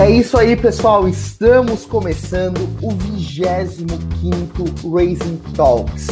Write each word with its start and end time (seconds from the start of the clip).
É 0.00 0.10
isso 0.10 0.38
aí, 0.38 0.56
pessoal. 0.56 1.06
Estamos 1.06 1.86
começando 1.86 2.58
o 2.82 2.90
25 2.90 4.90
Racing 4.90 5.36
Talks. 5.54 6.08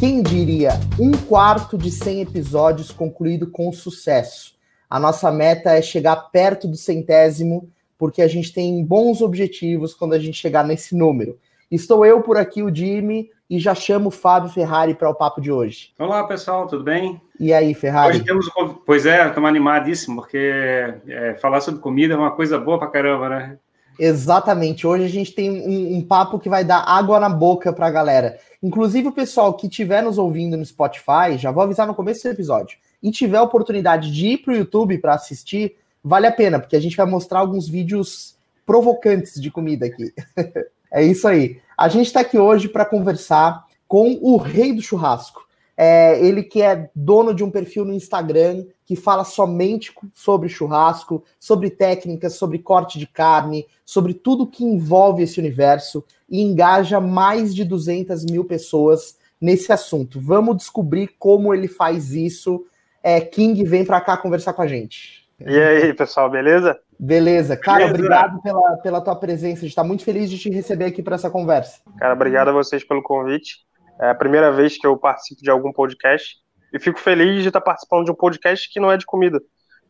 Quem 0.00 0.22
diria 0.22 0.72
um 0.98 1.12
quarto 1.12 1.76
de 1.76 1.90
100 1.90 2.22
episódios 2.22 2.90
concluído 2.90 3.50
com 3.50 3.70
sucesso? 3.72 4.54
A 4.88 4.98
nossa 4.98 5.30
meta 5.30 5.70
é 5.70 5.82
chegar 5.82 6.16
perto 6.32 6.66
do 6.66 6.76
centésimo, 6.76 7.70
porque 7.98 8.22
a 8.22 8.26
gente 8.26 8.52
tem 8.52 8.82
bons 8.82 9.20
objetivos 9.20 9.94
quando 9.94 10.14
a 10.14 10.18
gente 10.18 10.38
chegar 10.38 10.64
nesse 10.64 10.96
número. 10.96 11.38
Estou 11.70 12.04
eu 12.04 12.22
por 12.22 12.36
aqui, 12.36 12.62
o 12.62 12.74
Jimmy, 12.74 13.30
e 13.48 13.60
já 13.60 13.74
chamo 13.74 14.08
o 14.08 14.12
Fábio 14.12 14.50
Ferrari 14.50 14.94
para 14.94 15.10
o 15.10 15.14
papo 15.14 15.40
de 15.40 15.52
hoje. 15.52 15.92
Olá, 15.98 16.24
pessoal, 16.24 16.66
tudo 16.66 16.82
bem? 16.82 17.20
E 17.40 17.54
aí, 17.54 17.72
Ferrari? 17.72 18.16
Hoje 18.16 18.24
temos, 18.24 18.50
pois 18.84 19.06
é, 19.06 19.26
estamos 19.26 19.48
animadíssimos, 19.48 20.24
porque 20.24 20.92
é, 21.08 21.34
falar 21.40 21.62
sobre 21.62 21.80
comida 21.80 22.12
é 22.12 22.16
uma 22.16 22.32
coisa 22.32 22.58
boa 22.58 22.78
para 22.78 22.90
caramba, 22.90 23.30
né? 23.30 23.56
Exatamente. 23.98 24.86
Hoje 24.86 25.04
a 25.06 25.08
gente 25.08 25.34
tem 25.34 25.50
um, 25.50 25.96
um 25.96 26.02
papo 26.02 26.38
que 26.38 26.50
vai 26.50 26.62
dar 26.62 26.84
água 26.86 27.18
na 27.18 27.30
boca 27.30 27.72
para 27.72 27.86
a 27.86 27.90
galera. 27.90 28.38
Inclusive 28.62 29.08
o 29.08 29.12
pessoal 29.12 29.54
que 29.54 29.68
estiver 29.68 30.02
nos 30.02 30.18
ouvindo 30.18 30.54
no 30.54 30.64
Spotify, 30.66 31.38
já 31.38 31.50
vou 31.50 31.62
avisar 31.62 31.86
no 31.86 31.94
começo 31.94 32.22
do 32.24 32.32
episódio, 32.32 32.76
e 33.02 33.10
tiver 33.10 33.38
a 33.38 33.42
oportunidade 33.42 34.12
de 34.12 34.26
ir 34.28 34.38
para 34.38 34.52
o 34.52 34.56
YouTube 34.56 34.98
para 34.98 35.14
assistir, 35.14 35.76
vale 36.04 36.26
a 36.26 36.32
pena, 36.32 36.58
porque 36.58 36.76
a 36.76 36.80
gente 36.80 36.96
vai 36.96 37.06
mostrar 37.06 37.38
alguns 37.38 37.66
vídeos 37.66 38.36
provocantes 38.66 39.40
de 39.40 39.50
comida 39.50 39.86
aqui. 39.86 40.12
é 40.92 41.02
isso 41.02 41.26
aí. 41.26 41.58
A 41.76 41.88
gente 41.88 42.08
está 42.08 42.20
aqui 42.20 42.38
hoje 42.38 42.68
para 42.68 42.84
conversar 42.84 43.64
com 43.88 44.18
o 44.20 44.36
rei 44.36 44.74
do 44.74 44.82
churrasco. 44.82 45.48
É, 45.82 46.22
ele 46.22 46.42
que 46.42 46.60
é 46.60 46.90
dono 46.94 47.32
de 47.32 47.42
um 47.42 47.50
perfil 47.50 47.86
no 47.86 47.94
Instagram 47.94 48.66
que 48.84 48.94
fala 48.94 49.24
somente 49.24 49.90
sobre 50.12 50.46
churrasco, 50.46 51.24
sobre 51.38 51.70
técnicas, 51.70 52.34
sobre 52.34 52.58
corte 52.58 52.98
de 52.98 53.06
carne, 53.06 53.66
sobre 53.82 54.12
tudo 54.12 54.46
que 54.46 54.62
envolve 54.62 55.22
esse 55.22 55.40
universo 55.40 56.04
e 56.28 56.42
engaja 56.42 57.00
mais 57.00 57.54
de 57.54 57.64
200 57.64 58.26
mil 58.26 58.44
pessoas 58.44 59.16
nesse 59.40 59.72
assunto. 59.72 60.20
Vamos 60.20 60.58
descobrir 60.58 61.14
como 61.18 61.54
ele 61.54 61.66
faz 61.66 62.12
isso. 62.12 62.66
É, 63.02 63.18
King, 63.18 63.64
vem 63.64 63.82
para 63.82 64.02
cá 64.02 64.18
conversar 64.18 64.52
com 64.52 64.60
a 64.60 64.66
gente. 64.66 65.26
E 65.40 65.58
aí, 65.58 65.94
pessoal, 65.94 66.28
beleza? 66.28 66.78
Beleza. 66.98 67.56
Cara, 67.56 67.86
Beleza. 67.86 67.94
obrigado 67.94 68.42
pela, 68.42 68.76
pela 68.76 69.00
tua 69.00 69.16
presença. 69.16 69.60
A 69.60 69.62
gente 69.62 69.68
está 69.68 69.82
muito 69.82 70.04
feliz 70.04 70.28
de 70.28 70.38
te 70.38 70.50
receber 70.50 70.84
aqui 70.84 71.02
para 71.02 71.14
essa 71.14 71.30
conversa. 71.30 71.80
Cara, 71.98 72.12
obrigado 72.12 72.48
a 72.48 72.52
vocês 72.52 72.84
pelo 72.84 73.02
convite. 73.02 73.64
É 74.00 74.10
a 74.10 74.14
primeira 74.14 74.50
vez 74.50 74.78
que 74.78 74.86
eu 74.86 74.96
participo 74.96 75.42
de 75.42 75.50
algum 75.50 75.72
podcast. 75.72 76.36
E 76.72 76.78
fico 76.78 76.98
feliz 76.98 77.42
de 77.42 77.48
estar 77.48 77.60
participando 77.60 78.04
de 78.04 78.10
um 78.10 78.14
podcast 78.14 78.68
que 78.72 78.80
não 78.80 78.90
é 78.90 78.96
de 78.96 79.04
comida. 79.04 79.40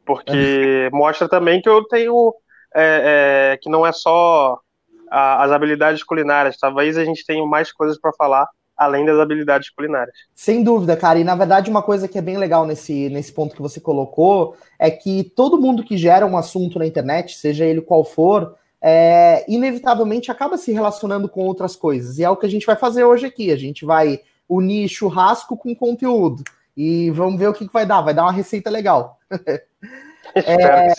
Porque 0.05 0.89
mostra 0.93 1.29
também 1.29 1.61
que 1.61 1.69
eu 1.69 1.85
tenho. 1.85 2.35
É, 2.75 3.53
é, 3.53 3.57
que 3.57 3.69
não 3.69 3.85
é 3.85 3.93
só 3.93 4.59
a, 5.11 5.45
as 5.45 5.53
habilidades 5.53 6.03
culinárias. 6.03 6.57
Talvez 6.57 6.97
a 6.97 7.05
gente 7.05 7.25
tenha 7.25 7.45
mais 7.47 7.73
coisas 7.73 8.01
para 8.01 8.13
falar 8.13 8.49
além 8.77 9.05
das 9.05 9.19
habilidades 9.19 9.69
culinárias. 9.71 10.17
Sem 10.35 10.65
dúvida, 10.65 10.97
cara. 10.97 11.19
E 11.19 11.25
na 11.25 11.35
verdade, 11.35 11.69
uma 11.69 11.83
coisa 11.83 12.09
que 12.09 12.17
é 12.17 12.23
bem 12.23 12.39
legal 12.39 12.65
nesse, 12.65 13.11
nesse 13.11 13.31
ponto 13.31 13.55
que 13.55 13.61
você 13.61 13.79
colocou 13.79 14.57
é 14.79 14.91
que 14.91 15.23
todo 15.37 15.61
mundo 15.61 15.85
que 15.85 15.99
gera 15.99 16.25
um 16.25 16.37
assunto 16.37 16.79
na 16.79 16.87
internet, 16.87 17.37
seja 17.37 17.67
ele 17.67 17.83
qual 17.83 18.03
for, 18.05 18.57
é, 18.83 19.45
inevitavelmente 19.49 20.31
acaba 20.31 20.57
se 20.57 20.73
relacionando 20.73 21.29
com 21.29 21.45
outras 21.45 21.77
coisas. 21.77 22.19
E 22.19 22.25
é 22.25 22.31
o 22.31 22.37
que 22.37 22.47
a 22.47 22.51
gente 22.51 22.67
vai 22.67 22.77
fazer 22.77 23.05
hoje 23.05 23.27
aqui. 23.27 23.53
A 23.53 23.57
gente 23.57 23.85
vai 23.85 24.21
unir 24.49 24.89
churrasco 24.89 25.57
com 25.57 25.75
conteúdo. 25.75 26.43
E 26.77 27.11
vamos 27.11 27.39
ver 27.39 27.49
o 27.49 27.53
que, 27.53 27.67
que 27.67 27.73
vai 27.73 27.85
dar. 27.85 28.01
Vai 28.01 28.15
dar 28.15 28.23
uma 28.23 28.33
receita 28.33 28.71
legal. 28.71 29.19
é, 30.35 30.93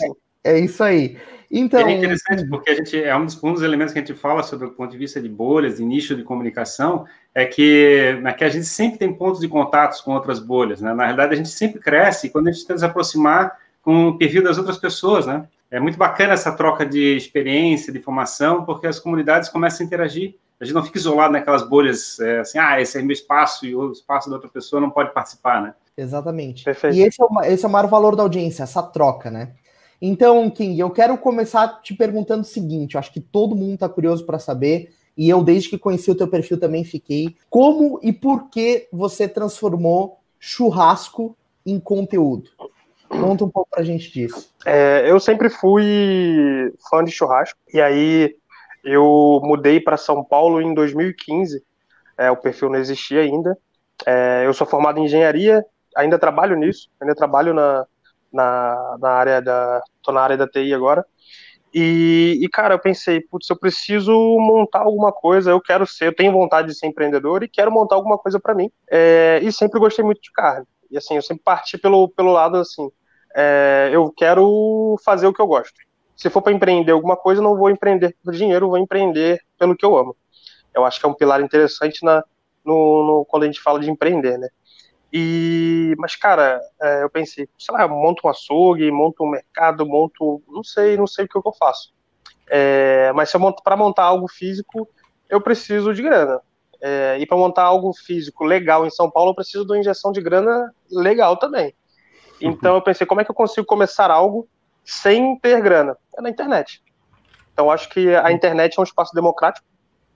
é 0.44 0.58
isso 0.58 0.82
aí. 0.82 1.16
Então, 1.54 1.86
é 1.86 1.92
interessante 1.92 2.48
porque 2.48 2.70
a 2.70 2.74
gente 2.74 3.02
é 3.02 3.14
um 3.14 3.26
dos, 3.26 3.42
um 3.44 3.52
dos, 3.52 3.62
elementos 3.62 3.92
que 3.92 3.98
a 3.98 4.02
gente 4.02 4.18
fala 4.18 4.42
sobre 4.42 4.68
o 4.68 4.70
ponto 4.70 4.90
de 4.90 4.96
vista 4.96 5.20
de 5.20 5.28
bolhas, 5.28 5.76
de 5.76 5.84
nicho 5.84 6.16
de 6.16 6.22
comunicação, 6.22 7.04
é 7.34 7.44
que, 7.44 8.18
é 8.24 8.32
que 8.32 8.42
a 8.42 8.48
gente 8.48 8.64
sempre 8.64 8.98
tem 8.98 9.12
pontos 9.12 9.38
de 9.38 9.48
contatos 9.48 10.00
com 10.00 10.12
outras 10.12 10.38
bolhas, 10.38 10.80
né? 10.80 10.94
Na 10.94 11.02
realidade, 11.02 11.34
a 11.34 11.36
gente 11.36 11.50
sempre 11.50 11.78
cresce 11.78 12.30
quando 12.30 12.48
a 12.48 12.52
gente 12.52 12.66
tenta 12.66 12.78
se 12.78 12.86
aproximar 12.86 13.58
com 13.82 14.08
o 14.08 14.16
perfil 14.16 14.42
das 14.42 14.56
outras 14.56 14.78
pessoas, 14.78 15.26
né? 15.26 15.46
É 15.72 15.80
muito 15.80 15.96
bacana 15.96 16.34
essa 16.34 16.52
troca 16.52 16.84
de 16.84 17.16
experiência, 17.16 17.90
de 17.90 17.98
informação, 17.98 18.62
porque 18.62 18.86
as 18.86 19.00
comunidades 19.00 19.48
começam 19.48 19.82
a 19.82 19.86
interagir. 19.86 20.34
A 20.60 20.66
gente 20.66 20.74
não 20.74 20.84
fica 20.84 20.98
isolado 20.98 21.32
naquelas 21.32 21.66
bolhas, 21.66 22.20
é, 22.20 22.40
assim, 22.40 22.58
ah, 22.58 22.78
esse 22.78 22.98
é 22.98 23.02
meu 23.02 23.14
espaço 23.14 23.64
e 23.64 23.74
o 23.74 23.90
espaço 23.90 24.28
da 24.28 24.36
outra 24.36 24.50
pessoa 24.50 24.82
não 24.82 24.90
pode 24.90 25.14
participar, 25.14 25.62
né? 25.62 25.74
Exatamente. 25.96 26.62
Perfeito. 26.62 26.94
E 26.94 27.00
esse 27.00 27.22
é, 27.22 27.24
o, 27.24 27.40
esse 27.44 27.64
é 27.64 27.68
o 27.68 27.70
maior 27.70 27.88
valor 27.88 28.14
da 28.14 28.22
audiência, 28.22 28.64
essa 28.64 28.82
troca, 28.82 29.30
né? 29.30 29.54
Então, 30.00 30.50
King, 30.50 30.78
eu 30.78 30.90
quero 30.90 31.16
começar 31.16 31.80
te 31.80 31.94
perguntando 31.94 32.42
o 32.42 32.44
seguinte: 32.44 32.94
eu 32.94 32.98
acho 32.98 33.10
que 33.10 33.20
todo 33.20 33.56
mundo 33.56 33.74
está 33.74 33.88
curioso 33.88 34.26
para 34.26 34.38
saber, 34.38 34.92
e 35.16 35.26
eu, 35.26 35.42
desde 35.42 35.70
que 35.70 35.78
conheci 35.78 36.10
o 36.10 36.14
teu 36.14 36.28
perfil, 36.28 36.60
também 36.60 36.84
fiquei. 36.84 37.34
Como 37.48 37.98
e 38.02 38.12
por 38.12 38.50
que 38.50 38.88
você 38.92 39.26
transformou 39.26 40.18
churrasco 40.38 41.34
em 41.64 41.80
conteúdo? 41.80 42.50
Conta 43.20 43.44
um 43.44 43.50
pouco 43.50 43.70
pra 43.70 43.82
gente 43.82 44.10
disso. 44.10 44.50
É, 44.64 45.04
eu 45.06 45.20
sempre 45.20 45.50
fui 45.50 46.72
fã 46.88 47.04
de 47.04 47.10
churrasco, 47.10 47.58
e 47.72 47.80
aí 47.80 48.34
eu 48.84 49.40
mudei 49.44 49.80
para 49.80 49.96
São 49.96 50.24
Paulo 50.24 50.60
em 50.60 50.74
2015. 50.74 51.62
É, 52.16 52.30
o 52.30 52.36
perfil 52.36 52.70
não 52.70 52.78
existia 52.78 53.20
ainda. 53.20 53.56
É, 54.06 54.42
eu 54.46 54.52
sou 54.54 54.66
formado 54.66 54.98
em 54.98 55.04
engenharia, 55.04 55.64
ainda 55.96 56.18
trabalho 56.18 56.56
nisso, 56.56 56.88
ainda 57.00 57.14
trabalho 57.14 57.54
na, 57.54 57.86
na, 58.32 58.96
na 59.00 59.10
área 59.10 59.42
da. 59.42 59.82
tô 60.02 60.10
na 60.10 60.20
área 60.22 60.36
da 60.36 60.48
TI 60.48 60.74
agora. 60.74 61.04
E, 61.74 62.38
e, 62.42 62.48
cara, 62.50 62.74
eu 62.74 62.78
pensei, 62.78 63.20
putz, 63.20 63.48
eu 63.48 63.58
preciso 63.58 64.12
montar 64.12 64.80
alguma 64.80 65.10
coisa, 65.10 65.50
eu 65.50 65.60
quero 65.60 65.86
ser, 65.86 66.08
eu 66.08 66.14
tenho 66.14 66.30
vontade 66.30 66.68
de 66.68 66.74
ser 66.74 66.86
empreendedor 66.86 67.42
e 67.42 67.48
quero 67.48 67.72
montar 67.72 67.94
alguma 67.94 68.18
coisa 68.18 68.38
para 68.38 68.54
mim. 68.54 68.70
É, 68.90 69.40
e 69.42 69.50
sempre 69.50 69.80
gostei 69.80 70.04
muito 70.04 70.20
de 70.20 70.30
carne. 70.32 70.66
E 70.90 70.98
assim, 70.98 71.16
eu 71.16 71.22
sempre 71.22 71.42
parti 71.42 71.78
pelo, 71.78 72.08
pelo 72.08 72.32
lado 72.32 72.58
assim, 72.58 72.90
é, 73.34 73.90
eu 73.92 74.12
quero 74.12 74.96
fazer 75.04 75.26
o 75.26 75.32
que 75.32 75.40
eu 75.40 75.46
gosto. 75.46 75.74
Se 76.16 76.30
for 76.30 76.42
para 76.42 76.52
empreender 76.52 76.92
alguma 76.92 77.16
coisa, 77.16 77.42
não 77.42 77.56
vou 77.56 77.70
empreender 77.70 78.16
por 78.22 78.32
dinheiro, 78.32 78.68
vou 78.68 78.78
empreender 78.78 79.40
pelo 79.58 79.76
que 79.76 79.84
eu 79.84 79.96
amo. 79.96 80.16
Eu 80.74 80.84
acho 80.84 81.00
que 81.00 81.06
é 81.06 81.08
um 81.08 81.14
pilar 81.14 81.40
interessante 81.40 82.04
na, 82.04 82.22
no, 82.64 83.06
no, 83.06 83.24
quando 83.24 83.42
a 83.44 83.46
gente 83.46 83.60
fala 83.60 83.80
de 83.80 83.90
empreender, 83.90 84.38
né? 84.38 84.48
E, 85.12 85.94
mas, 85.98 86.16
cara, 86.16 86.60
é, 86.80 87.02
eu 87.02 87.10
pensei, 87.10 87.46
sei 87.58 87.74
lá, 87.74 87.86
monto 87.86 88.26
um 88.26 88.30
açougue, 88.30 88.90
monto 88.90 89.22
um 89.24 89.30
mercado, 89.30 89.84
monto. 89.84 90.42
Não 90.48 90.64
sei, 90.64 90.96
não 90.96 91.06
sei 91.06 91.26
o 91.26 91.28
que 91.28 91.36
eu 91.36 91.52
faço. 91.52 91.92
É, 92.48 93.12
mas 93.12 93.28
se 93.28 93.36
eu 93.36 93.40
monto 93.40 93.62
para 93.62 93.76
montar 93.76 94.04
algo 94.04 94.26
físico, 94.26 94.88
eu 95.28 95.40
preciso 95.40 95.92
de 95.92 96.02
grana. 96.02 96.40
É, 96.80 97.18
e 97.20 97.26
para 97.26 97.36
montar 97.36 97.62
algo 97.62 97.92
físico 97.92 98.44
legal 98.44 98.86
em 98.86 98.90
São 98.90 99.10
Paulo, 99.10 99.30
eu 99.30 99.34
preciso 99.34 99.64
de 99.64 99.72
uma 99.72 99.78
injeção 99.78 100.12
de 100.12 100.20
grana 100.20 100.74
legal 100.90 101.36
também. 101.36 101.74
Então 102.46 102.74
eu 102.74 102.82
pensei, 102.82 103.06
como 103.06 103.20
é 103.20 103.24
que 103.24 103.30
eu 103.30 103.34
consigo 103.34 103.66
começar 103.66 104.10
algo 104.10 104.48
sem 104.84 105.38
ter 105.38 105.60
grana? 105.60 105.96
É 106.16 106.22
na 106.22 106.30
internet. 106.30 106.82
Então 107.52 107.70
acho 107.70 107.88
que 107.88 108.14
a 108.14 108.32
internet 108.32 108.76
é 108.76 108.80
um 108.80 108.84
espaço 108.84 109.14
democrático 109.14 109.66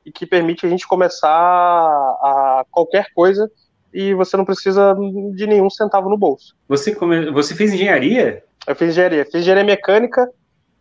e 0.04 0.12
que 0.12 0.26
permite 0.26 0.64
a 0.64 0.68
gente 0.68 0.86
começar 0.86 1.28
a 1.28 2.64
qualquer 2.70 3.06
coisa 3.14 3.50
e 3.92 4.14
você 4.14 4.36
não 4.36 4.44
precisa 4.44 4.94
de 5.34 5.46
nenhum 5.46 5.70
centavo 5.70 6.08
no 6.08 6.16
bolso. 6.16 6.54
Você, 6.68 6.94
come... 6.94 7.30
você 7.30 7.54
fez 7.54 7.72
engenharia? 7.72 8.44
Eu 8.66 8.76
fiz 8.76 8.90
engenharia. 8.90 9.24
Fiz 9.24 9.36
engenharia 9.36 9.64
mecânica, 9.64 10.30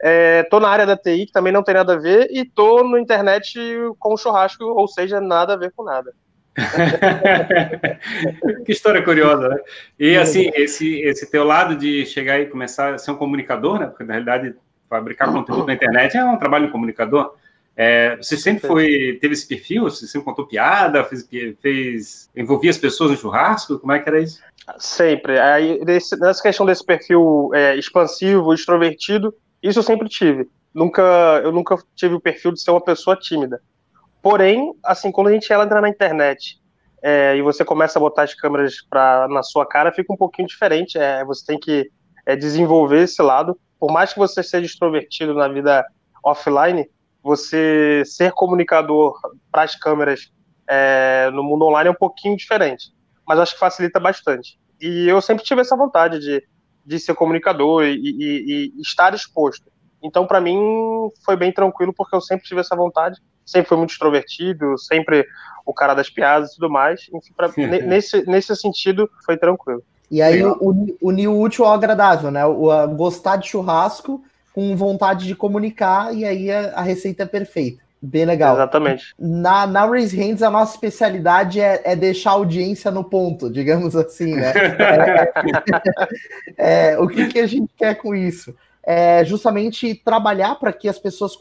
é, 0.02 0.44
tô 0.44 0.60
na 0.60 0.70
área 0.70 0.86
da 0.86 0.98
TI, 0.98 1.26
que 1.26 1.32
também 1.32 1.54
não 1.54 1.64
tem 1.64 1.76
nada 1.76 1.94
a 1.94 1.98
ver, 1.98 2.28
e 2.30 2.46
tô 2.46 2.84
no 2.84 2.98
internet 2.98 3.58
com 4.00 4.18
churrasco, 4.18 4.64
ou 4.64 4.88
seja, 4.88 5.22
nada 5.22 5.54
a 5.54 5.58
ver 5.58 5.72
com 5.76 5.84
nada. 5.84 6.14
que 8.66 8.72
história 8.72 9.04
curiosa, 9.04 9.50
né? 9.50 9.58
E 10.00 10.16
assim, 10.16 10.50
esse, 10.56 11.02
esse 11.02 11.30
teu 11.30 11.44
lado 11.44 11.76
de 11.76 12.06
chegar 12.06 12.40
e 12.40 12.46
começar 12.46 12.94
a 12.94 12.98
ser 12.98 13.12
um 13.12 13.18
comunicador, 13.18 13.80
né? 13.80 13.88
Porque 13.88 14.04
na 14.04 14.14
realidade 14.14 14.56
fabricar 14.90 15.32
conteúdo 15.32 15.68
na 15.68 15.74
internet 15.74 16.16
é 16.16 16.24
um 16.24 16.38
trabalho 16.38 16.68
de 16.68 16.72
comunicador. 16.72 17.36
É, 17.76 18.16
você 18.16 18.38
sempre 18.38 18.66
foi, 18.66 19.18
teve 19.20 19.34
esse 19.34 19.46
perfil? 19.46 19.84
Você 19.84 20.08
sempre 20.08 20.24
contou 20.24 20.48
piada, 20.48 21.04
fez, 21.04 21.28
fez, 21.62 22.30
envolvia 22.36 22.70
as 22.70 22.78
pessoas 22.78 23.12
no 23.12 23.18
churrasco? 23.18 23.78
Como 23.80 23.92
é 23.92 24.00
que 24.00 24.08
era 24.08 24.22
isso? 24.22 24.42
Sempre. 24.80 25.38
Aí, 25.38 25.82
nessa 25.84 26.42
questão 26.42 26.66
desse 26.66 26.86
perfil 26.86 27.52
é, 27.54 27.76
expansivo, 27.76 28.54
extrovertido, 28.54 29.36
isso 29.62 29.80
eu 29.80 29.84
sempre 29.84 30.08
tive. 30.08 30.48
Nunca, 30.74 31.02
eu 31.44 31.52
nunca 31.52 31.78
tive 31.96 32.16
o 32.16 32.22
perfil 32.22 32.54
de 32.54 32.62
ser 32.62 32.72
uma 32.72 32.82
pessoa 32.82 33.18
tímida. 33.18 33.62
Porém, 34.26 34.74
assim, 34.84 35.12
quando 35.12 35.28
a 35.28 35.32
gente 35.32 35.54
entra 35.54 35.80
na 35.80 35.88
internet 35.88 36.60
é, 37.04 37.38
e 37.38 37.44
você 37.44 37.64
começa 37.64 38.00
a 38.00 38.02
botar 38.02 38.24
as 38.24 38.34
câmeras 38.34 38.82
pra, 38.90 39.28
na 39.28 39.44
sua 39.44 39.68
cara, 39.68 39.92
fica 39.92 40.12
um 40.12 40.18
pouquinho 40.18 40.48
diferente. 40.48 40.98
É, 40.98 41.24
você 41.24 41.46
tem 41.46 41.60
que 41.60 41.92
é, 42.26 42.36
desenvolver 42.36 43.04
esse 43.04 43.22
lado. 43.22 43.56
Por 43.80 43.92
mais 43.92 44.14
que 44.14 44.18
você 44.18 44.42
seja 44.42 44.66
extrovertido 44.66 45.36
na 45.36 45.48
vida 45.48 45.86
offline, 46.24 46.90
você 47.22 48.02
ser 48.04 48.32
comunicador 48.32 49.16
para 49.52 49.62
as 49.62 49.76
câmeras 49.76 50.32
é, 50.68 51.30
no 51.32 51.44
mundo 51.44 51.66
online 51.66 51.90
é 51.90 51.92
um 51.92 51.96
pouquinho 51.96 52.36
diferente, 52.36 52.92
mas 53.28 53.38
acho 53.38 53.54
que 53.54 53.60
facilita 53.60 54.00
bastante. 54.00 54.58
E 54.82 55.08
eu 55.08 55.22
sempre 55.22 55.46
tive 55.46 55.62
essa 55.62 55.78
vontade 55.78 56.18
de, 56.18 56.44
de 56.84 57.00
ser 57.00 57.14
comunicador 57.14 57.84
e, 57.84 57.94
e, 57.94 58.74
e 58.76 58.82
estar 58.82 59.14
exposto. 59.14 59.72
Então, 60.02 60.26
para 60.26 60.42
mim, 60.42 60.58
foi 61.24 61.38
bem 61.38 61.52
tranquilo, 61.52 61.94
porque 61.96 62.16
eu 62.16 62.22
sempre 62.22 62.44
tive 62.44 62.62
essa 62.62 62.76
vontade, 62.76 63.22
sempre 63.46 63.70
fui 63.70 63.78
muito 63.78 63.92
extrovertido, 63.92 64.78
sempre 64.78 65.26
o 65.66 65.74
cara 65.74 65.94
das 65.94 66.10
piadas 66.10 66.52
e 66.52 66.56
tudo 66.56 66.70
mais. 66.70 67.08
Enfim, 67.14 67.34
pra, 67.36 67.50
nesse, 67.58 68.30
nesse 68.30 68.56
sentido, 68.56 69.10
foi 69.26 69.38
tranquilo. 69.38 69.84
E 70.10 70.22
aí, 70.22 70.42
unir 71.02 71.28
o 71.28 71.40
útil 71.40 71.66
ao 71.66 71.74
agradável, 71.74 72.30
né? 72.30 72.46
O, 72.46 72.70
a, 72.70 72.86
gostar 72.86 73.38
de 73.38 73.48
churrasco 73.48 74.24
com 74.54 74.76
vontade 74.76 75.26
de 75.26 75.36
comunicar, 75.36 76.14
e 76.14 76.24
aí 76.24 76.52
a, 76.52 76.74
a 76.76 76.82
receita 76.82 77.24
é 77.24 77.26
perfeita. 77.26 77.84
Bem 78.02 78.26
legal. 78.26 78.56
Exatamente. 78.56 79.16
Na, 79.18 79.66
na 79.66 79.86
Raise 79.86 80.16
Hands, 80.16 80.44
a 80.44 80.50
nossa 80.50 80.76
especialidade 80.76 81.60
é, 81.60 81.82
é 81.84 81.96
deixar 81.96 82.32
a 82.32 82.34
audiência 82.34 82.92
no 82.92 83.04
ponto, 83.04 83.50
digamos 83.50 83.96
assim, 83.96 84.36
né? 84.36 84.54
É, 86.58 86.92
é, 86.94 87.00
o 87.00 87.08
que, 87.08 87.28
que 87.28 87.40
a 87.40 87.48
gente 87.48 87.72
quer 87.76 87.96
com 87.96 88.14
isso? 88.14 88.56
É 88.86 89.26
justamente 89.26 89.96
trabalhar 89.96 90.56
para 90.56 90.72
que 90.72 90.88
as 90.88 91.00
pessoas 91.00 91.36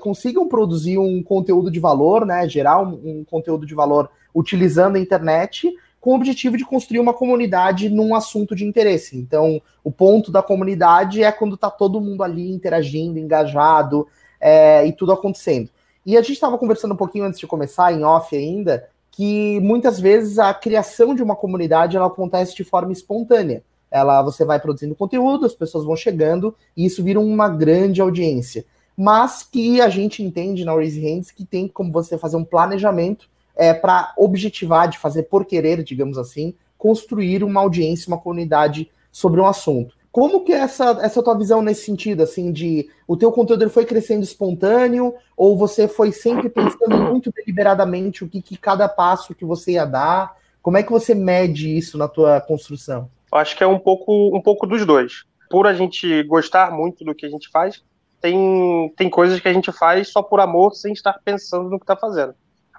consigam 0.00 0.46
produzir 0.46 0.98
um 0.98 1.22
conteúdo 1.22 1.70
de 1.70 1.80
valor, 1.80 2.26
né? 2.26 2.46
Gerar 2.46 2.82
um, 2.82 3.00
um 3.02 3.24
conteúdo 3.24 3.64
de 3.64 3.74
valor 3.74 4.10
utilizando 4.34 4.96
a 4.96 5.00
internet 5.00 5.72
com 6.00 6.12
o 6.12 6.14
objetivo 6.14 6.56
de 6.56 6.64
construir 6.64 6.98
uma 6.98 7.12
comunidade 7.12 7.90
num 7.90 8.14
assunto 8.14 8.54
de 8.54 8.64
interesse. 8.64 9.16
Então, 9.16 9.60
o 9.84 9.92
ponto 9.92 10.32
da 10.32 10.42
comunidade 10.42 11.22
é 11.22 11.30
quando 11.30 11.54
está 11.54 11.70
todo 11.70 12.00
mundo 12.00 12.22
ali 12.22 12.50
interagindo, 12.50 13.18
engajado 13.18 14.08
é, 14.40 14.86
e 14.86 14.92
tudo 14.92 15.12
acontecendo. 15.12 15.68
E 16.04 16.16
a 16.16 16.22
gente 16.22 16.32
estava 16.32 16.56
conversando 16.56 16.94
um 16.94 16.96
pouquinho 16.96 17.24
antes 17.24 17.38
de 17.38 17.46
começar, 17.46 17.92
em 17.92 18.02
off 18.02 18.34
ainda, 18.34 18.88
que 19.10 19.60
muitas 19.60 20.00
vezes 20.00 20.38
a 20.38 20.54
criação 20.54 21.14
de 21.14 21.22
uma 21.22 21.36
comunidade 21.36 21.96
ela 21.96 22.06
acontece 22.06 22.56
de 22.56 22.64
forma 22.64 22.92
espontânea. 22.92 23.62
Ela, 23.90 24.22
você 24.22 24.44
vai 24.44 24.60
produzindo 24.60 24.94
conteúdo, 24.94 25.46
as 25.46 25.54
pessoas 25.54 25.84
vão 25.84 25.96
chegando 25.96 26.54
e 26.76 26.86
isso 26.86 27.02
vira 27.02 27.18
uma 27.18 27.48
grande 27.48 28.00
audiência. 28.00 28.64
Mas 28.96 29.42
que 29.42 29.80
a 29.80 29.88
gente 29.88 30.22
entende 30.22 30.64
na 30.64 30.74
Raise 30.74 31.00
Hands 31.00 31.30
que 31.30 31.44
tem 31.44 31.66
como 31.66 31.90
você 31.90 32.18
fazer 32.18 32.36
um 32.36 32.44
planejamento 32.44 33.28
é, 33.56 33.74
para 33.74 34.12
objetivar, 34.16 34.88
de 34.88 34.98
fazer 34.98 35.24
por 35.24 35.44
querer, 35.44 35.82
digamos 35.82 36.18
assim, 36.18 36.54
construir 36.78 37.42
uma 37.44 37.60
audiência, 37.60 38.08
uma 38.08 38.18
comunidade 38.18 38.90
sobre 39.10 39.40
um 39.40 39.46
assunto. 39.46 39.94
Como 40.12 40.44
que 40.44 40.52
é 40.52 40.58
essa, 40.58 40.98
essa 41.02 41.22
tua 41.22 41.38
visão 41.38 41.62
nesse 41.62 41.84
sentido, 41.84 42.22
assim, 42.22 42.50
de 42.50 42.88
o 43.06 43.16
teu 43.16 43.30
conteúdo 43.30 43.70
foi 43.70 43.84
crescendo 43.84 44.24
espontâneo, 44.24 45.14
ou 45.36 45.56
você 45.56 45.86
foi 45.86 46.10
sempre 46.10 46.48
pensando 46.48 46.96
muito 46.96 47.32
deliberadamente 47.32 48.24
o 48.24 48.28
que, 48.28 48.42
que 48.42 48.56
cada 48.56 48.88
passo 48.88 49.34
que 49.34 49.44
você 49.44 49.72
ia 49.72 49.84
dar? 49.84 50.36
Como 50.60 50.76
é 50.76 50.82
que 50.82 50.90
você 50.90 51.14
mede 51.14 51.76
isso 51.76 51.96
na 51.96 52.08
tua 52.08 52.40
construção? 52.40 53.08
Acho 53.32 53.56
que 53.56 53.62
é 53.62 53.66
um 53.66 53.78
pouco, 53.78 54.36
um 54.36 54.40
pouco 54.40 54.66
dos 54.66 54.84
dois. 54.84 55.24
Por 55.48 55.66
a 55.66 55.74
gente 55.74 56.22
gostar 56.24 56.70
muito 56.70 57.04
do 57.04 57.14
que 57.14 57.26
a 57.26 57.30
gente 57.30 57.48
faz, 57.50 57.82
tem, 58.20 58.92
tem 58.96 59.08
coisas 59.08 59.40
que 59.40 59.48
a 59.48 59.52
gente 59.52 59.72
faz 59.72 60.08
só 60.08 60.22
por 60.22 60.40
amor, 60.40 60.74
sem 60.74 60.92
estar 60.92 61.18
pensando 61.24 61.70
no 61.70 61.78
que 61.78 61.84
está 61.84 61.96
fazendo. 61.96 62.34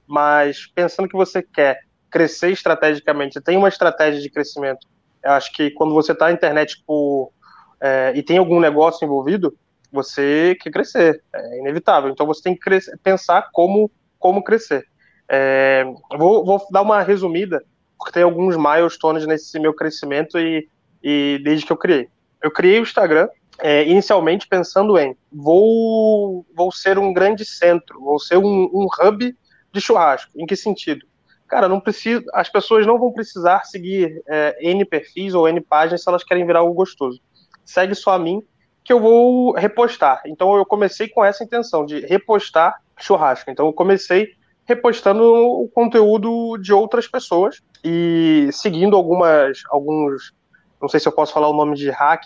Mas 0.08 0.68
pensando 0.68 1.08
que 1.08 1.16
você 1.16 1.42
quer 1.42 1.82
crescer 2.10 2.52
estrategicamente, 2.52 3.40
tem 3.42 3.58
uma 3.58 3.70
estratégia 3.70 4.22
de 4.22 4.30
crescimento 4.30 4.86
eu 5.24 5.32
acho 5.32 5.52
que 5.54 5.70
quando 5.72 5.94
você 5.94 6.14
está 6.14 6.26
na 6.26 6.32
internet 6.32 6.84
por, 6.86 7.32
é, 7.80 8.12
e 8.16 8.24
tem 8.24 8.38
algum 8.38 8.60
negócio 8.60 9.06
envolvido, 9.06 9.56
você 9.92 10.58
quer 10.60 10.72
crescer, 10.72 11.24
é 11.34 11.60
inevitável. 11.60 12.10
Então 12.10 12.26
você 12.26 12.42
tem 12.42 12.54
que 12.54 12.60
crescer, 12.60 12.98
pensar 13.04 13.50
como, 13.52 13.92
como 14.18 14.44
crescer. 14.44 14.86
É, 15.30 15.86
vou, 16.18 16.44
vou, 16.44 16.66
dar 16.72 16.82
uma 16.82 17.02
resumida, 17.04 17.64
porque 18.02 18.14
tem 18.14 18.24
alguns 18.24 18.58
milestones 18.58 19.28
nesse 19.28 19.60
meu 19.60 19.74
crescimento 19.74 20.40
e, 20.40 20.68
e 21.04 21.40
desde 21.44 21.66
que 21.66 21.72
eu 21.72 21.78
criei. 21.78 22.10
Eu 22.42 22.50
criei 22.50 22.80
o 22.80 22.84
Instagram 22.84 23.30
é, 23.60 23.86
inicialmente 23.88 24.48
pensando 24.48 24.98
em 24.98 25.16
vou, 25.32 26.44
vou 26.56 26.72
ser 26.72 26.98
um 26.98 27.14
grande 27.14 27.46
centro, 27.46 28.02
vou 28.02 28.18
ser 28.18 28.38
um, 28.38 28.70
um 28.74 28.88
hub 29.00 29.38
de 29.72 29.82
churrasco. 29.82 30.32
Em 30.36 30.48
que 30.48 30.56
sentido? 30.56 31.06
cara, 31.52 31.68
não 31.68 31.82
precisa, 31.82 32.24
as 32.34 32.48
pessoas 32.48 32.88
não 32.88 32.98
vão 32.98 33.12
precisar 33.12 33.66
seguir 33.66 34.24
é, 34.26 34.58
N 34.62 34.86
perfis 34.86 35.34
ou 35.34 35.50
N 35.50 35.60
páginas 35.60 36.02
se 36.02 36.08
elas 36.08 36.24
querem 36.24 36.46
virar 36.46 36.60
algo 36.60 36.74
gostoso. 36.74 37.20
Segue 37.66 37.94
só 37.94 38.14
a 38.14 38.20
mim 38.20 38.42
que 38.86 38.94
eu 38.94 39.02
vou 39.02 39.52
repostar. 39.52 40.22
Então 40.26 40.56
eu 40.56 40.66
comecei 40.66 41.10
com 41.10 41.24
essa 41.24 41.44
intenção 41.44 41.86
de 41.86 42.00
repostar 42.06 42.82
churrasco. 42.98 43.52
Então 43.52 43.66
eu 43.66 43.74
comecei 43.74 44.30
repostando 44.66 45.24
o 45.24 45.68
conteúdo 45.68 46.58
de 46.58 46.74
outras 46.74 47.08
pessoas 47.08 47.62
e 47.84 48.50
seguindo 48.52 48.96
algumas 48.96 49.64
alguns 49.70 50.34
não 50.82 50.90
sei 50.90 51.00
se 51.00 51.08
eu 51.08 51.12
posso 51.12 51.34
falar 51.34 51.48
o 51.48 51.54
nome 51.54 51.76
de 51.76 51.90
hack, 51.90 52.26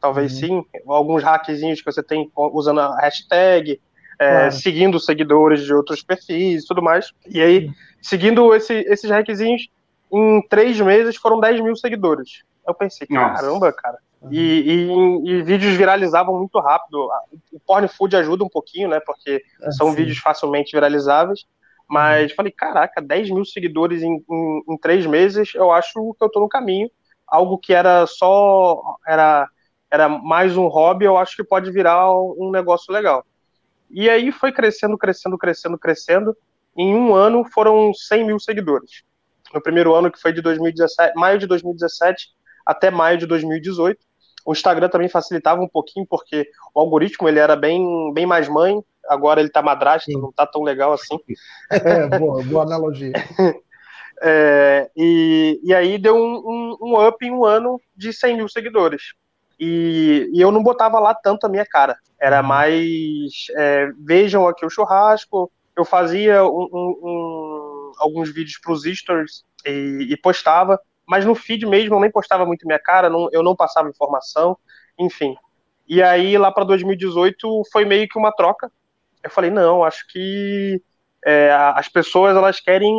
talvez 0.00 0.32
uhum. 0.34 0.38
sim, 0.38 0.64
alguns 0.86 1.22
hackzinhos 1.22 1.80
que 1.80 1.90
você 1.90 2.02
tem 2.02 2.30
usando 2.34 2.80
a 2.80 3.00
hashtag, 3.00 3.80
é, 4.18 4.30
claro. 4.30 4.52
seguindo 4.52 5.00
seguidores 5.00 5.64
de 5.64 5.72
outros 5.72 6.02
perfis 6.02 6.64
e 6.64 6.66
tudo 6.66 6.82
mais. 6.82 7.12
E 7.26 7.40
aí, 7.40 7.70
seguindo 8.02 8.54
esse, 8.54 8.74
esses 8.74 9.10
requisitos, 9.10 9.68
em 10.12 10.42
três 10.48 10.78
meses 10.80 11.16
foram 11.16 11.40
10 11.40 11.60
mil 11.62 11.76
seguidores. 11.76 12.42
Eu 12.66 12.74
pensei, 12.74 13.06
caramba, 13.06 13.72
cara. 13.72 13.98
Uhum. 14.20 14.32
E, 14.32 14.88
e, 15.26 15.30
e, 15.30 15.42
vídeos 15.42 15.74
viralizavam 15.74 16.36
muito 16.36 16.58
rápido. 16.58 17.08
O 17.52 17.60
Porn 17.60 17.86
Food 17.88 18.16
ajuda 18.16 18.44
um 18.44 18.48
pouquinho, 18.48 18.88
né? 18.88 19.00
Porque 19.00 19.42
é, 19.62 19.70
são 19.70 19.90
sim. 19.90 19.96
vídeos 19.96 20.18
facilmente 20.18 20.72
viralizáveis. 20.72 21.46
Mas 21.88 22.32
falei, 22.32 22.52
caraca, 22.52 23.00
10 23.00 23.30
mil 23.30 23.44
seguidores 23.44 24.02
em, 24.02 24.22
em, 24.30 24.62
em, 24.68 24.78
três 24.78 25.06
meses, 25.06 25.54
eu 25.54 25.72
acho 25.72 26.14
que 26.18 26.24
eu 26.24 26.28
tô 26.28 26.40
no 26.40 26.48
caminho. 26.48 26.90
Algo 27.26 27.58
que 27.58 27.72
era 27.72 28.06
só. 28.06 28.80
Era, 29.06 29.48
era 29.90 30.08
mais 30.08 30.56
um 30.56 30.66
hobby, 30.66 31.06
eu 31.06 31.16
acho 31.16 31.34
que 31.34 31.44
pode 31.44 31.70
virar 31.70 32.12
um 32.12 32.50
negócio 32.50 32.92
legal. 32.92 33.24
E 33.90 34.08
aí 34.10 34.30
foi 34.30 34.52
crescendo, 34.52 34.98
crescendo, 34.98 35.38
crescendo, 35.38 35.78
crescendo. 35.78 36.36
Em 36.76 36.94
um 36.94 37.14
ano 37.14 37.44
foram 37.52 37.92
100 37.94 38.26
mil 38.26 38.38
seguidores. 38.38 39.02
No 39.52 39.62
primeiro 39.62 39.94
ano, 39.94 40.12
que 40.12 40.20
foi 40.20 40.32
de 40.32 40.42
2017, 40.42 41.14
maio 41.16 41.38
de 41.38 41.46
2017 41.46 42.28
até 42.66 42.90
maio 42.90 43.16
de 43.16 43.26
2018. 43.26 43.98
O 44.44 44.52
Instagram 44.52 44.88
também 44.88 45.08
facilitava 45.08 45.60
um 45.60 45.68
pouquinho, 45.68 46.06
porque 46.06 46.46
o 46.74 46.80
algoritmo 46.80 47.28
ele 47.28 47.38
era 47.38 47.56
bem, 47.56 48.12
bem 48.12 48.26
mais 48.26 48.46
mãe, 48.48 48.82
agora 49.08 49.40
ele 49.40 49.50
tá 49.50 49.62
madrasta, 49.62 50.10
não 50.12 50.32
tá 50.32 50.46
tão 50.46 50.62
legal 50.62 50.92
assim. 50.92 51.18
É, 51.70 52.18
boa, 52.18 52.42
boa 52.44 52.62
analogia. 52.62 53.12
É, 54.20 54.90
e, 54.96 55.60
e 55.62 55.72
aí 55.72 55.96
deu 55.96 56.16
um, 56.16 56.42
um, 56.44 56.76
um, 56.80 57.06
up 57.06 57.24
em 57.24 57.30
um 57.30 57.44
ano 57.44 57.80
de 57.96 58.12
100 58.12 58.36
mil 58.36 58.48
seguidores. 58.48 59.14
E, 59.60 60.28
e 60.34 60.40
eu 60.40 60.50
não 60.50 60.60
botava 60.60 60.98
lá 60.98 61.14
tanto 61.14 61.46
a 61.46 61.48
minha 61.48 61.64
cara. 61.64 61.96
Era 62.20 62.40
uhum. 62.40 62.48
mais 62.48 63.46
é, 63.56 63.92
vejam 63.96 64.48
aqui 64.48 64.66
o 64.66 64.70
churrasco. 64.70 65.48
Eu 65.76 65.84
fazia 65.84 66.44
um, 66.44 67.92
alguns 67.98 68.32
vídeos 68.32 68.58
para 68.58 68.72
os 68.72 68.82
stories 68.82 69.44
e, 69.64 70.08
e, 70.10 70.16
postava, 70.16 70.80
mas 71.06 71.24
no 71.24 71.34
feed 71.34 71.64
mesmo 71.66 71.94
eu 71.94 72.00
nem 72.00 72.10
postava 72.10 72.44
muito 72.44 72.66
minha 72.66 72.78
cara, 72.78 73.08
não, 73.08 73.28
eu 73.32 73.42
não 73.42 73.54
passava 73.54 73.88
informação, 73.88 74.56
enfim. 74.98 75.36
E 75.88 76.02
aí 76.02 76.36
lá 76.36 76.50
para 76.50 76.64
2018 76.64 77.62
foi 77.72 77.84
meio 77.84 78.08
que 78.08 78.18
uma 78.18 78.32
troca. 78.32 78.70
Eu 79.28 79.30
falei 79.30 79.50
não, 79.50 79.84
acho 79.84 80.06
que 80.08 80.82
é, 81.24 81.52
as 81.74 81.86
pessoas 81.86 82.34
elas 82.34 82.60
querem 82.60 82.94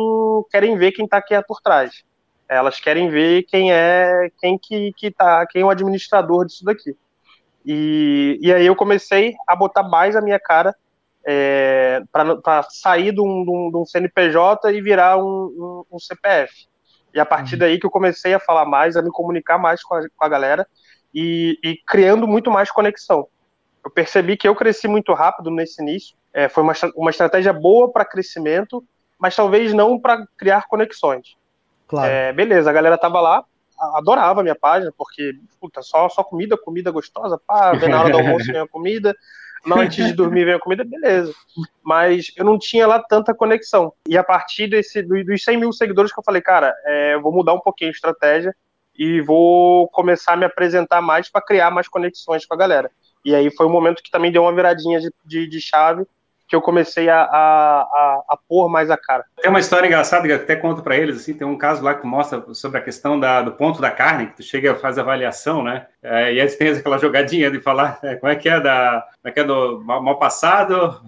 querem 0.48 0.78
ver 0.78 0.92
quem 0.92 1.04
está 1.04 1.16
aqui 1.16 1.34
por 1.42 1.60
trás. 1.60 2.04
Elas 2.48 2.78
querem 2.80 3.10
ver 3.10 3.42
quem 3.44 3.72
é 3.72 4.30
quem 4.40 4.56
que, 4.56 4.92
que 4.96 5.10
tá, 5.10 5.44
quem 5.46 5.62
é 5.62 5.64
o 5.64 5.70
administrador 5.70 6.46
disso 6.46 6.64
daqui. 6.64 6.96
E, 7.66 8.38
e 8.40 8.52
aí 8.52 8.64
eu 8.64 8.76
comecei 8.76 9.34
a 9.46 9.56
botar 9.56 9.82
mais 9.82 10.14
a 10.14 10.20
minha 10.20 10.38
cara 10.38 10.74
é, 11.26 12.00
para 12.12 12.62
sair 12.70 13.12
de 13.12 13.20
um, 13.20 13.44
de, 13.44 13.50
um, 13.50 13.70
de 13.70 13.76
um, 13.76 13.84
CNPJ 13.84 14.72
e 14.72 14.80
virar 14.80 15.18
um, 15.18 15.84
um, 15.90 15.96
um, 15.96 15.98
CPF. 15.98 16.68
E 17.12 17.20
a 17.20 17.26
partir 17.26 17.54
uhum. 17.54 17.60
daí 17.60 17.78
que 17.78 17.86
eu 17.86 17.90
comecei 17.90 18.32
a 18.32 18.40
falar 18.40 18.64
mais, 18.64 18.96
a 18.96 19.02
me 19.02 19.10
comunicar 19.10 19.58
mais 19.58 19.82
com 19.82 19.96
a, 19.96 20.02
com 20.16 20.24
a 20.24 20.28
galera 20.28 20.66
e, 21.12 21.58
e, 21.62 21.76
criando 21.86 22.26
muito 22.26 22.50
mais 22.50 22.70
conexão. 22.70 23.26
Eu 23.84 23.90
percebi 23.90 24.36
que 24.36 24.46
eu 24.46 24.54
cresci 24.54 24.86
muito 24.86 25.12
rápido 25.12 25.50
nesse 25.50 25.82
início. 25.82 26.16
É, 26.32 26.48
foi 26.48 26.62
uma, 26.62 26.72
uma 26.96 27.10
estratégia 27.10 27.52
boa 27.52 27.92
para 27.92 28.04
crescimento, 28.04 28.84
mas 29.18 29.34
talvez 29.34 29.72
não 29.72 29.98
para 29.98 30.24
criar 30.36 30.66
conexões. 30.68 31.36
Claro. 31.88 32.10
É, 32.10 32.32
beleza, 32.32 32.70
a 32.70 32.72
galera 32.72 32.96
tava 32.96 33.20
lá, 33.20 33.44
adorava 33.94 34.40
a 34.40 34.42
minha 34.42 34.54
página, 34.54 34.92
porque, 34.96 35.34
puta, 35.60 35.82
só, 35.82 36.08
só 36.08 36.22
comida, 36.22 36.56
comida 36.56 36.90
gostosa, 36.90 37.40
pá, 37.46 37.72
vem 37.72 37.88
na 37.88 38.00
hora 38.00 38.10
do 38.10 38.18
almoço 38.18 38.46
vem 38.52 38.60
a 38.60 38.68
comida, 38.68 39.16
não 39.64 39.80
antes 39.80 40.06
de 40.06 40.12
dormir 40.12 40.44
vem 40.44 40.54
a 40.54 40.60
comida, 40.60 40.84
beleza. 40.84 41.34
Mas 41.82 42.32
eu 42.36 42.44
não 42.44 42.58
tinha 42.58 42.86
lá 42.86 43.02
tanta 43.02 43.34
conexão. 43.34 43.92
E 44.08 44.16
a 44.16 44.24
partir 44.24 44.68
desse, 44.68 45.02
dos 45.02 45.44
100 45.44 45.56
mil 45.56 45.72
seguidores 45.72 46.12
que 46.12 46.18
eu 46.18 46.24
falei, 46.24 46.40
cara, 46.40 46.74
é, 46.84 47.14
eu 47.14 47.22
vou 47.22 47.32
mudar 47.32 47.52
um 47.52 47.60
pouquinho 47.60 47.90
a 47.90 47.92
estratégia 47.92 48.54
e 48.96 49.20
vou 49.20 49.88
começar 49.88 50.32
a 50.32 50.36
me 50.36 50.44
apresentar 50.44 51.00
mais 51.00 51.30
para 51.30 51.42
criar 51.42 51.70
mais 51.70 51.88
conexões 51.88 52.46
com 52.46 52.54
a 52.54 52.56
galera. 52.56 52.90
E 53.24 53.34
aí 53.34 53.50
foi 53.50 53.66
um 53.66 53.70
momento 53.70 54.02
que 54.02 54.10
também 54.10 54.32
deu 54.32 54.42
uma 54.42 54.54
viradinha 54.54 54.98
de, 55.00 55.12
de, 55.24 55.46
de 55.46 55.60
chave, 55.60 56.06
que 56.50 56.56
eu 56.56 56.60
comecei 56.60 57.08
a, 57.08 57.22
a, 57.22 57.80
a, 57.80 58.24
a 58.30 58.36
pôr 58.36 58.68
mais 58.68 58.90
a 58.90 58.96
cara. 58.96 59.24
Tem 59.40 59.48
uma 59.48 59.60
história 59.60 59.86
engraçada 59.86 60.26
que 60.26 60.32
eu 60.32 60.36
até 60.36 60.56
conto 60.56 60.82
para 60.82 60.96
eles, 60.96 61.18
assim, 61.18 61.32
tem 61.32 61.46
um 61.46 61.56
caso 61.56 61.80
lá 61.84 61.94
que 61.94 62.04
mostra 62.04 62.44
sobre 62.54 62.78
a 62.78 62.82
questão 62.82 63.20
da, 63.20 63.40
do 63.40 63.52
ponto 63.52 63.80
da 63.80 63.88
carne, 63.88 64.26
que 64.26 64.38
tu 64.38 64.42
chega 64.42 64.72
e 64.72 64.74
faz 64.74 64.98
avaliação, 64.98 65.62
né? 65.62 65.86
É, 66.02 66.34
e 66.34 66.40
aí 66.40 66.48
tem 66.48 66.70
aquela 66.70 66.98
jogadinha 66.98 67.52
de 67.52 67.60
falar 67.60 68.00
é, 68.02 68.16
como 68.16 68.32
é 68.32 68.34
que 68.34 68.48
é 68.48 68.58
da 68.58 69.06
como 69.22 69.30
é 69.30 69.30
que 69.30 69.38
é 69.38 69.44
do 69.44 69.80
mal, 69.84 70.02
mal 70.02 70.18
passado, 70.18 71.00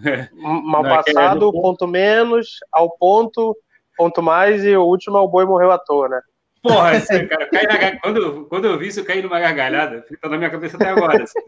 mal 0.63 0.87
é 0.87 1.03
passado, 1.03 1.49
é 1.49 1.61
ponto 1.61 1.89
menos, 1.89 2.61
ao 2.71 2.89
ponto, 2.97 3.57
ponto 3.97 4.23
mais 4.23 4.65
e 4.65 4.77
o 4.77 4.85
último 4.85 5.19
é 5.19 5.21
o 5.21 5.29
boi 5.29 5.45
morreu 5.45 5.73
à 5.73 5.79
toa, 5.79 6.09
né? 6.09 6.21
Porra, 6.63 6.95
esse, 6.95 7.09
cara, 7.27 7.99
quando, 8.01 8.47
quando 8.47 8.67
eu 8.67 8.79
vi 8.79 8.87
isso, 8.87 9.01
eu 9.01 9.05
caí 9.05 9.21
numa 9.21 9.41
gargalhada. 9.41 10.05
Fica 10.09 10.29
na 10.29 10.39
minha 10.39 10.51
cabeça 10.51 10.77
até 10.77 10.91
agora. 10.91 11.25
Assim. 11.25 11.41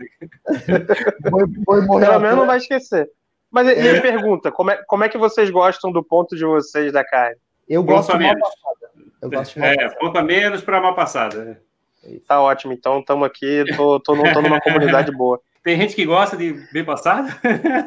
boi, 1.30 1.46
boi 1.86 2.00
Pelo 2.00 2.18
menos 2.18 2.36
não 2.38 2.46
vai 2.46 2.56
esquecer. 2.56 3.08
Mas 3.54 3.68
e 3.68 3.88
é. 3.88 4.00
pergunta, 4.00 4.50
como 4.50 4.72
é, 4.72 4.82
como 4.84 5.04
é 5.04 5.08
que 5.08 5.16
vocês 5.16 5.48
gostam 5.48 5.92
do 5.92 6.02
ponto 6.02 6.34
de 6.34 6.44
vocês 6.44 6.92
da 6.92 7.04
carne? 7.04 7.36
Eu 7.68 7.84
gosto 7.84 8.18
de 8.18 8.24
mal 8.24 8.34
passada. 8.34 8.92
Eu 9.22 9.30
gosto 9.30 9.54
de 9.54 9.60
mal 9.60 9.68
é, 9.70 9.88
ponto 9.90 10.18
a 10.18 10.22
menos 10.24 10.60
para 10.60 10.80
mal 10.80 10.92
passada. 10.96 11.62
Tá 12.26 12.42
ótimo, 12.42 12.72
então 12.72 12.98
estamos 12.98 13.24
aqui, 13.24 13.64
tô, 13.76 14.00
tô, 14.00 14.20
tô 14.32 14.42
numa 14.42 14.60
comunidade 14.60 15.12
boa. 15.16 15.40
Tem 15.62 15.76
gente 15.76 15.94
que 15.94 16.04
gosta 16.04 16.36
de 16.36 16.52
bem 16.72 16.84
passado? 16.84 17.28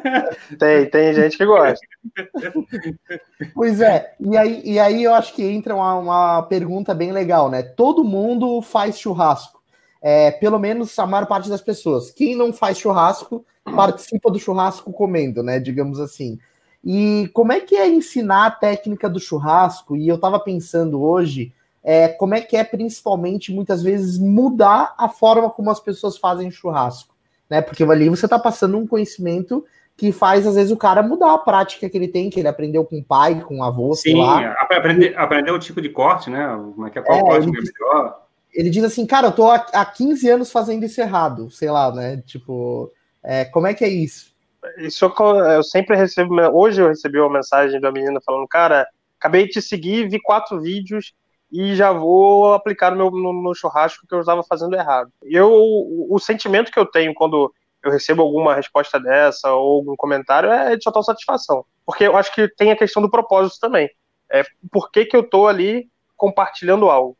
Tem, 0.58 0.86
tem 0.90 1.12
gente 1.12 1.36
que 1.36 1.44
gosta. 1.44 1.78
Pois 3.54 3.82
é, 3.82 4.14
e 4.18 4.36
aí, 4.38 4.62
e 4.64 4.80
aí 4.80 5.04
eu 5.04 5.12
acho 5.12 5.34
que 5.34 5.44
entra 5.44 5.76
uma, 5.76 5.94
uma 5.96 6.42
pergunta 6.44 6.94
bem 6.94 7.12
legal, 7.12 7.50
né? 7.50 7.62
Todo 7.62 8.02
mundo 8.02 8.62
faz 8.62 8.98
churrasco. 8.98 9.57
É, 10.00 10.30
pelo 10.30 10.58
menos 10.58 10.96
a 10.98 11.06
maior 11.06 11.26
parte 11.26 11.48
das 11.48 11.60
pessoas. 11.60 12.10
Quem 12.10 12.36
não 12.36 12.52
faz 12.52 12.78
churrasco 12.78 13.44
participa 13.64 14.30
do 14.30 14.38
churrasco 14.38 14.92
comendo, 14.92 15.42
né? 15.42 15.58
Digamos 15.58 15.98
assim. 16.00 16.38
E 16.84 17.28
como 17.32 17.52
é 17.52 17.60
que 17.60 17.76
é 17.76 17.88
ensinar 17.88 18.46
a 18.46 18.50
técnica 18.50 19.08
do 19.08 19.18
churrasco? 19.18 19.96
E 19.96 20.08
eu 20.08 20.14
estava 20.14 20.38
pensando 20.38 21.02
hoje, 21.02 21.52
é, 21.82 22.08
como 22.08 22.34
é 22.34 22.40
que 22.40 22.56
é 22.56 22.64
principalmente 22.64 23.52
muitas 23.52 23.82
vezes 23.82 24.18
mudar 24.18 24.94
a 24.96 25.08
forma 25.08 25.50
como 25.50 25.70
as 25.70 25.80
pessoas 25.80 26.16
fazem 26.16 26.50
churrasco, 26.50 27.14
né? 27.50 27.60
Porque 27.60 27.82
ali 27.82 28.08
você 28.08 28.26
está 28.26 28.38
passando 28.38 28.78
um 28.78 28.86
conhecimento 28.86 29.64
que 29.96 30.12
faz 30.12 30.46
às 30.46 30.54
vezes 30.54 30.70
o 30.70 30.76
cara 30.76 31.02
mudar 31.02 31.34
a 31.34 31.38
prática 31.38 31.88
que 31.90 31.96
ele 31.96 32.06
tem, 32.06 32.30
que 32.30 32.38
ele 32.38 32.46
aprendeu 32.46 32.84
com 32.84 32.98
o 32.98 33.04
pai, 33.04 33.40
com 33.40 33.58
o 33.58 33.64
avô, 33.64 33.94
Sim, 33.94 34.02
sei 34.02 34.14
lá. 34.14 34.54
aprender, 34.70 35.18
aprender 35.18 35.50
o 35.50 35.58
tipo 35.58 35.80
de 35.82 35.88
corte, 35.88 36.30
né? 36.30 36.46
Como 36.74 36.86
é 36.86 36.90
que 36.90 37.00
é, 37.00 37.02
qual 37.02 37.18
é, 37.18 37.22
corte 37.22 37.50
que 37.50 37.58
é 37.58 37.60
melhor. 37.60 38.27
Ele 38.52 38.70
diz 38.70 38.84
assim, 38.84 39.06
cara, 39.06 39.28
eu 39.28 39.32
tô 39.32 39.50
há, 39.50 39.56
há 39.72 39.84
15 39.84 40.28
anos 40.28 40.50
fazendo 40.50 40.84
isso 40.84 41.00
errado, 41.00 41.50
sei 41.50 41.70
lá, 41.70 41.92
né? 41.92 42.22
Tipo, 42.26 42.92
é, 43.22 43.44
como 43.44 43.66
é 43.66 43.74
que 43.74 43.84
é 43.84 43.88
isso? 43.88 44.34
Isso 44.78 45.04
eu 45.04 45.62
sempre 45.62 45.96
recebo. 45.96 46.34
Hoje 46.52 46.82
eu 46.82 46.88
recebi 46.88 47.18
uma 47.18 47.30
mensagem 47.30 47.80
da 47.80 47.92
menina 47.92 48.20
falando, 48.24 48.46
cara, 48.48 48.86
acabei 49.18 49.46
de 49.46 49.52
te 49.52 49.62
seguir, 49.62 50.08
vi 50.08 50.20
quatro 50.20 50.60
vídeos 50.60 51.12
e 51.50 51.74
já 51.74 51.92
vou 51.92 52.52
aplicar 52.52 52.90
no 52.90 52.96
meu 52.96 53.10
no, 53.10 53.42
no 53.42 53.54
churrasco 53.54 54.06
que 54.06 54.14
eu 54.14 54.20
estava 54.20 54.42
fazendo 54.42 54.74
errado. 54.76 55.10
Eu, 55.22 55.50
o, 55.50 56.14
o, 56.14 56.18
sentimento 56.18 56.70
que 56.70 56.78
eu 56.78 56.86
tenho 56.86 57.14
quando 57.14 57.52
eu 57.82 57.90
recebo 57.90 58.22
alguma 58.22 58.54
resposta 58.54 59.00
dessa 59.00 59.52
ou 59.52 59.76
algum 59.76 59.96
comentário 59.96 60.50
é 60.50 60.76
de 60.76 60.84
total 60.84 61.02
satisfação. 61.02 61.64
Porque 61.86 62.04
eu 62.04 62.16
acho 62.16 62.34
que 62.34 62.48
tem 62.48 62.70
a 62.70 62.76
questão 62.76 63.02
do 63.02 63.10
propósito 63.10 63.60
também. 63.60 63.88
É, 64.30 64.42
por 64.70 64.90
que, 64.90 65.06
que 65.06 65.16
eu 65.16 65.22
tô 65.22 65.46
ali 65.46 65.88
compartilhando 66.16 66.90
algo? 66.90 67.16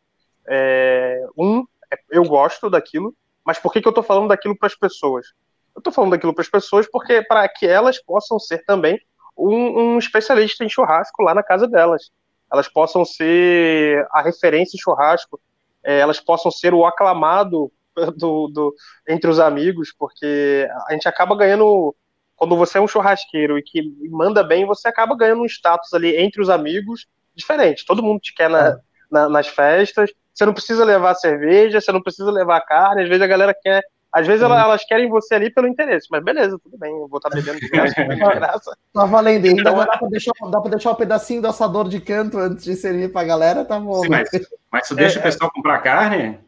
É, 0.48 1.20
um, 1.36 1.64
é, 1.92 1.98
eu 2.10 2.24
gosto 2.24 2.70
daquilo, 2.70 3.14
mas 3.44 3.58
por 3.58 3.72
que, 3.72 3.80
que 3.80 3.88
eu 3.88 3.92
tô 3.92 4.02
falando 4.02 4.28
daquilo 4.28 4.56
para 4.56 4.66
as 4.66 4.74
pessoas? 4.74 5.26
Eu 5.74 5.80
estou 5.80 5.92
falando 5.92 6.12
daquilo 6.12 6.34
para 6.34 6.42
as 6.42 6.48
pessoas 6.48 6.88
porque 6.90 7.22
para 7.22 7.48
que 7.48 7.66
elas 7.66 8.02
possam 8.02 8.38
ser 8.38 8.64
também 8.64 9.00
um, 9.36 9.94
um, 9.94 9.98
especialista 9.98 10.64
em 10.64 10.68
churrasco 10.68 11.22
lá 11.22 11.34
na 11.34 11.42
casa 11.42 11.68
delas. 11.68 12.10
Elas 12.52 12.68
possam 12.68 13.04
ser 13.04 14.06
a 14.10 14.22
referência 14.22 14.76
em 14.76 14.80
churrasco, 14.80 15.40
é, 15.84 16.00
elas 16.00 16.18
possam 16.18 16.50
ser 16.50 16.74
o 16.74 16.84
aclamado 16.84 17.70
do, 18.16 18.48
do, 18.48 18.74
entre 19.06 19.30
os 19.30 19.38
amigos, 19.38 19.94
porque 19.96 20.68
a 20.88 20.92
gente 20.92 21.08
acaba 21.08 21.36
ganhando. 21.36 21.94
Quando 22.36 22.56
você 22.56 22.78
é 22.78 22.80
um 22.80 22.86
churrasqueiro 22.86 23.58
e 23.58 23.62
que 23.62 23.82
manda 24.10 24.44
bem, 24.44 24.64
você 24.64 24.86
acaba 24.86 25.16
ganhando 25.16 25.42
um 25.42 25.46
status 25.46 25.92
ali 25.92 26.16
entre 26.16 26.40
os 26.40 26.48
amigos 26.48 27.06
diferente. 27.34 27.84
Todo 27.84 28.02
mundo 28.02 28.20
te 28.20 28.32
quer 28.32 28.48
na, 28.48 28.68
é. 28.68 28.76
Na, 29.10 29.28
nas 29.28 29.48
festas. 29.48 30.10
Você 30.32 30.46
não 30.46 30.52
precisa 30.52 30.84
levar 30.84 31.14
cerveja, 31.14 31.80
você 31.80 31.92
não 31.92 32.02
precisa 32.02 32.30
levar 32.30 32.60
carne. 32.60 33.02
Às 33.02 33.08
vezes 33.08 33.22
a 33.22 33.26
galera 33.26 33.54
quer 33.54 33.82
às 34.12 34.26
vezes 34.26 34.42
elas, 34.42 34.58
elas, 34.58 34.84
querem 34.84 35.08
você 35.08 35.34
ali 35.34 35.50
pelo 35.50 35.68
interesse, 35.68 36.08
mas 36.10 36.24
beleza, 36.24 36.58
tudo 36.62 36.78
bem, 36.78 36.90
eu 36.90 37.06
vou 37.08 37.18
estar 37.18 37.28
bebendo 37.28 37.60
de 37.60 37.68
graça, 37.68 37.92
de 38.02 38.16
graça. 38.16 38.76
Tá 38.92 39.04
valendo, 39.04 39.44
ainda 39.44 39.60
então, 39.60 39.76
dá, 39.76 39.86
pra 39.98 40.08
deixar, 40.08 40.32
dá 40.50 40.60
pra 40.60 40.70
deixar 40.70 40.90
um 40.92 40.94
pedacinho 40.94 41.42
do 41.42 41.48
assador 41.48 41.88
de 41.88 42.00
canto 42.00 42.38
antes 42.38 42.64
de 42.64 42.74
servir 42.74 43.12
pra 43.12 43.22
galera, 43.24 43.66
tá 43.66 43.78
bom. 43.78 44.02
Sim, 44.02 44.08
mas, 44.08 44.30
mas 44.72 44.88
tu 44.88 44.94
deixa 44.94 45.18
é, 45.18 45.20
o 45.20 45.22
pessoal 45.22 45.50
comprar 45.54 45.78
carne? 45.80 46.38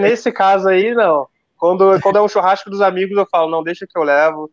Nesse 0.00 0.30
caso 0.30 0.68
aí, 0.68 0.94
não. 0.94 1.26
Quando, 1.56 2.00
quando 2.00 2.18
é 2.18 2.22
um 2.22 2.28
churrasco 2.28 2.70
dos 2.70 2.80
amigos, 2.80 3.18
eu 3.18 3.26
falo, 3.26 3.50
não, 3.50 3.64
deixa 3.64 3.84
que 3.84 3.98
eu 3.98 4.04
levo, 4.04 4.48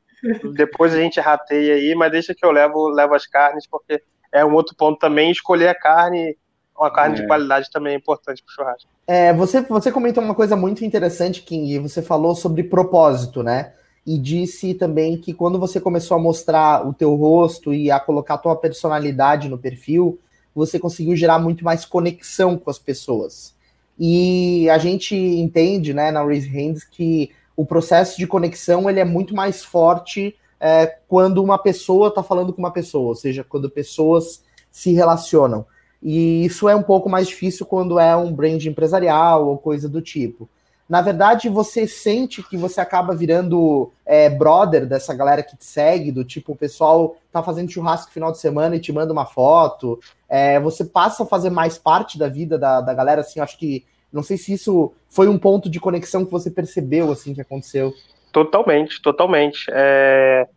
depois 0.56 0.96
a 0.96 0.98
gente 0.98 1.20
rateia 1.20 1.76
aí, 1.76 1.94
mas 1.94 2.12
deixa 2.12 2.34
que 2.34 2.44
eu 2.44 2.52
levo, 2.52 2.90
levo 2.90 3.14
as 3.14 3.28
carnes, 3.28 3.68
porque 3.68 4.02
é 4.32 4.44
um 4.44 4.54
outro 4.54 4.76
ponto 4.76 4.98
também, 4.98 5.30
escolher 5.30 5.68
a 5.68 5.76
carne 5.76 6.36
uma 6.78 6.92
carne 6.92 7.18
é. 7.18 7.22
de 7.22 7.28
qualidade 7.28 7.70
também 7.72 7.94
é 7.94 7.98
importante 7.98 8.44
para 8.44 8.52
o 8.52 8.54
churrasco. 8.54 8.90
É, 9.08 9.34
você, 9.34 9.62
você 9.62 9.92
comentou 9.92 10.24
uma 10.24 10.36
coisa 10.36 10.56
muito 10.56 10.84
interessante, 10.84 11.42
King, 11.42 11.80
você 11.80 12.02
falou 12.02 12.36
sobre 12.36 12.64
propósito, 12.64 13.42
né? 13.42 13.74
E 14.06 14.18
disse 14.18 14.74
também 14.74 15.18
que 15.18 15.34
quando 15.34 15.58
você 15.58 15.80
começou 15.80 16.16
a 16.16 16.20
mostrar 16.20 16.88
o 16.88 16.94
teu 16.94 17.16
rosto 17.16 17.74
e 17.74 17.90
a 17.90 18.00
colocar 18.00 18.36
a 18.36 18.40
tua 18.40 18.56
personalidade 18.56 19.50
no 19.50 19.58
perfil, 19.58 20.20
você 20.54 20.80
conseguiu 20.80 21.16
gerar 21.16 21.40
muito 21.40 21.66
mais 21.66 21.86
conexão 21.86 22.58
com 22.58 22.70
as 22.70 22.78
pessoas. 22.78 23.56
E 23.98 24.70
a 24.70 24.78
gente 24.78 25.16
entende, 25.16 25.94
né, 25.94 26.12
na 26.12 26.24
Raise 26.24 26.48
Hands, 26.48 26.84
que 26.84 27.32
o 27.56 27.66
processo 27.66 28.18
de 28.18 28.28
conexão 28.28 28.90
ele 28.90 29.00
é 29.00 29.06
muito 29.06 29.34
mais 29.34 29.64
forte 29.64 30.36
é, 30.60 30.86
quando 31.08 31.42
uma 31.44 31.58
pessoa 31.58 32.10
está 32.10 32.22
falando 32.22 32.52
com 32.54 32.60
uma 32.60 32.72
pessoa, 32.72 33.08
ou 33.08 33.16
seja, 33.16 33.44
quando 33.44 33.70
pessoas 33.70 34.44
se 34.70 34.92
relacionam. 34.94 35.66
E 36.08 36.46
isso 36.46 36.70
é 36.70 36.76
um 36.76 36.84
pouco 36.84 37.10
mais 37.10 37.28
difícil 37.28 37.66
quando 37.66 37.98
é 37.98 38.16
um 38.16 38.32
brand 38.32 38.64
empresarial 38.64 39.48
ou 39.48 39.58
coisa 39.58 39.90
do 39.90 40.04
tipo. 40.04 40.48
Na 40.88 41.02
verdade, 41.02 41.50
você 41.50 41.88
sente 41.88 42.44
que 42.44 42.56
você 42.56 42.80
acaba 42.80 43.16
virando 43.16 43.92
é, 44.06 44.30
brother 44.30 44.86
dessa 44.86 45.16
galera 45.16 45.42
que 45.42 45.58
te 45.58 45.66
segue, 45.66 46.12
do 46.12 46.24
tipo, 46.24 46.52
o 46.52 46.56
pessoal 46.56 47.16
tá 47.32 47.42
fazendo 47.42 47.72
churrasco 47.72 48.12
final 48.12 48.32
de 48.32 48.38
semana 48.38 48.76
e 48.76 48.80
te 48.80 48.94
manda 48.94 49.12
uma 49.12 49.26
foto. 49.26 50.00
É, 50.30 50.60
você 50.60 50.86
passa 50.86 51.24
a 51.24 51.26
fazer 51.26 51.50
mais 51.50 51.80
parte 51.80 52.20
da 52.20 52.30
vida 52.30 52.56
da, 52.56 52.82
da 52.82 52.94
galera, 52.94 53.22
assim, 53.22 53.40
acho 53.40 53.58
que. 53.58 53.84
Não 54.14 54.22
sei 54.22 54.38
se 54.38 54.54
isso 54.54 54.94
foi 55.10 55.28
um 55.28 55.40
ponto 55.40 55.72
de 55.72 55.80
conexão 55.80 56.24
que 56.24 56.32
você 56.32 56.52
percebeu, 56.52 57.12
assim, 57.12 57.34
que 57.34 57.42
aconteceu. 57.42 57.92
Totalmente, 58.32 59.02
totalmente. 59.02 59.66
É, 59.72 60.48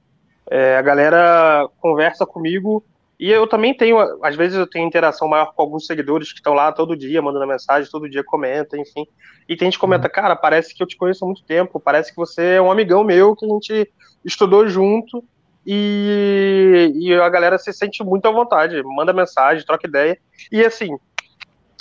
é, 0.50 0.76
a 0.76 0.82
galera 0.82 1.66
conversa 1.80 2.26
comigo 2.26 2.84
e 3.18 3.30
eu 3.30 3.48
também 3.48 3.76
tenho, 3.76 3.98
às 4.22 4.36
vezes 4.36 4.56
eu 4.56 4.66
tenho 4.66 4.86
interação 4.86 5.26
maior 5.26 5.52
com 5.52 5.60
alguns 5.60 5.86
seguidores 5.86 6.30
que 6.32 6.38
estão 6.38 6.54
lá 6.54 6.70
todo 6.70 6.96
dia, 6.96 7.20
mandando 7.20 7.48
mensagem, 7.48 7.90
todo 7.90 8.08
dia 8.08 8.22
comenta, 8.22 8.78
enfim. 8.78 9.04
E 9.48 9.56
tem 9.56 9.66
gente 9.66 9.74
que 9.74 9.80
comenta, 9.80 10.08
cara, 10.08 10.36
parece 10.36 10.72
que 10.72 10.80
eu 10.80 10.86
te 10.86 10.96
conheço 10.96 11.24
há 11.24 11.26
muito 11.26 11.42
tempo, 11.42 11.80
parece 11.80 12.10
que 12.12 12.16
você 12.16 12.54
é 12.54 12.62
um 12.62 12.70
amigão 12.70 13.02
meu 13.02 13.34
que 13.34 13.44
a 13.44 13.48
gente 13.48 13.92
estudou 14.24 14.68
junto 14.68 15.24
e, 15.66 16.92
e 16.94 17.14
a 17.14 17.28
galera 17.28 17.58
se 17.58 17.72
sente 17.72 18.04
muito 18.04 18.26
à 18.26 18.30
vontade, 18.30 18.80
manda 18.84 19.12
mensagem, 19.12 19.66
troca 19.66 19.88
ideia. 19.88 20.16
E 20.52 20.64
assim, 20.64 20.96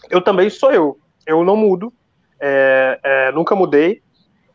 eu 0.09 0.21
também 0.21 0.49
sou 0.49 0.71
eu, 0.71 0.97
eu 1.27 1.43
não 1.43 1.55
mudo, 1.55 1.93
é, 2.39 2.99
é, 3.03 3.31
nunca 3.31 3.55
mudei. 3.55 4.01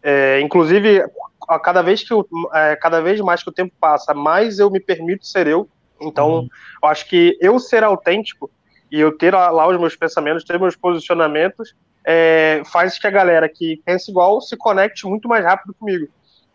É, 0.02 0.40
inclusive, 0.40 1.04
a 1.48 1.60
cada 1.60 1.80
vez 1.80 2.02
que 2.02 2.12
eu, 2.12 2.26
é, 2.52 2.74
cada 2.74 3.00
vez 3.00 3.20
mais 3.20 3.40
que 3.40 3.50
o 3.50 3.52
tempo 3.52 3.72
passa, 3.80 4.12
mais 4.12 4.58
eu 4.58 4.68
me 4.68 4.80
permito 4.80 5.24
ser 5.24 5.46
eu 5.46 5.68
então, 6.02 6.30
uhum. 6.30 6.48
eu 6.82 6.88
acho 6.88 7.08
que 7.08 7.36
eu 7.40 7.58
ser 7.58 7.84
autêntico 7.84 8.50
e 8.90 9.00
eu 9.00 9.16
ter 9.16 9.32
lá 9.34 9.66
os 9.66 9.80
meus 9.80 9.96
pensamentos, 9.96 10.44
ter 10.44 10.58
meus 10.58 10.76
posicionamentos, 10.76 11.74
é, 12.04 12.62
faz 12.66 12.98
que 12.98 13.06
a 13.06 13.10
galera 13.10 13.48
que 13.48 13.80
pensa 13.84 14.10
igual 14.10 14.40
se 14.40 14.56
conecte 14.56 15.06
muito 15.06 15.28
mais 15.28 15.44
rápido 15.44 15.74
comigo. 15.74 16.08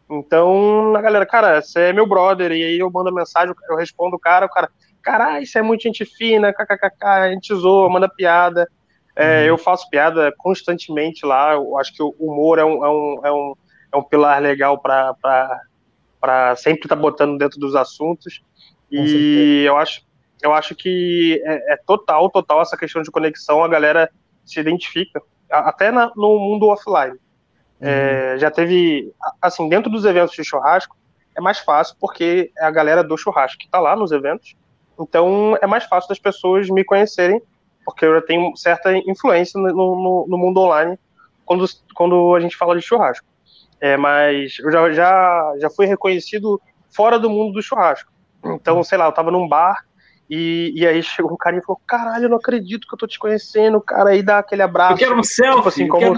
Então, 0.10 0.96
a 0.96 1.02
galera, 1.02 1.26
cara, 1.26 1.62
você 1.62 1.80
é 1.90 1.94
meu 1.94 2.08
brother, 2.08 2.52
e 2.52 2.64
aí 2.64 2.80
eu 2.80 2.90
mando 2.90 3.14
mensagem, 3.14 3.54
eu 3.70 3.76
respondo 3.76 4.16
o 4.16 4.20
cara, 4.20 4.46
o 4.46 4.50
cara, 4.50 4.70
caralho, 5.02 5.44
isso 5.44 5.58
é 5.58 5.62
muito 5.62 5.84
gente 5.84 6.06
fina, 6.06 6.54
kkkk, 6.54 7.06
a 7.06 7.30
gente 7.30 7.54
zoa, 7.54 7.90
manda 7.90 8.08
piada. 8.08 8.70
É, 9.16 9.40
uhum. 9.42 9.46
Eu 9.48 9.58
faço 9.58 9.90
piada 9.90 10.32
constantemente 10.38 11.26
lá, 11.26 11.54
eu 11.54 11.78
acho 11.78 11.94
que 11.94 12.04
o 12.04 12.16
humor 12.20 12.60
é 12.60 12.64
um, 12.64 12.86
é 12.86 12.90
um, 12.90 13.22
é 13.26 13.32
um, 13.32 13.54
é 13.94 13.98
um 13.98 14.04
pilar 14.04 14.42
legal 14.42 14.80
para 14.80 16.56
sempre 16.56 16.84
estar 16.84 16.96
tá 16.96 17.02
botando 17.02 17.38
dentro 17.38 17.60
dos 17.60 17.76
assuntos. 17.76 18.42
E 18.92 19.64
eu 19.66 19.78
acho, 19.78 20.02
eu 20.42 20.54
acho 20.54 20.76
que 20.76 21.42
é, 21.46 21.74
é, 21.74 21.78
total, 21.86 22.30
total 22.30 22.62
essa 22.62 22.78
questão 22.78 23.02
de 23.02 23.12
conexão, 23.12 23.64
a 23.64 23.68
galera 23.68 24.10
se 24.46 24.60
identifica, 24.60 25.22
até 25.50 25.92
na, 25.92 26.12
no 26.16 26.40
mundo 26.40 26.68
offline. 26.68 27.18
É, 27.80 27.86
uhum. 27.86 28.36
É, 28.36 28.38
já 28.40 28.50
teve, 28.50 29.12
assim, 29.42 29.68
dentro 29.70 29.92
dos 29.92 30.06
eventos 30.06 30.36
de 30.36 30.44
churrasco, 30.44 30.96
é 31.36 31.42
mais 31.42 31.60
fácil 31.60 31.96
porque 32.00 32.52
é 32.58 32.66
a 32.66 32.72
galera 32.72 33.04
do 33.04 33.18
churrasco 33.18 33.60
que 33.60 33.66
está 33.66 33.80
lá 33.80 33.96
nos 33.96 34.12
eventos. 34.12 34.56
Então 35.00 35.56
é 35.62 35.68
mais 35.68 35.84
fácil 35.84 36.10
das 36.10 36.18
pessoas 36.18 36.68
me 36.70 36.84
conhecerem, 36.84 37.42
porque 37.86 38.06
eu 38.06 38.16
já 38.16 38.22
tenho 38.22 38.56
certa 38.58 38.96
influência 38.98 39.60
no, 39.60 39.72
no, 39.72 40.26
no 40.28 40.38
mundo 40.38 40.60
online 40.60 40.98
quando, 41.46 41.66
quando 41.94 42.36
a 42.36 42.40
gente 42.40 42.58
fala 42.58 42.76
de 42.76 42.82
churrasco. 42.82 43.26
É, 43.80 43.96
mas 43.96 44.58
eu 44.60 44.72
já, 44.72 44.92
já, 44.92 45.54
já 45.60 45.70
fui 45.70 45.86
reconhecido 45.86 46.60
fora 46.90 47.20
do 47.20 47.30
mundo 47.30 47.54
do 47.54 47.62
churrasco. 47.62 48.12
Então, 48.56 48.84
sei 48.84 48.98
lá, 48.98 49.06
eu 49.06 49.12
tava 49.12 49.32
num 49.32 49.48
bar 49.48 49.84
e, 50.30 50.74
e 50.76 50.86
aí 50.86 51.02
chegou 51.02 51.34
um 51.34 51.38
cara 51.38 51.58
e 51.58 51.62
falou: 51.62 51.82
Caralho, 51.88 52.26
eu 52.26 52.30
não 52.30 52.38
acredito 52.38 52.88
que 52.88 52.94
eu 52.94 52.98
tô 52.98 53.08
te 53.08 53.18
conhecendo, 53.18 53.80
cara. 53.80 54.10
Aí 54.10 54.22
dá 54.22 54.40
aquele 54.40 54.62
abraço. 54.62 54.94
Eu 54.94 54.98
quero 54.98 55.18
um 55.18 55.24
selfie. 55.24 55.56
Tipo 55.56 55.68
assim, 55.70 55.88
como, 55.88 56.18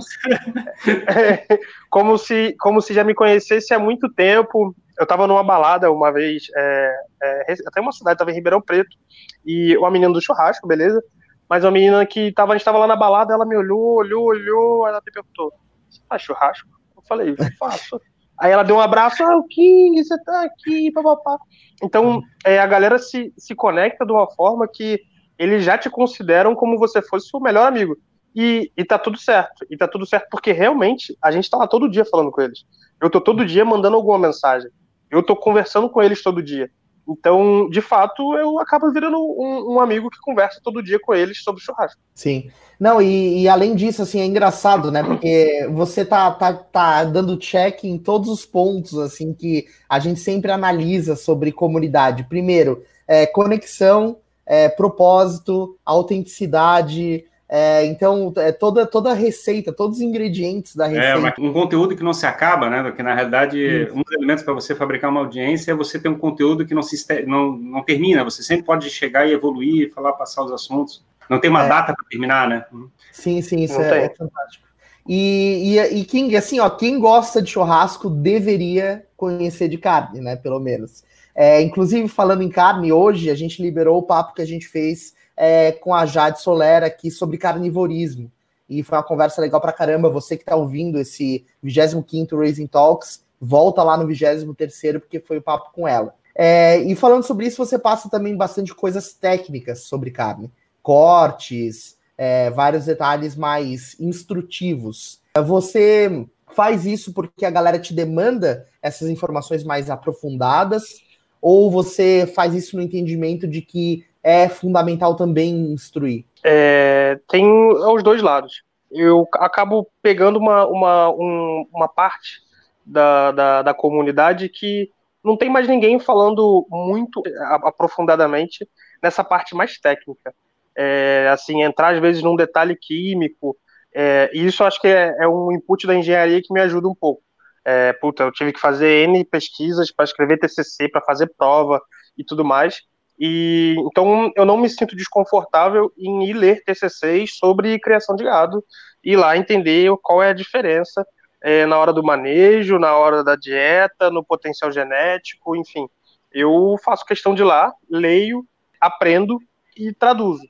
é, 1.07 1.59
como, 1.89 2.17
se, 2.17 2.55
como 2.59 2.81
se 2.81 2.93
já 2.93 3.03
me 3.03 3.13
conhecesse 3.13 3.73
há 3.73 3.79
muito 3.79 4.09
tempo. 4.11 4.75
Eu 4.97 5.05
tava 5.05 5.27
numa 5.27 5.43
balada 5.43 5.89
uma 5.91 6.11
vez, 6.11 6.47
é, 6.53 6.95
é, 7.23 7.53
até 7.67 7.79
uma 7.79 7.91
cidade, 7.91 8.17
tava 8.17 8.31
em 8.31 8.33
Ribeirão 8.33 8.61
Preto, 8.61 8.97
e 9.45 9.77
uma 9.77 9.89
menina 9.89 10.11
do 10.11 10.21
churrasco, 10.21 10.67
beleza? 10.67 11.01
Mas 11.47 11.63
uma 11.63 11.71
menina 11.71 12.05
que 12.05 12.33
tava, 12.33 12.51
a 12.51 12.57
gente 12.57 12.65
tava 12.65 12.79
lá 12.79 12.85
na 12.85 12.97
balada, 12.97 13.33
ela 13.33 13.45
me 13.45 13.55
olhou, 13.55 13.95
olhou, 13.95 14.25
olhou, 14.25 14.85
aí 14.85 14.91
ela 14.91 15.01
me 15.05 15.11
perguntou: 15.11 15.53
Você 15.89 16.01
faz 16.09 16.21
churrasco? 16.21 16.67
Eu 16.97 17.03
falei: 17.03 17.33
Faço. 17.57 18.01
Aí 18.39 18.51
ela 18.51 18.63
deu 18.63 18.77
um 18.77 18.79
abraço, 18.79 19.23
ah, 19.23 19.37
o 19.37 19.43
King, 19.43 20.01
você 20.03 20.17
tá 20.23 20.43
aqui, 20.43 20.91
papapá. 20.91 21.37
Então, 21.83 22.21
é, 22.45 22.59
a 22.59 22.65
galera 22.65 22.97
se, 22.97 23.33
se 23.37 23.53
conecta 23.53 24.05
de 24.05 24.11
uma 24.11 24.29
forma 24.31 24.67
que 24.67 24.99
eles 25.37 25.63
já 25.63 25.77
te 25.77 25.89
consideram 25.89 26.55
como 26.55 26.77
você 26.77 27.01
fosse 27.01 27.29
o 27.33 27.39
melhor 27.39 27.67
amigo. 27.67 27.97
E, 28.35 28.71
e 28.77 28.85
tá 28.85 28.97
tudo 28.97 29.17
certo. 29.17 29.65
E 29.69 29.75
tá 29.75 29.87
tudo 29.87 30.05
certo 30.05 30.27
porque 30.29 30.51
realmente 30.51 31.17
a 31.21 31.31
gente 31.31 31.49
tá 31.49 31.57
lá 31.57 31.67
todo 31.67 31.89
dia 31.89 32.05
falando 32.05 32.31
com 32.31 32.41
eles. 32.41 32.65
Eu 33.01 33.09
tô 33.09 33.19
todo 33.19 33.45
dia 33.45 33.65
mandando 33.65 33.95
alguma 33.95 34.19
mensagem. 34.19 34.69
Eu 35.09 35.23
tô 35.23 35.35
conversando 35.35 35.89
com 35.89 36.01
eles 36.01 36.21
todo 36.21 36.43
dia. 36.43 36.69
Então, 37.07 37.67
de 37.69 37.81
fato, 37.81 38.35
eu 38.37 38.59
acabo 38.59 38.91
virando 38.91 39.17
um, 39.17 39.73
um, 39.73 39.79
amigo 39.79 40.11
que 40.11 40.19
conversa 40.19 40.61
todo 40.63 40.83
dia 40.83 40.99
com 40.99 41.15
eles 41.15 41.41
sobre 41.41 41.61
churrasco. 41.61 41.99
Sim. 42.13 42.51
Não, 42.79 43.01
e, 43.01 43.41
e, 43.41 43.49
além 43.49 43.75
disso, 43.75 44.01
assim, 44.01 44.21
é 44.21 44.25
engraçado, 44.25 44.89
né? 44.89 45.03
Porque 45.03 45.67
você 45.73 46.05
tá, 46.05 46.31
tá, 46.31 46.53
tá 46.53 47.03
dando 47.03 47.35
check 47.35 47.83
em 47.83 47.97
todos 47.97 48.29
os 48.29 48.45
pontos, 48.45 48.97
assim, 48.97 49.33
que 49.33 49.65
a 49.89 49.99
gente 49.99 50.19
sempre 50.21 50.49
analisa 50.51 51.15
sobre 51.15 51.51
comunidade. 51.51 52.23
Primeiro, 52.23 52.81
é, 53.05 53.25
conexão, 53.25 54.17
é, 54.45 54.69
propósito, 54.69 55.77
autenticidade, 55.83 57.25
é, 57.51 57.83
então, 57.85 58.31
é 58.37 58.51
toda, 58.51 58.85
toda 58.85 59.09
a 59.09 59.15
receita, 59.15 59.73
todos 59.73 59.97
os 59.97 60.03
ingredientes 60.03 60.75
da 60.75 60.85
é, 60.85 60.89
receita. 60.89 61.33
É, 61.35 61.43
um 61.43 61.51
conteúdo 61.51 61.95
que 61.95 62.03
não 62.03 62.13
se 62.13 62.27
acaba, 62.27 62.69
né? 62.69 62.83
Porque, 62.83 63.01
na 63.01 63.15
realidade, 63.15 63.57
Isso. 63.57 63.95
um 63.95 64.03
dos 64.03 64.13
elementos 64.13 64.43
para 64.43 64.53
você 64.53 64.75
fabricar 64.75 65.09
uma 65.09 65.21
audiência 65.21 65.71
é 65.71 65.75
você 65.75 65.99
ter 65.99 66.09
um 66.09 66.17
conteúdo 66.17 66.63
que 66.63 66.75
não, 66.75 66.83
se, 66.83 67.23
não, 67.25 67.51
não 67.53 67.83
termina. 67.83 68.23
Você 68.23 68.43
sempre 68.43 68.63
pode 68.63 68.87
chegar 68.91 69.27
e 69.27 69.33
evoluir, 69.33 69.91
falar, 69.91 70.13
passar 70.13 70.43
os 70.43 70.51
assuntos. 70.51 71.03
Não 71.29 71.39
tem 71.39 71.49
uma 71.49 71.65
é. 71.65 71.69
data 71.69 71.93
para 71.93 72.05
terminar, 72.09 72.47
né? 72.47 72.65
Sim, 73.11 73.41
sim, 73.41 73.61
isso 73.61 73.79
é, 73.79 74.05
é, 74.05 74.09
fantástico. 74.09 74.67
E, 75.07 75.75
e, 75.75 75.99
e 75.99 76.05
King, 76.05 76.35
assim, 76.35 76.59
ó, 76.59 76.69
quem 76.69 76.99
gosta 76.99 77.41
de 77.41 77.51
churrasco 77.51 78.09
deveria 78.09 79.05
conhecer 79.15 79.67
de 79.67 79.77
carne, 79.77 80.21
né? 80.21 80.35
Pelo 80.35 80.59
menos. 80.59 81.03
É, 81.35 81.61
inclusive, 81.61 82.07
falando 82.07 82.41
em 82.41 82.49
carne, 82.49 82.91
hoje 82.91 83.29
a 83.29 83.35
gente 83.35 83.61
liberou 83.61 83.99
o 83.99 84.03
papo 84.03 84.33
que 84.33 84.41
a 84.41 84.47
gente 84.47 84.67
fez 84.67 85.13
é, 85.37 85.71
com 85.71 85.93
a 85.93 86.05
Jade 86.05 86.41
Soler 86.41 86.83
aqui 86.83 87.09
sobre 87.09 87.37
carnivorismo. 87.37 88.31
E 88.69 88.83
foi 88.83 88.97
uma 88.97 89.03
conversa 89.03 89.41
legal 89.41 89.61
pra 89.61 89.71
caramba. 89.71 90.09
Você 90.09 90.35
que 90.35 90.43
está 90.43 90.55
ouvindo 90.55 90.99
esse 90.99 91.45
25 91.63 92.35
Raising 92.37 92.67
Talks, 92.67 93.23
volta 93.39 93.81
lá 93.81 93.97
no 93.97 94.05
23 94.05 94.99
porque 94.99 95.19
foi 95.19 95.37
o 95.37 95.41
papo 95.41 95.71
com 95.73 95.87
ela. 95.87 96.13
É, 96.35 96.77
e 96.79 96.95
falando 96.95 97.23
sobre 97.23 97.47
isso, 97.47 97.57
você 97.57 97.79
passa 97.79 98.09
também 98.09 98.35
bastante 98.35 98.75
coisas 98.75 99.13
técnicas 99.13 99.81
sobre 99.81 100.11
carne. 100.11 100.51
Cortes, 100.81 101.97
é, 102.17 102.49
vários 102.49 102.85
detalhes 102.85 103.35
mais 103.35 103.95
instrutivos. 103.99 105.21
Você 105.45 106.25
faz 106.49 106.85
isso 106.85 107.13
porque 107.13 107.45
a 107.45 107.51
galera 107.51 107.79
te 107.79 107.93
demanda 107.93 108.67
essas 108.81 109.09
informações 109.09 109.63
mais 109.63 109.89
aprofundadas? 109.89 111.01
Ou 111.41 111.71
você 111.71 112.29
faz 112.35 112.53
isso 112.53 112.75
no 112.75 112.81
entendimento 112.81 113.47
de 113.47 113.61
que 113.61 114.05
é 114.21 114.49
fundamental 114.49 115.15
também 115.15 115.71
instruir? 115.71 116.25
É, 116.43 117.19
tem 117.27 117.45
os 117.47 118.03
dois 118.03 118.21
lados. 118.21 118.63
Eu 118.91 119.27
acabo 119.35 119.87
pegando 120.01 120.37
uma, 120.39 120.65
uma, 120.65 121.09
um, 121.11 121.65
uma 121.73 121.87
parte 121.87 122.41
da, 122.85 123.31
da, 123.31 123.61
da, 123.61 123.73
comunidade 123.73 124.49
que 124.49 124.89
não 125.23 125.37
tem 125.37 125.49
mais 125.49 125.67
ninguém 125.67 125.99
falando 125.99 126.65
muito 126.69 127.21
aprofundadamente 127.63 128.67
nessa 129.01 129.23
parte 129.23 129.55
mais 129.55 129.77
técnica. 129.77 130.33
É, 130.81 131.27
assim, 131.29 131.61
entrar 131.61 131.93
às 131.93 131.99
vezes 131.99 132.23
num 132.23 132.37
detalhe 132.37 132.73
químico, 132.73 133.57
é, 133.93 134.29
e 134.33 134.45
isso 134.45 134.63
acho 134.63 134.79
que 134.79 134.87
é, 134.87 135.13
é, 135.19 135.27
um 135.27 135.51
input 135.51 135.85
da 135.85 135.93
engenharia 135.93 136.41
que 136.41 136.53
me 136.53 136.61
ajuda 136.61 136.87
um 136.87 136.95
pouco. 136.95 137.21
É, 137.65 137.91
puta, 137.93 138.23
eu 138.23 138.31
tive 138.31 138.53
que 138.53 138.59
fazer 138.59 139.09
N 139.09 139.25
pesquisas 139.25 139.91
para 139.91 140.05
escrever 140.05 140.39
TCC, 140.39 140.87
para 140.87 141.01
fazer 141.01 141.31
prova 141.37 141.81
e 142.17 142.23
tudo 142.23 142.45
mais, 142.45 142.81
e 143.19 143.75
então 143.91 144.31
eu 144.35 144.45
não 144.45 144.57
me 144.57 144.69
sinto 144.69 144.95
desconfortável 144.95 145.91
em 145.97 146.29
ir 146.29 146.33
ler 146.33 146.63
TCCs 146.63 147.37
sobre 147.37 147.77
criação 147.79 148.15
de 148.15 148.23
gado 148.23 148.63
e 149.03 149.17
lá 149.17 149.35
entender 149.35 149.91
qual 150.01 150.23
é 150.23 150.29
a 150.29 150.33
diferença 150.33 151.05
é, 151.41 151.65
na 151.65 151.77
hora 151.77 151.91
do 151.91 152.03
manejo, 152.03 152.79
na 152.79 152.95
hora 152.95 153.23
da 153.23 153.35
dieta, 153.35 154.09
no 154.09 154.23
potencial 154.23 154.71
genético, 154.71 155.55
enfim. 155.55 155.87
Eu 156.31 156.75
faço 156.83 157.05
questão 157.05 157.33
de 157.33 157.41
ir 157.41 157.45
lá, 157.45 157.73
leio, 157.89 158.45
aprendo 158.79 159.37
e 159.75 159.93
traduzo. 159.93 160.47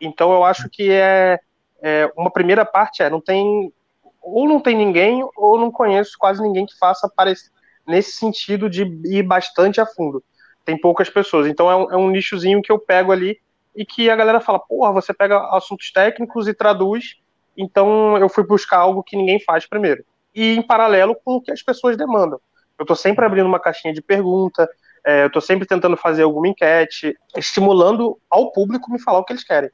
Então 0.00 0.32
eu 0.32 0.44
acho 0.44 0.68
que 0.70 0.90
é, 0.90 1.38
é 1.82 2.10
uma 2.16 2.30
primeira 2.30 2.64
parte 2.64 3.02
é 3.02 3.10
não 3.10 3.20
tem 3.20 3.72
ou 4.22 4.48
não 4.48 4.60
tem 4.60 4.76
ninguém 4.76 5.26
ou 5.36 5.58
não 5.58 5.70
conheço 5.70 6.16
quase 6.18 6.42
ninguém 6.42 6.66
que 6.66 6.78
faça 6.78 7.10
nesse 7.86 8.12
sentido 8.12 8.68
de 8.68 8.82
ir 9.04 9.22
bastante 9.22 9.80
a 9.80 9.86
fundo 9.86 10.22
tem 10.64 10.78
poucas 10.78 11.10
pessoas. 11.10 11.46
Então 11.46 11.70
é 11.70 11.76
um, 11.76 11.92
é 11.92 11.96
um 11.96 12.10
nichozinho 12.10 12.62
que 12.62 12.70
eu 12.70 12.78
pego 12.78 13.12
ali 13.12 13.38
e 13.74 13.84
que 13.84 14.10
a 14.10 14.16
galera 14.16 14.40
fala, 14.40 14.58
porra, 14.58 14.92
você 14.92 15.12
pega 15.12 15.38
assuntos 15.56 15.90
técnicos 15.90 16.46
e 16.48 16.54
traduz. 16.54 17.16
Então 17.56 18.16
eu 18.18 18.28
fui 18.28 18.44
buscar 18.44 18.78
algo 18.78 19.02
que 19.02 19.16
ninguém 19.16 19.40
faz 19.40 19.66
primeiro. 19.66 20.04
E 20.34 20.54
em 20.54 20.62
paralelo 20.62 21.16
com 21.24 21.36
o 21.36 21.40
que 21.40 21.50
as 21.50 21.62
pessoas 21.62 21.96
demandam. 21.96 22.40
Eu 22.78 22.84
estou 22.84 22.96
sempre 22.96 23.24
abrindo 23.24 23.46
uma 23.46 23.60
caixinha 23.60 23.92
de 23.92 24.00
pergunta, 24.00 24.68
é, 25.04 25.24
eu 25.24 25.26
estou 25.26 25.42
sempre 25.42 25.66
tentando 25.66 25.96
fazer 25.96 26.22
alguma 26.22 26.48
enquete, 26.48 27.16
estimulando 27.36 28.18
ao 28.30 28.52
público 28.52 28.90
me 28.90 29.00
falar 29.00 29.18
o 29.18 29.24
que 29.24 29.32
eles 29.32 29.44
querem. 29.44 29.70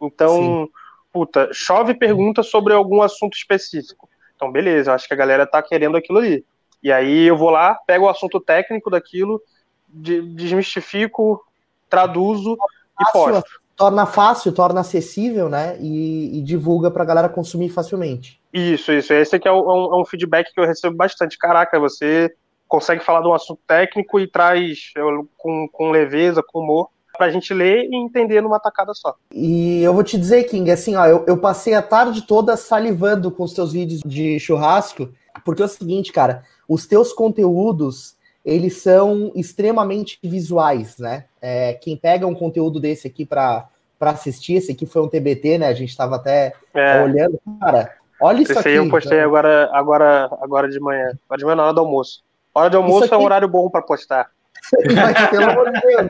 Então, 0.00 0.36
Sim. 0.36 0.68
puta, 1.12 1.48
chove 1.52 1.94
pergunta 1.94 2.42
sobre 2.42 2.72
algum 2.72 3.02
assunto 3.02 3.36
específico. 3.36 4.08
Então, 4.34 4.50
beleza, 4.50 4.94
acho 4.94 5.06
que 5.06 5.14
a 5.14 5.16
galera 5.16 5.46
tá 5.46 5.62
querendo 5.62 5.96
aquilo 5.96 6.18
ali. 6.18 6.44
E 6.82 6.90
aí 6.90 7.26
eu 7.26 7.36
vou 7.36 7.50
lá, 7.50 7.74
pego 7.86 8.06
o 8.06 8.08
assunto 8.08 8.40
técnico 8.40 8.88
daquilo, 8.88 9.42
desmistifico, 9.86 11.44
traduzo 11.90 12.56
fácil, 12.56 13.00
e 13.00 13.12
posto. 13.12 13.50
Torna 13.76 14.06
fácil, 14.06 14.52
torna 14.52 14.80
acessível, 14.80 15.48
né? 15.48 15.76
E, 15.80 16.38
e 16.38 16.42
divulga 16.42 16.90
para 16.90 17.02
a 17.02 17.06
galera 17.06 17.28
consumir 17.28 17.68
facilmente. 17.68 18.40
Isso, 18.52 18.92
isso. 18.92 19.12
Esse 19.12 19.36
aqui 19.36 19.48
é 19.48 19.52
um, 19.52 19.94
é 19.94 20.00
um, 20.00 20.04
feedback 20.04 20.52
que 20.52 20.60
eu 20.60 20.66
recebo 20.66 20.96
bastante. 20.96 21.38
Caraca, 21.38 21.78
você 21.78 22.34
consegue 22.68 23.04
falar 23.04 23.20
de 23.20 23.28
um 23.28 23.34
assunto 23.34 23.60
técnico 23.66 24.20
e 24.20 24.26
traz 24.26 24.92
com, 25.36 25.68
com 25.68 25.90
leveza, 25.90 26.42
com 26.42 26.60
humor, 26.60 26.88
para 27.20 27.26
a 27.26 27.30
gente 27.30 27.52
ler 27.52 27.84
e 27.84 27.96
entender 27.96 28.40
numa 28.40 28.58
tacada 28.58 28.94
só. 28.94 29.14
E 29.30 29.82
eu 29.82 29.92
vou 29.92 30.02
te 30.02 30.16
dizer, 30.16 30.44
King, 30.44 30.70
assim, 30.70 30.96
ó, 30.96 31.04
eu, 31.04 31.22
eu 31.28 31.36
passei 31.36 31.74
a 31.74 31.82
tarde 31.82 32.22
toda 32.22 32.56
salivando 32.56 33.30
com 33.30 33.42
os 33.42 33.52
teus 33.52 33.74
vídeos 33.74 34.00
de 34.02 34.40
churrasco, 34.40 35.10
porque 35.44 35.60
é 35.60 35.66
o 35.66 35.68
seguinte, 35.68 36.14
cara, 36.14 36.44
os 36.66 36.86
teus 36.86 37.12
conteúdos 37.12 38.16
eles 38.42 38.78
são 38.80 39.30
extremamente 39.34 40.18
visuais, 40.24 40.96
né? 40.96 41.26
É, 41.42 41.74
quem 41.74 41.94
pega 41.94 42.26
um 42.26 42.34
conteúdo 42.34 42.80
desse 42.80 43.06
aqui 43.06 43.26
para 43.26 43.68
assistir, 44.00 44.54
esse 44.54 44.72
aqui 44.72 44.86
foi 44.86 45.02
um 45.02 45.08
TBT, 45.08 45.58
né? 45.58 45.66
A 45.66 45.74
gente 45.74 45.90
estava 45.90 46.16
até 46.16 46.54
é. 46.72 47.02
olhando, 47.02 47.38
cara. 47.60 47.96
Olha 48.18 48.40
isso 48.40 48.52
esse 48.52 48.60
aqui. 48.60 48.68
Esse 48.70 48.78
aí 48.78 48.86
eu 48.86 48.90
postei 48.90 49.20
agora, 49.20 49.68
agora, 49.74 50.30
agora 50.40 50.70
de 50.70 50.80
manhã. 50.80 51.12
Agora 51.28 51.38
de 51.38 51.44
manhã 51.44 51.56
na 51.56 51.64
hora 51.64 51.74
do 51.74 51.80
almoço. 51.80 52.22
Hora 52.54 52.70
de 52.70 52.76
almoço 52.76 53.04
aqui... 53.04 53.12
é 53.12 53.18
um 53.18 53.24
horário 53.24 53.46
bom 53.46 53.68
para 53.68 53.82
postar. 53.82 54.30
Mas, 54.94 55.30
pelo 55.30 55.50
amor 55.50 55.72
de 55.72 55.80
Deus, 55.80 56.08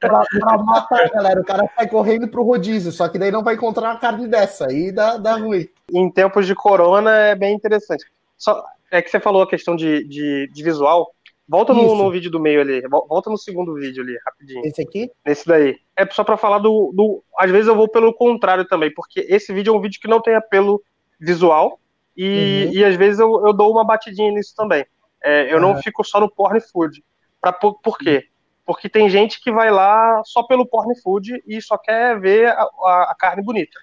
pra, 0.00 0.24
pra, 0.24 0.58
matar, 0.58 1.10
galera, 1.10 1.40
o 1.40 1.44
cara 1.44 1.68
sai 1.74 1.88
correndo 1.88 2.28
pro 2.28 2.42
rodízio, 2.42 2.92
só 2.92 3.08
que 3.08 3.18
daí 3.18 3.30
não 3.30 3.42
vai 3.42 3.54
encontrar 3.54 3.90
uma 3.90 3.98
carne 3.98 4.28
dessa, 4.28 4.66
aí 4.66 4.92
dá, 4.92 5.16
dá 5.16 5.36
ruim. 5.36 5.68
Em 5.92 6.10
tempos 6.10 6.46
de 6.46 6.54
corona 6.54 7.10
é 7.10 7.34
bem 7.34 7.54
interessante. 7.54 8.04
Só, 8.36 8.64
é 8.90 9.00
que 9.00 9.10
você 9.10 9.18
falou 9.18 9.42
a 9.42 9.48
questão 9.48 9.74
de, 9.74 10.04
de, 10.04 10.50
de 10.52 10.62
visual, 10.62 11.10
Volta 11.46 11.74
no, 11.74 11.94
no, 11.94 12.10
vídeo 12.10 12.30
do 12.30 12.40
meio 12.40 12.60
ali. 12.60 12.80
Volta 12.88 13.28
no 13.28 13.36
segundo 13.36 13.74
vídeo 13.74 14.02
ali, 14.02 14.16
rapidinho. 14.24 14.62
Esse 14.64 14.80
aqui? 14.80 15.10
Esse 15.26 15.46
daí. 15.46 15.76
É 15.94 16.06
só 16.06 16.24
para 16.24 16.38
falar 16.38 16.58
do, 16.58 16.90
do. 16.94 17.22
Às 17.38 17.50
vezes 17.50 17.68
eu 17.68 17.76
vou 17.76 17.86
pelo 17.86 18.14
contrário 18.14 18.64
também, 18.64 18.92
porque 18.92 19.26
esse 19.28 19.52
vídeo 19.52 19.72
é 19.72 19.76
um 19.76 19.80
vídeo 19.80 20.00
que 20.00 20.08
não 20.08 20.22
tem 20.22 20.34
apelo 20.34 20.82
visual 21.20 21.78
e, 22.16 22.66
uhum. 22.66 22.72
e 22.72 22.84
às 22.84 22.96
vezes 22.96 23.20
eu, 23.20 23.46
eu 23.46 23.52
dou 23.52 23.70
uma 23.70 23.84
batidinha 23.84 24.32
nisso 24.32 24.54
também. 24.56 24.86
É, 25.22 25.52
eu 25.52 25.60
não 25.60 25.80
fico 25.82 26.02
só 26.02 26.18
no 26.18 26.30
porn 26.30 26.60
food. 26.60 27.02
Pra, 27.44 27.52
por, 27.52 27.78
por 27.80 27.98
quê? 27.98 28.24
Porque 28.64 28.88
tem 28.88 29.10
gente 29.10 29.38
que 29.38 29.52
vai 29.52 29.70
lá 29.70 30.22
só 30.24 30.42
pelo 30.44 30.64
porn 30.64 30.98
food 31.02 31.42
e 31.46 31.60
só 31.60 31.76
quer 31.76 32.18
ver 32.18 32.48
a, 32.48 32.62
a, 32.62 33.08
a 33.10 33.14
carne 33.18 33.42
bonita. 33.42 33.78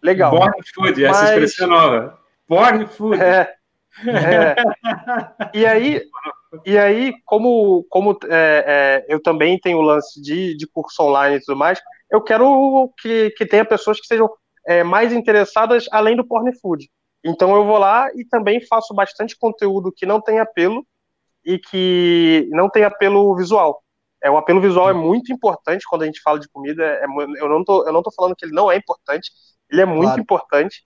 Legal. 0.00 0.30
Porn 0.30 0.52
food, 0.72 1.02
Mas... 1.02 1.16
essa 1.16 1.32
expressão 1.34 1.66
é 1.66 1.70
nova. 1.70 2.18
Porn 2.46 2.86
food. 2.86 3.20
É, 3.20 3.52
é. 4.06 4.54
e 5.52 5.66
aí, 5.66 6.02
e 6.64 6.78
aí 6.78 7.12
como, 7.24 7.84
como 7.90 8.16
é, 8.28 9.04
é, 9.08 9.12
eu 9.12 9.20
também 9.20 9.58
tenho 9.58 9.78
o 9.78 9.82
lance 9.82 10.22
de, 10.22 10.56
de 10.56 10.68
curso 10.68 11.02
online 11.02 11.38
e 11.38 11.40
tudo 11.40 11.58
mais, 11.58 11.82
eu 12.08 12.22
quero 12.22 12.94
que, 13.02 13.30
que 13.30 13.44
tenha 13.44 13.64
pessoas 13.64 13.98
que 13.98 14.06
sejam 14.06 14.30
é, 14.64 14.84
mais 14.84 15.12
interessadas 15.12 15.86
além 15.90 16.14
do 16.14 16.24
porn 16.24 16.56
food. 16.60 16.88
Então 17.24 17.56
eu 17.56 17.64
vou 17.64 17.76
lá 17.76 18.08
e 18.14 18.24
também 18.24 18.64
faço 18.64 18.94
bastante 18.94 19.36
conteúdo 19.36 19.92
que 19.92 20.06
não 20.06 20.20
tem 20.20 20.38
apelo 20.38 20.86
e 21.44 21.58
que 21.58 22.48
não 22.50 22.68
tem 22.68 22.84
apelo 22.84 23.34
visual. 23.36 23.82
É, 24.22 24.30
o 24.30 24.36
apelo 24.36 24.60
visual 24.60 24.90
é 24.90 24.92
muito 24.92 25.32
importante 25.32 25.84
quando 25.88 26.02
a 26.02 26.06
gente 26.06 26.20
fala 26.20 26.38
de 26.38 26.48
comida. 26.48 26.84
É, 26.84 27.04
eu, 27.38 27.48
não 27.48 27.64
tô, 27.64 27.86
eu 27.86 27.92
não 27.92 28.02
tô 28.02 28.10
falando 28.12 28.36
que 28.36 28.44
ele 28.44 28.54
não 28.54 28.70
é 28.70 28.76
importante, 28.76 29.30
ele 29.70 29.80
é 29.80 29.86
muito 29.86 30.04
claro. 30.04 30.20
importante, 30.20 30.82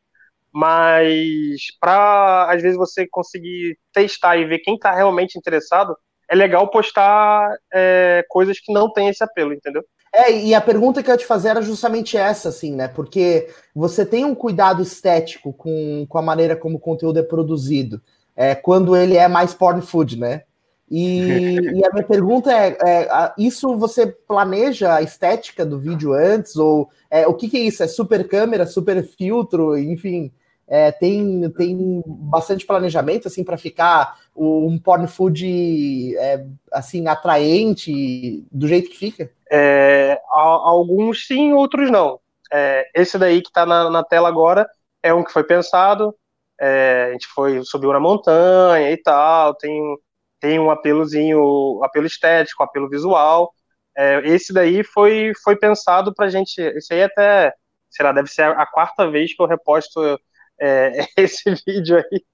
mas 0.52 1.60
para 1.80 2.50
às 2.50 2.62
vezes 2.62 2.76
você 2.76 3.06
conseguir 3.08 3.76
testar 3.92 4.36
e 4.36 4.44
ver 4.44 4.60
quem 4.60 4.74
está 4.74 4.92
realmente 4.92 5.36
interessado, 5.36 5.96
é 6.30 6.34
legal 6.34 6.68
postar 6.70 7.56
é, 7.72 8.24
coisas 8.28 8.58
que 8.60 8.72
não 8.72 8.92
têm 8.92 9.08
esse 9.08 9.22
apelo, 9.22 9.52
entendeu? 9.52 9.84
É, 10.14 10.30
e 10.30 10.54
a 10.54 10.60
pergunta 10.60 11.02
que 11.02 11.10
eu 11.10 11.14
ia 11.14 11.18
te 11.18 11.26
fazer 11.26 11.48
era 11.48 11.60
justamente 11.60 12.16
essa, 12.16 12.48
assim, 12.48 12.72
né? 12.72 12.86
Porque 12.86 13.52
você 13.74 14.06
tem 14.06 14.24
um 14.24 14.34
cuidado 14.34 14.80
estético 14.80 15.52
com, 15.52 16.06
com 16.08 16.18
a 16.18 16.22
maneira 16.22 16.54
como 16.54 16.76
o 16.76 16.80
conteúdo 16.80 17.18
é 17.18 17.22
produzido, 17.22 18.00
é, 18.36 18.54
quando 18.54 18.96
ele 18.96 19.16
é 19.16 19.28
mais 19.28 19.54
porn 19.54 19.80
food, 19.82 20.18
né? 20.18 20.42
E, 20.90 21.56
e 21.78 21.84
a 21.84 21.90
minha 21.92 22.04
pergunta 22.04 22.52
é, 22.52 22.76
é, 22.84 23.32
isso 23.38 23.76
você 23.76 24.06
planeja 24.06 24.94
a 24.94 25.02
estética 25.02 25.64
do 25.64 25.78
vídeo 25.78 26.12
antes? 26.12 26.56
Ou 26.56 26.88
é, 27.10 27.26
o 27.26 27.34
que, 27.34 27.48
que 27.48 27.56
é 27.56 27.60
isso? 27.60 27.82
É 27.82 27.88
super 27.88 28.26
câmera, 28.28 28.66
super 28.66 29.02
filtro, 29.04 29.78
enfim, 29.78 30.32
é, 30.66 30.90
tem, 30.92 31.50
tem 31.50 32.02
bastante 32.06 32.66
planejamento 32.66 33.28
assim 33.28 33.44
para 33.44 33.58
ficar 33.58 34.18
um 34.34 34.78
porn 34.78 35.06
food 35.06 36.16
é, 36.16 36.46
assim 36.72 37.06
atraente 37.06 38.44
do 38.50 38.66
jeito 38.66 38.90
que 38.90 38.96
fica? 38.96 39.30
É, 39.50 40.20
alguns 40.32 41.26
sim, 41.26 41.52
outros 41.52 41.90
não. 41.90 42.18
É, 42.52 42.88
esse 42.94 43.18
daí 43.18 43.42
que 43.42 43.48
está 43.48 43.66
na, 43.66 43.90
na, 43.90 44.02
tela 44.02 44.28
agora 44.28 44.68
é 45.02 45.12
um 45.12 45.22
que 45.22 45.32
foi 45.32 45.44
pensado. 45.44 46.14
É, 46.60 47.06
a 47.08 47.12
gente 47.12 47.26
foi 47.28 47.62
subiu 47.64 47.92
na 47.92 48.00
montanha 48.00 48.90
e 48.90 48.96
tal. 48.96 49.54
Tem, 49.54 49.80
tem 50.40 50.58
um 50.58 50.70
apelozinho, 50.70 51.82
apelo 51.82 52.06
estético, 52.06 52.62
apelo 52.62 52.88
visual. 52.88 53.52
É, 53.96 54.20
esse 54.24 54.52
daí 54.52 54.82
foi, 54.82 55.32
foi 55.42 55.56
pensado 55.56 56.14
para 56.14 56.28
gente. 56.28 56.60
Esse 56.60 56.94
aí 56.94 57.02
até, 57.02 57.54
sei 57.90 58.04
lá, 58.04 58.12
deve 58.12 58.28
ser 58.28 58.42
a, 58.42 58.62
a 58.62 58.66
quarta 58.66 59.10
vez 59.10 59.34
que 59.34 59.42
eu 59.42 59.46
reposto 59.46 60.00
é, 60.60 61.06
esse 61.16 61.54
vídeo 61.66 61.98
aí. 61.98 62.24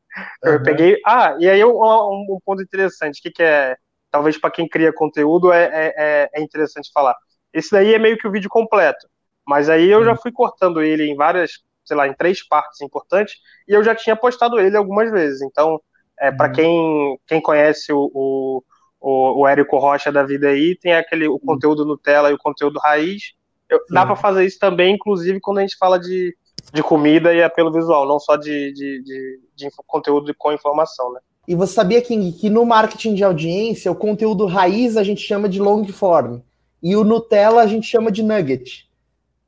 Eu 0.42 0.54
uhum. 0.54 0.62
peguei. 0.62 1.00
Ah, 1.06 1.36
e 1.38 1.48
aí 1.48 1.64
um, 1.64 1.70
um 1.70 2.38
ponto 2.44 2.62
interessante, 2.62 3.20
que, 3.22 3.30
que 3.30 3.42
é, 3.42 3.76
talvez 4.10 4.38
para 4.38 4.50
quem 4.50 4.68
cria 4.68 4.92
conteúdo 4.92 5.52
é, 5.52 5.64
é, 5.64 5.94
é, 5.96 6.30
é, 6.34 6.42
interessante 6.42 6.90
falar. 6.92 7.14
Esse 7.52 7.70
daí 7.70 7.94
é 7.94 7.98
meio 7.98 8.18
que 8.18 8.26
o 8.26 8.30
vídeo 8.30 8.50
completo, 8.50 9.08
mas 9.46 9.68
aí 9.68 9.88
eu 9.90 10.00
uhum. 10.00 10.04
já 10.04 10.16
fui 10.16 10.32
cortando 10.32 10.82
ele 10.82 11.04
em 11.04 11.16
várias, 11.16 11.52
sei 11.90 11.96
lá, 11.96 12.08
em 12.08 12.14
três 12.14 12.46
partes 12.46 12.80
importantes, 12.80 13.36
e 13.68 13.72
eu 13.72 13.82
já 13.82 13.94
tinha 13.94 14.16
postado 14.16 14.58
ele 14.58 14.76
algumas 14.76 15.10
vezes. 15.10 15.42
Então, 15.42 15.80
é, 16.18 16.30
para 16.30 16.48
uhum. 16.48 16.54
quem, 16.54 17.18
quem 17.26 17.40
conhece 17.40 17.92
o, 17.92 18.10
o, 18.14 18.62
o, 19.00 19.40
o 19.40 19.48
Érico 19.48 19.78
Rocha 19.78 20.12
da 20.12 20.22
vida 20.22 20.48
aí, 20.48 20.76
tem 20.76 20.94
aquele 20.94 21.28
o 21.28 21.32
uhum. 21.32 21.38
conteúdo 21.38 21.84
Nutella 21.84 22.30
e 22.30 22.34
o 22.34 22.38
conteúdo 22.38 22.78
raiz. 22.78 23.32
Eu, 23.68 23.80
dá 23.90 24.04
para 24.04 24.16
fazer 24.16 24.44
isso 24.44 24.58
também, 24.58 24.94
inclusive, 24.94 25.40
quando 25.40 25.58
a 25.58 25.60
gente 25.62 25.76
fala 25.76 25.98
de 25.98 26.34
de 26.72 26.82
comida 26.82 27.34
e 27.34 27.42
apelo 27.42 27.72
visual, 27.72 28.06
não 28.06 28.18
só 28.18 28.36
de, 28.36 28.72
de, 28.72 29.02
de, 29.02 29.40
de 29.56 29.70
conteúdo 29.86 30.32
com 30.36 30.52
informação, 30.52 31.12
né? 31.12 31.20
E 31.48 31.54
você 31.54 31.72
sabia, 31.72 32.02
King, 32.02 32.32
que 32.32 32.48
no 32.48 32.64
marketing 32.64 33.14
de 33.14 33.24
audiência, 33.24 33.90
o 33.90 33.96
conteúdo 33.96 34.46
raiz 34.46 34.96
a 34.96 35.02
gente 35.02 35.20
chama 35.20 35.48
de 35.48 35.58
long 35.58 35.84
form 35.86 36.40
e 36.82 36.94
o 36.94 37.02
Nutella 37.02 37.62
a 37.62 37.66
gente 37.66 37.86
chama 37.86 38.10
de 38.10 38.22
nugget. 38.22 38.88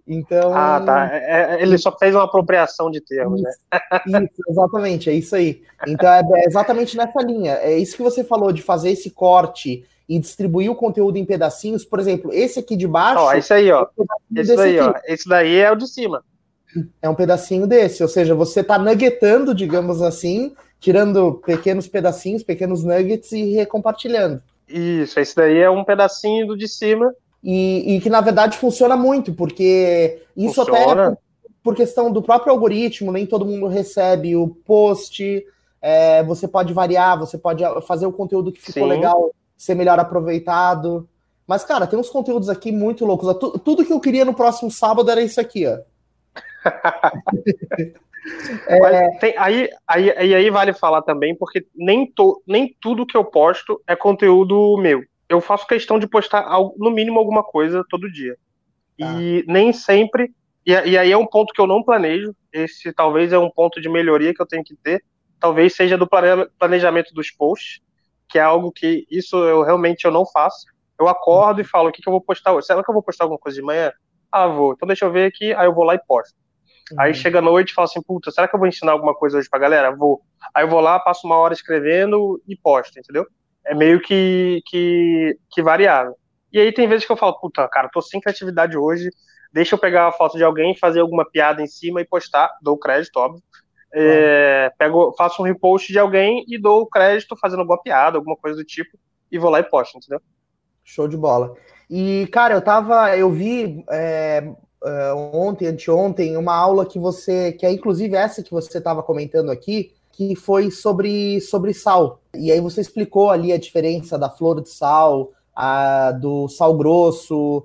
Então. 0.06 0.52
Ah, 0.54 0.82
tá. 0.84 1.08
É, 1.12 1.56
é 1.56 1.62
ele 1.62 1.78
só 1.78 1.96
fez 1.96 2.14
uma 2.14 2.24
apropriação 2.24 2.90
de 2.90 3.00
termos, 3.00 3.40
né? 3.40 3.50
isso, 3.50 4.10
né? 4.10 4.24
Isso, 4.24 4.42
exatamente, 4.48 5.10
é 5.10 5.12
isso 5.12 5.36
aí. 5.36 5.62
Então 5.86 6.08
é, 6.08 6.22
é 6.34 6.46
exatamente 6.46 6.96
nessa 6.96 7.20
linha. 7.20 7.52
É 7.54 7.76
isso 7.78 7.96
que 7.96 8.02
você 8.02 8.24
falou 8.24 8.52
de 8.52 8.62
fazer 8.62 8.90
esse 8.90 9.10
corte 9.10 9.84
e 10.08 10.18
distribuir 10.18 10.70
o 10.70 10.76
conteúdo 10.76 11.16
em 11.18 11.24
pedacinhos. 11.24 11.84
Por 11.84 12.00
exemplo, 12.00 12.32
esse 12.32 12.58
aqui 12.58 12.76
de 12.76 12.88
baixo. 12.88 13.22
Ó, 13.22 13.32
esse 13.32 13.52
aí, 13.52 13.70
ó. 13.70 13.86
É 14.36 14.40
esse 14.40 14.60
aí, 14.60 14.78
aqui. 14.78 14.88
ó. 14.88 15.00
Esse 15.06 15.28
daí 15.28 15.56
é 15.56 15.70
o 15.70 15.76
de 15.76 15.86
cima 15.86 16.22
é 17.00 17.08
um 17.08 17.14
pedacinho 17.14 17.66
desse, 17.66 18.02
ou 18.02 18.08
seja, 18.08 18.34
você 18.34 18.60
está 18.60 18.78
nuggetando, 18.78 19.54
digamos 19.54 20.00
assim, 20.00 20.54
tirando 20.80 21.34
pequenos 21.34 21.86
pedacinhos, 21.86 22.42
pequenos 22.42 22.82
nuggets 22.82 23.32
e 23.32 23.52
recompartilhando. 23.52 24.42
Isso, 24.68 25.20
esse 25.20 25.36
daí 25.36 25.58
é 25.58 25.68
um 25.68 25.84
pedacinho 25.84 26.46
do 26.46 26.56
de 26.56 26.66
cima. 26.66 27.14
E, 27.42 27.96
e 27.96 28.00
que 28.00 28.08
na 28.08 28.20
verdade 28.20 28.56
funciona 28.56 28.96
muito, 28.96 29.32
porque 29.32 30.22
isso 30.36 30.64
funciona. 30.64 31.08
até 31.08 31.18
por 31.62 31.74
questão 31.76 32.12
do 32.12 32.22
próprio 32.22 32.52
algoritmo, 32.52 33.12
nem 33.12 33.26
todo 33.26 33.46
mundo 33.46 33.66
recebe 33.66 34.34
o 34.36 34.48
post, 34.48 35.44
é, 35.80 36.22
você 36.22 36.46
pode 36.46 36.72
variar, 36.72 37.18
você 37.18 37.38
pode 37.38 37.64
fazer 37.86 38.06
o 38.06 38.12
conteúdo 38.12 38.52
que 38.52 38.60
ficou 38.60 38.84
Sim. 38.84 38.88
legal 38.88 39.32
ser 39.56 39.74
melhor 39.74 39.98
aproveitado. 39.98 41.08
Mas, 41.46 41.64
cara, 41.64 41.86
tem 41.86 41.98
uns 41.98 42.10
conteúdos 42.10 42.48
aqui 42.48 42.72
muito 42.72 43.04
loucos. 43.04 43.36
Tudo 43.64 43.84
que 43.84 43.92
eu 43.92 44.00
queria 44.00 44.24
no 44.24 44.34
próximo 44.34 44.70
sábado 44.70 45.10
era 45.10 45.20
isso 45.20 45.40
aqui, 45.40 45.66
ó. 45.66 45.78
é... 48.68 49.18
tem, 49.18 49.34
aí, 49.36 49.68
aí, 49.86 50.34
aí 50.34 50.50
vale 50.50 50.72
falar 50.72 51.02
também, 51.02 51.34
porque 51.34 51.66
nem, 51.74 52.06
to, 52.06 52.40
nem 52.46 52.74
tudo 52.80 53.06
que 53.06 53.16
eu 53.16 53.24
posto 53.24 53.80
é 53.86 53.94
conteúdo 53.96 54.76
meu. 54.78 55.02
Eu 55.32 55.40
faço 55.40 55.66
questão 55.66 55.98
de 55.98 56.06
postar 56.06 56.46
no 56.76 56.90
mínimo 56.90 57.18
alguma 57.18 57.42
coisa 57.42 57.82
todo 57.88 58.12
dia. 58.12 58.36
Ah. 59.00 59.18
E 59.18 59.42
nem 59.48 59.72
sempre. 59.72 60.30
E, 60.66 60.72
e 60.72 60.98
aí 60.98 61.10
é 61.10 61.16
um 61.16 61.26
ponto 61.26 61.54
que 61.54 61.60
eu 61.60 61.66
não 61.66 61.82
planejo. 61.82 62.36
Esse 62.52 62.92
talvez 62.92 63.32
é 63.32 63.38
um 63.38 63.50
ponto 63.50 63.80
de 63.80 63.88
melhoria 63.88 64.34
que 64.34 64.42
eu 64.42 64.46
tenho 64.46 64.62
que 64.62 64.76
ter. 64.76 65.02
Talvez 65.40 65.74
seja 65.74 65.96
do 65.96 66.06
planejamento 66.58 67.14
dos 67.14 67.30
posts, 67.30 67.80
que 68.28 68.38
é 68.38 68.42
algo 68.42 68.70
que 68.70 69.06
isso 69.10 69.36
eu 69.36 69.62
realmente 69.62 70.04
eu 70.04 70.10
não 70.10 70.26
faço. 70.26 70.66
Eu 71.00 71.08
acordo 71.08 71.62
e 71.62 71.64
falo 71.64 71.88
o 71.88 71.92
que, 71.92 72.02
que 72.02 72.08
eu 72.10 72.12
vou 72.12 72.20
postar 72.20 72.52
hoje. 72.52 72.66
Será 72.66 72.84
que 72.84 72.90
eu 72.90 72.94
vou 72.94 73.02
postar 73.02 73.24
alguma 73.24 73.40
coisa 73.40 73.56
de 73.56 73.64
manhã? 73.64 73.90
Ah, 74.30 74.46
vou. 74.46 74.74
Então 74.74 74.86
deixa 74.86 75.06
eu 75.06 75.10
ver 75.10 75.24
aqui. 75.24 75.54
Aí 75.54 75.66
eu 75.66 75.74
vou 75.74 75.84
lá 75.84 75.94
e 75.94 75.98
posto. 76.06 76.36
Uhum. 76.92 77.00
Aí 77.00 77.14
chega 77.14 77.38
a 77.38 77.42
noite 77.42 77.70
e 77.70 77.74
fala 77.74 77.86
assim, 77.86 78.02
puta, 78.02 78.30
será 78.30 78.46
que 78.46 78.54
eu 78.54 78.60
vou 78.60 78.68
ensinar 78.68 78.92
alguma 78.92 79.14
coisa 79.14 79.38
hoje 79.38 79.48
pra 79.48 79.58
galera? 79.58 79.96
Vou. 79.96 80.20
Aí 80.54 80.62
eu 80.62 80.68
vou 80.68 80.80
lá, 80.80 81.00
passo 81.00 81.26
uma 81.26 81.38
hora 81.38 81.54
escrevendo 81.54 82.38
e 82.46 82.54
posto, 82.54 82.98
entendeu? 82.98 83.26
É 83.64 83.74
meio 83.74 84.00
que, 84.00 84.60
que, 84.66 85.38
que 85.50 85.62
variável. 85.62 86.14
E 86.52 86.58
aí 86.58 86.72
tem 86.72 86.88
vezes 86.88 87.06
que 87.06 87.12
eu 87.12 87.16
falo, 87.16 87.38
puta, 87.38 87.66
cara, 87.68 87.88
tô 87.88 88.02
sem 88.02 88.20
criatividade 88.20 88.76
hoje, 88.76 89.08
deixa 89.52 89.74
eu 89.74 89.78
pegar 89.78 90.08
a 90.08 90.12
foto 90.12 90.36
de 90.36 90.44
alguém, 90.44 90.76
fazer 90.76 91.00
alguma 91.00 91.24
piada 91.24 91.62
em 91.62 91.66
cima 91.66 92.00
e 92.00 92.06
postar, 92.06 92.50
dou 92.60 92.76
crédito, 92.76 93.16
óbvio. 93.16 93.42
É, 93.94 94.72
pego, 94.78 95.14
faço 95.16 95.42
um 95.42 95.44
repost 95.44 95.92
de 95.92 95.98
alguém 95.98 96.44
e 96.48 96.58
dou 96.58 96.86
crédito 96.86 97.36
fazendo 97.36 97.60
alguma 97.60 97.80
piada, 97.80 98.16
alguma 98.16 98.36
coisa 98.36 98.56
do 98.56 98.64
tipo, 98.64 98.98
e 99.30 99.38
vou 99.38 99.50
lá 99.50 99.60
e 99.60 99.64
posto, 99.64 99.98
entendeu? 99.98 100.20
Show 100.82 101.06
de 101.06 101.16
bola. 101.16 101.54
E, 101.88 102.26
cara, 102.32 102.54
eu 102.54 102.62
tava, 102.62 103.16
eu 103.16 103.30
vi 103.30 103.84
é, 103.90 104.42
uh, 104.82 105.36
ontem, 105.36 105.66
anteontem, 105.66 106.36
uma 106.36 106.54
aula 106.54 106.86
que 106.86 106.98
você, 106.98 107.52
que 107.52 107.66
é 107.66 107.70
inclusive 107.70 108.16
essa 108.16 108.42
que 108.42 108.50
você 108.50 108.78
estava 108.78 109.02
comentando 109.02 109.50
aqui, 109.50 109.92
que 110.12 110.36
foi 110.36 110.70
sobre, 110.70 111.40
sobre 111.40 111.72
sal. 111.72 112.20
E 112.34 112.52
aí 112.52 112.60
você 112.60 112.80
explicou 112.80 113.30
ali 113.30 113.52
a 113.52 113.58
diferença 113.58 114.18
da 114.18 114.30
flor 114.30 114.60
de 114.60 114.68
sal, 114.68 115.30
a, 115.54 116.12
do 116.12 116.48
sal 116.48 116.76
grosso, 116.76 117.58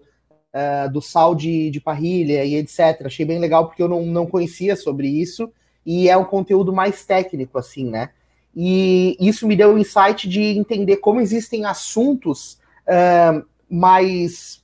uh, 0.53 0.91
do 0.91 1.01
sal 1.01 1.35
de, 1.35 1.69
de 1.69 1.81
parrilha 1.81 2.43
e 2.43 2.55
etc. 2.55 3.05
Achei 3.05 3.25
bem 3.25 3.39
legal 3.39 3.67
porque 3.67 3.83
eu 3.83 3.89
não, 3.89 4.05
não 4.05 4.25
conhecia 4.25 4.75
sobre 4.75 5.07
isso 5.07 5.51
e 5.85 6.09
é 6.09 6.17
um 6.17 6.25
conteúdo 6.25 6.73
mais 6.73 7.05
técnico, 7.05 7.57
assim, 7.57 7.89
né? 7.89 8.09
E 8.55 9.15
isso 9.19 9.47
me 9.47 9.55
deu 9.55 9.75
o 9.75 9.77
insight 9.77 10.27
de 10.27 10.41
entender 10.41 10.97
como 10.97 11.21
existem 11.21 11.65
assuntos 11.65 12.59
uh, 12.87 13.45
mais 13.69 14.63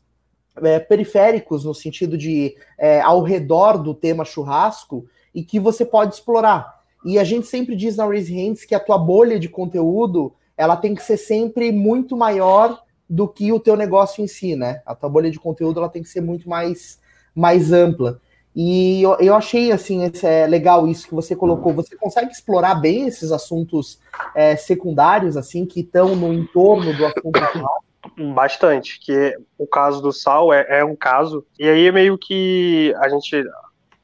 é, 0.62 0.80
periféricos, 0.80 1.64
no 1.66 1.74
sentido 1.74 2.18
de 2.18 2.56
é, 2.78 3.02
ao 3.02 3.22
redor 3.22 3.78
do 3.78 3.94
tema 3.94 4.26
churrasco, 4.26 5.06
e 5.34 5.44
que 5.44 5.60
você 5.60 5.86
pode 5.86 6.16
explorar. 6.16 6.73
E 7.06 7.20
a 7.20 7.24
gente 7.24 7.48
sempre 7.48 7.76
diz 7.76 7.96
na 7.96 8.06
Raise 8.06 8.34
Hands 8.34 8.66
que 8.66 8.76
a 8.76 8.80
tua 8.80 8.98
bolha 8.98 9.40
de 9.40 9.50
conteúdo 9.50 10.34
ela 10.56 10.76
tem 10.76 10.94
que 10.96 11.02
ser 11.02 11.18
sempre 11.18 11.72
muito 11.72 12.16
maior 12.16 12.82
do 13.10 13.28
que 13.28 13.52
o 13.52 13.60
teu 13.60 13.76
negócio 13.76 14.24
em 14.24 14.28
si, 14.28 14.56
né? 14.56 14.82
A 14.86 14.96
tua 14.96 15.10
bolha 15.10 15.30
de 15.30 15.40
conteúdo 15.40 15.80
ela 15.80 15.90
tem 15.90 16.02
que 16.02 16.10
ser 16.10 16.22
muito 16.22 16.48
mais, 16.48 17.00
mais 17.36 17.72
ampla. 17.72 18.20
E 18.56 19.02
eu, 19.02 19.18
eu 19.20 19.36
achei 19.36 19.72
assim 19.72 20.04
esse, 20.04 20.26
é 20.26 20.46
legal 20.46 20.88
isso 20.88 21.08
que 21.08 21.16
você 21.16 21.36
colocou. 21.36 21.74
Você 21.74 21.96
consegue 21.96 22.32
explorar 22.32 22.76
bem 22.76 23.08
esses 23.08 23.32
assuntos 23.32 24.00
é, 24.36 24.56
secundários 24.56 25.36
assim 25.36 25.66
que 25.66 25.82
estão 25.82 26.16
no 26.16 26.32
entorno 26.32 26.96
do 26.96 27.06
assunto 27.06 28.34
Bastante, 28.34 29.00
que 29.00 29.36
o 29.58 29.66
caso 29.66 30.02
do 30.02 30.12
sal 30.12 30.54
é, 30.54 30.80
é 30.80 30.86
um 30.86 30.96
caso. 30.96 31.46
E 31.58 31.68
aí 31.68 31.92
meio 31.92 32.18
que 32.18 32.94
a 32.98 33.10
gente 33.10 33.44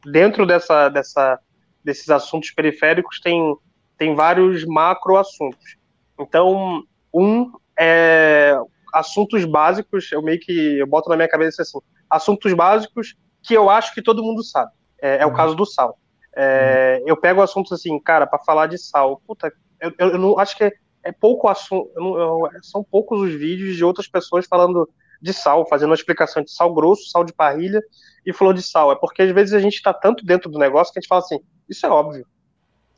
dentro 0.05 0.45
dessa, 0.47 0.89
dessa 0.89 1.39
desses 1.83 2.09
assuntos 2.09 2.51
periféricos 2.51 3.19
tem 3.19 3.55
tem 3.97 4.15
vários 4.15 4.63
macro 4.65 5.17
assuntos. 5.17 5.75
Então, 6.17 6.83
um 7.13 7.51
é 7.77 8.57
assuntos 8.93 9.45
básicos, 9.45 10.11
eu 10.11 10.21
meio 10.21 10.39
que 10.39 10.79
eu 10.79 10.87
boto 10.87 11.09
na 11.09 11.15
minha 11.15 11.27
cabeça 11.27 11.61
assim, 11.61 11.79
assuntos 12.09 12.53
básicos 12.53 13.15
que 13.43 13.53
eu 13.53 13.69
acho 13.69 13.93
que 13.93 14.01
todo 14.01 14.23
mundo 14.23 14.43
sabe. 14.43 14.71
É, 15.01 15.17
é 15.17 15.25
o 15.25 15.29
uhum. 15.29 15.35
caso 15.35 15.55
do 15.55 15.65
sal. 15.65 15.97
É, 16.35 17.01
eu 17.05 17.17
pego 17.17 17.41
assuntos 17.41 17.71
assim, 17.71 17.97
cara, 17.99 18.25
para 18.27 18.39
falar 18.39 18.67
de 18.67 18.77
sal. 18.77 19.21
Puta, 19.25 19.51
eu, 19.79 19.93
eu, 19.97 20.17
não 20.17 20.39
acho 20.39 20.55
que 20.57 20.63
é, 20.63 20.71
é 21.03 21.11
pouco 21.11 21.47
assunto. 21.47 21.89
Eu, 21.95 22.49
são 22.61 22.83
poucos 22.83 23.21
os 23.21 23.33
vídeos 23.33 23.75
de 23.75 23.83
outras 23.83 24.07
pessoas 24.07 24.45
falando 24.47 24.89
de 25.21 25.33
sal, 25.33 25.67
fazendo 25.67 25.89
uma 25.89 25.95
explicação 25.95 26.43
de 26.43 26.51
sal 26.51 26.73
grosso, 26.73 27.09
sal 27.09 27.23
de 27.23 27.33
parrilha 27.33 27.81
e 28.25 28.33
flor 28.33 28.53
de 28.53 28.61
sal. 28.61 28.91
É 28.91 28.95
porque 28.95 29.21
às 29.21 29.31
vezes 29.31 29.53
a 29.53 29.59
gente 29.59 29.75
está 29.75 29.93
tanto 29.93 30.25
dentro 30.25 30.49
do 30.49 30.59
negócio 30.59 30.93
que 30.93 30.99
a 30.99 31.01
gente 31.01 31.09
fala 31.09 31.21
assim: 31.21 31.39
isso 31.67 31.85
é 31.85 31.89
óbvio. 31.89 32.25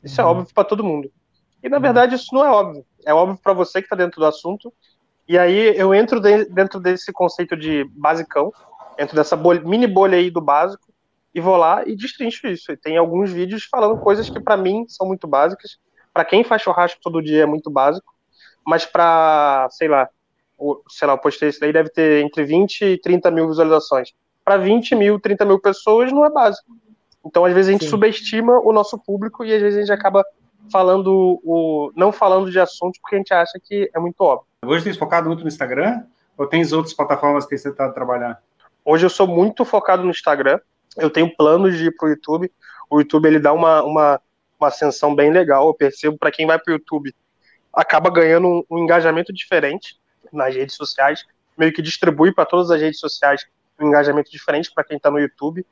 Isso 0.02 0.20
é 0.20 0.24
uhum. 0.24 0.30
é 0.30 0.32
óbvio 0.32 0.54
para 0.54 0.64
todo 0.64 0.84
mundo. 0.84 1.10
E 1.62 1.68
na 1.68 1.76
uhum. 1.76 1.82
verdade 1.82 2.14
isso 2.14 2.34
não 2.34 2.44
é 2.44 2.50
óbvio. 2.50 2.84
É 3.04 3.14
óbvio 3.14 3.38
para 3.42 3.52
você 3.52 3.80
que 3.80 3.86
está 3.86 3.96
dentro 3.96 4.20
do 4.20 4.26
assunto. 4.26 4.72
E 5.28 5.38
aí 5.38 5.76
eu 5.76 5.94
entro 5.94 6.20
de, 6.20 6.44
dentro 6.46 6.80
desse 6.80 7.12
conceito 7.12 7.56
de 7.56 7.84
basicão, 7.92 8.52
entro 8.98 9.14
dessa 9.14 9.36
bolha, 9.36 9.60
mini 9.60 9.86
bolha 9.86 10.18
aí 10.18 10.30
do 10.30 10.40
básico 10.40 10.92
e 11.34 11.40
vou 11.40 11.56
lá 11.56 11.82
e 11.86 11.96
destrincho 11.96 12.46
isso. 12.48 12.72
E 12.72 12.76
tem 12.76 12.96
alguns 12.96 13.30
vídeos 13.30 13.64
falando 13.64 14.00
coisas 14.00 14.28
que 14.28 14.40
para 14.40 14.56
mim 14.56 14.84
são 14.88 15.06
muito 15.06 15.26
básicas, 15.26 15.78
para 16.12 16.24
quem 16.24 16.44
faz 16.44 16.62
churrasco 16.62 17.00
todo 17.00 17.22
dia 17.22 17.44
é 17.44 17.46
muito 17.46 17.70
básico, 17.70 18.12
mas 18.66 18.84
para, 18.84 19.68
sei 19.70 19.88
lá, 19.88 20.08
sei 20.88 21.06
lá, 21.06 21.14
eu 21.14 21.18
postei 21.18 21.48
isso 21.48 21.60
daí, 21.60 21.72
deve 21.72 21.90
ter 21.90 22.24
entre 22.24 22.44
20 22.44 22.84
e 22.84 22.98
30 22.98 23.30
mil 23.30 23.48
visualizações. 23.48 24.12
Para 24.44 24.56
20 24.56 24.94
mil, 24.94 25.20
30 25.20 25.44
mil 25.44 25.58
pessoas 25.58 26.12
não 26.12 26.24
é 26.24 26.30
básico. 26.30 26.76
Então, 27.24 27.44
às 27.44 27.52
vezes, 27.52 27.68
a 27.68 27.72
gente 27.72 27.84
Sim. 27.84 27.90
subestima 27.90 28.58
o 28.60 28.72
nosso 28.72 28.98
público 28.98 29.44
e 29.44 29.54
às 29.54 29.62
vezes 29.62 29.78
a 29.78 29.80
gente 29.80 29.92
acaba 29.92 30.24
falando 30.70 31.40
o. 31.44 31.92
não 31.94 32.12
falando 32.12 32.50
de 32.50 32.58
assuntos 32.58 33.00
porque 33.00 33.16
a 33.16 33.18
gente 33.18 33.32
acha 33.32 33.58
que 33.62 33.90
é 33.94 33.98
muito 34.00 34.20
óbvio. 34.20 34.46
Hoje 34.64 34.84
tem 34.84 34.92
focado 34.94 35.28
muito 35.28 35.42
no 35.42 35.48
Instagram 35.48 36.02
ou 36.36 36.46
tens 36.46 36.72
outras 36.72 36.94
plataformas 36.94 37.46
que 37.46 37.56
você 37.56 37.68
está 37.68 37.88
trabalhando? 37.90 38.36
Hoje 38.84 39.06
eu 39.06 39.10
sou 39.10 39.26
muito 39.26 39.64
focado 39.64 40.02
no 40.02 40.10
Instagram. 40.10 40.58
Eu 40.96 41.10
tenho 41.10 41.34
planos 41.36 41.76
de 41.76 41.86
ir 41.86 41.96
para 41.96 42.06
o 42.06 42.10
YouTube. 42.10 42.50
O 42.90 43.00
YouTube 43.00 43.26
ele 43.26 43.38
dá 43.38 43.52
uma, 43.52 43.82
uma, 43.82 44.20
uma 44.58 44.68
ascensão 44.68 45.14
bem 45.14 45.30
legal. 45.30 45.66
Eu 45.68 45.74
percebo 45.74 46.18
para 46.18 46.30
quem 46.30 46.46
vai 46.46 46.58
para 46.58 46.72
o 46.72 46.74
YouTube 46.74 47.14
acaba 47.72 48.10
ganhando 48.10 48.46
um, 48.48 48.62
um, 48.70 48.78
engajamento 48.78 49.32
diferente 49.32 49.96
nas 50.36 50.54
redes 50.54 50.76
sociais. 50.76 51.24
Meio 51.56 51.72
que 51.72 51.82
distribui 51.82 52.32
para 52.32 52.46
todas 52.46 52.70
as 52.70 52.80
redes 52.80 53.00
sociais 53.00 53.46
um 53.80 53.88
engajamento 53.88 54.30
diferente 54.30 54.70
para 54.72 54.84
quem 54.84 54.96
está 54.96 55.10
no 55.10 55.18
YouTube. 55.18 55.66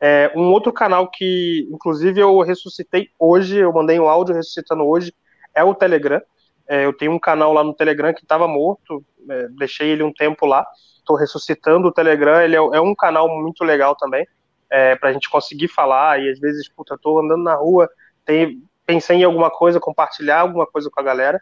É, 0.00 0.30
um 0.34 0.52
outro 0.52 0.72
canal 0.72 1.10
que, 1.10 1.66
inclusive, 1.70 2.20
eu 2.20 2.40
ressuscitei 2.40 3.10
hoje, 3.18 3.56
eu 3.58 3.72
mandei 3.72 3.98
um 3.98 4.08
áudio 4.08 4.34
ressuscitando 4.34 4.84
hoje, 4.84 5.14
é 5.54 5.64
o 5.64 5.74
Telegram. 5.74 6.20
É, 6.68 6.84
eu 6.84 6.92
tenho 6.92 7.12
um 7.12 7.18
canal 7.18 7.52
lá 7.52 7.64
no 7.64 7.74
Telegram 7.74 8.12
que 8.12 8.22
estava 8.22 8.46
morto, 8.46 9.04
é, 9.30 9.48
deixei 9.48 9.90
ele 9.90 10.02
um 10.02 10.12
tempo 10.12 10.46
lá 10.46 10.66
estou 11.04 11.16
ressuscitando 11.16 11.88
o 11.88 11.92
Telegram, 11.92 12.40
ele 12.40 12.56
é, 12.56 12.58
é, 12.58 12.80
um 12.80 12.94
canal 12.94 13.28
muito 13.28 13.62
legal 13.62 13.94
também, 13.94 14.26
é, 14.70 14.96
para 14.96 15.10
a 15.10 15.12
gente 15.12 15.28
conseguir 15.28 15.68
falar, 15.68 16.20
e 16.20 16.30
às 16.30 16.40
vezes, 16.40 16.68
puta, 16.68 16.98
tô 17.00 17.20
andando 17.20 17.44
na 17.44 17.54
rua, 17.54 17.88
tem, 18.24 18.62
pensei 18.84 19.18
em 19.18 19.24
alguma 19.24 19.50
coisa, 19.50 19.78
compartilhar 19.78 20.40
alguma 20.40 20.66
coisa 20.66 20.90
com 20.90 20.98
a 20.98 21.04
galera, 21.04 21.40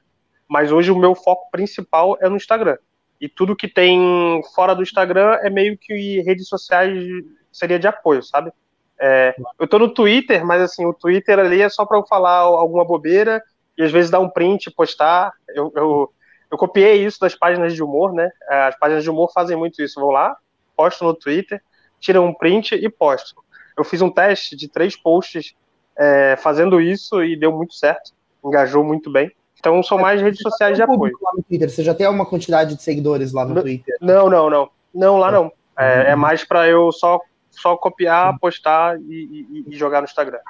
mas 0.52 0.70
hoje 0.70 0.90
o 0.90 0.98
meu 0.98 1.14
foco 1.14 1.50
principal 1.50 2.18
é 2.20 2.28
no 2.28 2.36
Instagram. 2.36 2.76
E 3.18 3.26
tudo 3.26 3.56
que 3.56 3.66
tem 3.66 4.42
fora 4.54 4.74
do 4.74 4.82
Instagram 4.82 5.38
é 5.40 5.48
meio 5.48 5.78
que 5.78 6.20
redes 6.20 6.46
sociais 6.46 7.02
seria 7.50 7.78
de 7.78 7.86
apoio, 7.86 8.22
sabe? 8.22 8.52
É, 9.00 9.34
eu 9.58 9.66
tô 9.66 9.78
no 9.78 9.88
Twitter, 9.88 10.44
mas 10.44 10.60
assim, 10.60 10.84
o 10.84 10.92
Twitter 10.92 11.38
ali 11.38 11.62
é 11.62 11.70
só 11.70 11.86
para 11.86 11.96
eu 11.96 12.06
falar 12.06 12.36
alguma 12.36 12.84
bobeira 12.84 13.42
e 13.78 13.82
às 13.82 13.90
vezes 13.90 14.10
dar 14.10 14.20
um 14.20 14.28
print, 14.28 14.70
postar. 14.72 15.32
Eu, 15.48 15.72
eu, 15.74 16.12
eu 16.50 16.58
copiei 16.58 17.02
isso 17.02 17.18
das 17.18 17.34
páginas 17.34 17.74
de 17.74 17.82
humor, 17.82 18.12
né? 18.12 18.30
É, 18.50 18.64
as 18.64 18.78
páginas 18.78 19.02
de 19.02 19.08
humor 19.08 19.32
fazem 19.32 19.56
muito 19.56 19.82
isso. 19.82 19.98
Vou 19.98 20.10
lá, 20.10 20.36
posto 20.76 21.02
no 21.02 21.14
Twitter, 21.14 21.62
tiro 21.98 22.20
um 22.20 22.34
print 22.34 22.74
e 22.74 22.90
posto. 22.90 23.42
Eu 23.74 23.84
fiz 23.84 24.02
um 24.02 24.10
teste 24.10 24.54
de 24.54 24.68
três 24.68 24.96
posts 24.96 25.54
é, 25.96 26.36
fazendo 26.36 26.78
isso 26.78 27.24
e 27.24 27.36
deu 27.36 27.52
muito 27.52 27.72
certo. 27.72 28.12
Engajou 28.44 28.84
muito 28.84 29.10
bem. 29.10 29.32
Então 29.62 29.80
são 29.80 29.96
mais 29.96 30.20
redes 30.20 30.40
sociais 30.40 30.76
de 30.76 30.82
apoio. 30.82 31.16
Lá 31.22 31.30
no 31.36 31.42
Twitter. 31.44 31.70
Você 31.70 31.84
já 31.84 31.94
tem 31.94 32.04
alguma 32.04 32.26
quantidade 32.26 32.74
de 32.74 32.82
seguidores 32.82 33.32
lá 33.32 33.44
no 33.44 33.62
Twitter? 33.62 33.96
Não, 34.00 34.28
não, 34.28 34.50
não. 34.50 34.68
Não, 34.92 35.18
lá 35.18 35.30
não. 35.30 35.52
É, 35.78 36.10
é 36.10 36.16
mais 36.16 36.42
para 36.44 36.68
eu 36.68 36.90
só, 36.90 37.20
só 37.48 37.76
copiar, 37.76 38.36
postar 38.40 38.98
e, 38.98 39.46
e, 39.48 39.64
e 39.68 39.76
jogar 39.76 40.00
no 40.00 40.06
Instagram. 40.06 40.40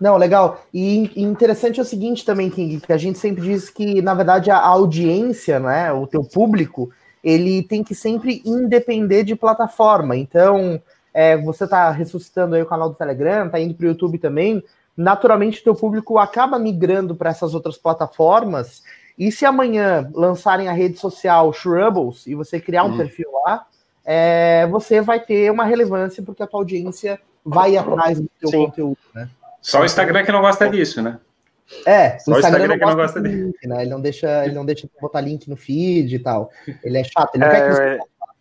Não, 0.00 0.16
legal. 0.16 0.60
E 0.74 1.12
interessante 1.14 1.78
é 1.78 1.82
o 1.82 1.86
seguinte 1.86 2.24
também, 2.24 2.50
King, 2.50 2.80
que 2.80 2.92
a 2.92 2.98
gente 2.98 3.20
sempre 3.20 3.42
diz 3.42 3.70
que, 3.70 4.02
na 4.02 4.14
verdade, 4.14 4.50
a 4.50 4.58
audiência, 4.58 5.60
né, 5.60 5.92
o 5.92 6.04
teu 6.06 6.24
público, 6.24 6.90
ele 7.22 7.62
tem 7.62 7.84
que 7.84 7.94
sempre 7.94 8.42
independer 8.44 9.24
de 9.24 9.36
plataforma. 9.36 10.16
Então, 10.16 10.82
é, 11.14 11.36
você 11.36 11.64
está 11.64 11.88
ressuscitando 11.90 12.56
aí 12.56 12.62
o 12.62 12.66
canal 12.66 12.90
do 12.90 12.96
Telegram, 12.96 13.46
está 13.46 13.60
indo 13.60 13.74
para 13.74 13.84
o 13.84 13.88
YouTube 13.88 14.18
também, 14.18 14.62
naturalmente 14.96 15.60
o 15.60 15.64
teu 15.64 15.74
público 15.74 16.18
acaba 16.18 16.58
migrando 16.58 17.14
para 17.14 17.30
essas 17.30 17.54
outras 17.54 17.76
plataformas. 17.76 18.82
E 19.18 19.30
se 19.32 19.44
amanhã 19.44 20.10
lançarem 20.14 20.68
a 20.68 20.72
rede 20.72 20.98
social 20.98 21.52
Shrubbles 21.52 22.26
e 22.26 22.34
você 22.34 22.60
criar 22.60 22.84
um 22.84 22.90
uhum. 22.90 22.96
perfil 22.96 23.28
lá, 23.44 23.66
é, 24.04 24.66
você 24.68 25.00
vai 25.00 25.20
ter 25.20 25.50
uma 25.50 25.64
relevância 25.64 26.22
porque 26.22 26.42
a 26.42 26.46
tua 26.46 26.60
audiência 26.60 27.18
vai 27.44 27.76
atrás 27.76 28.20
do 28.20 28.30
teu 28.40 28.50
Sim. 28.50 28.64
conteúdo, 28.66 28.98
né? 29.14 29.28
Só 29.60 29.80
o 29.80 29.84
Instagram 29.84 30.24
que 30.24 30.32
não 30.32 30.40
gosta 30.40 30.68
disso, 30.68 31.02
né? 31.02 31.18
É, 31.84 32.18
Só 32.20 32.32
o 32.32 32.38
Instagram, 32.38 32.64
Instagram 32.64 32.68
não 32.68 32.78
que 32.78 32.84
não 32.84 32.94
gosta 32.94 33.20
de 33.20 33.28
link, 33.28 33.66
né? 33.66 33.82
Ele 33.82 33.90
não 33.90 34.00
deixa, 34.00 34.44
ele 34.44 34.54
não 34.54 34.64
deixa 34.64 34.88
botar 35.00 35.20
link 35.20 35.48
no 35.48 35.56
feed 35.56 36.14
e 36.14 36.18
tal. 36.20 36.50
Ele 36.84 36.98
é 36.98 37.04
chato, 37.04 37.34
ele 37.34 37.44
não 37.44 37.50
é, 37.50 37.54
quer 37.54 37.68
que 37.68 37.74
você... 37.74 37.98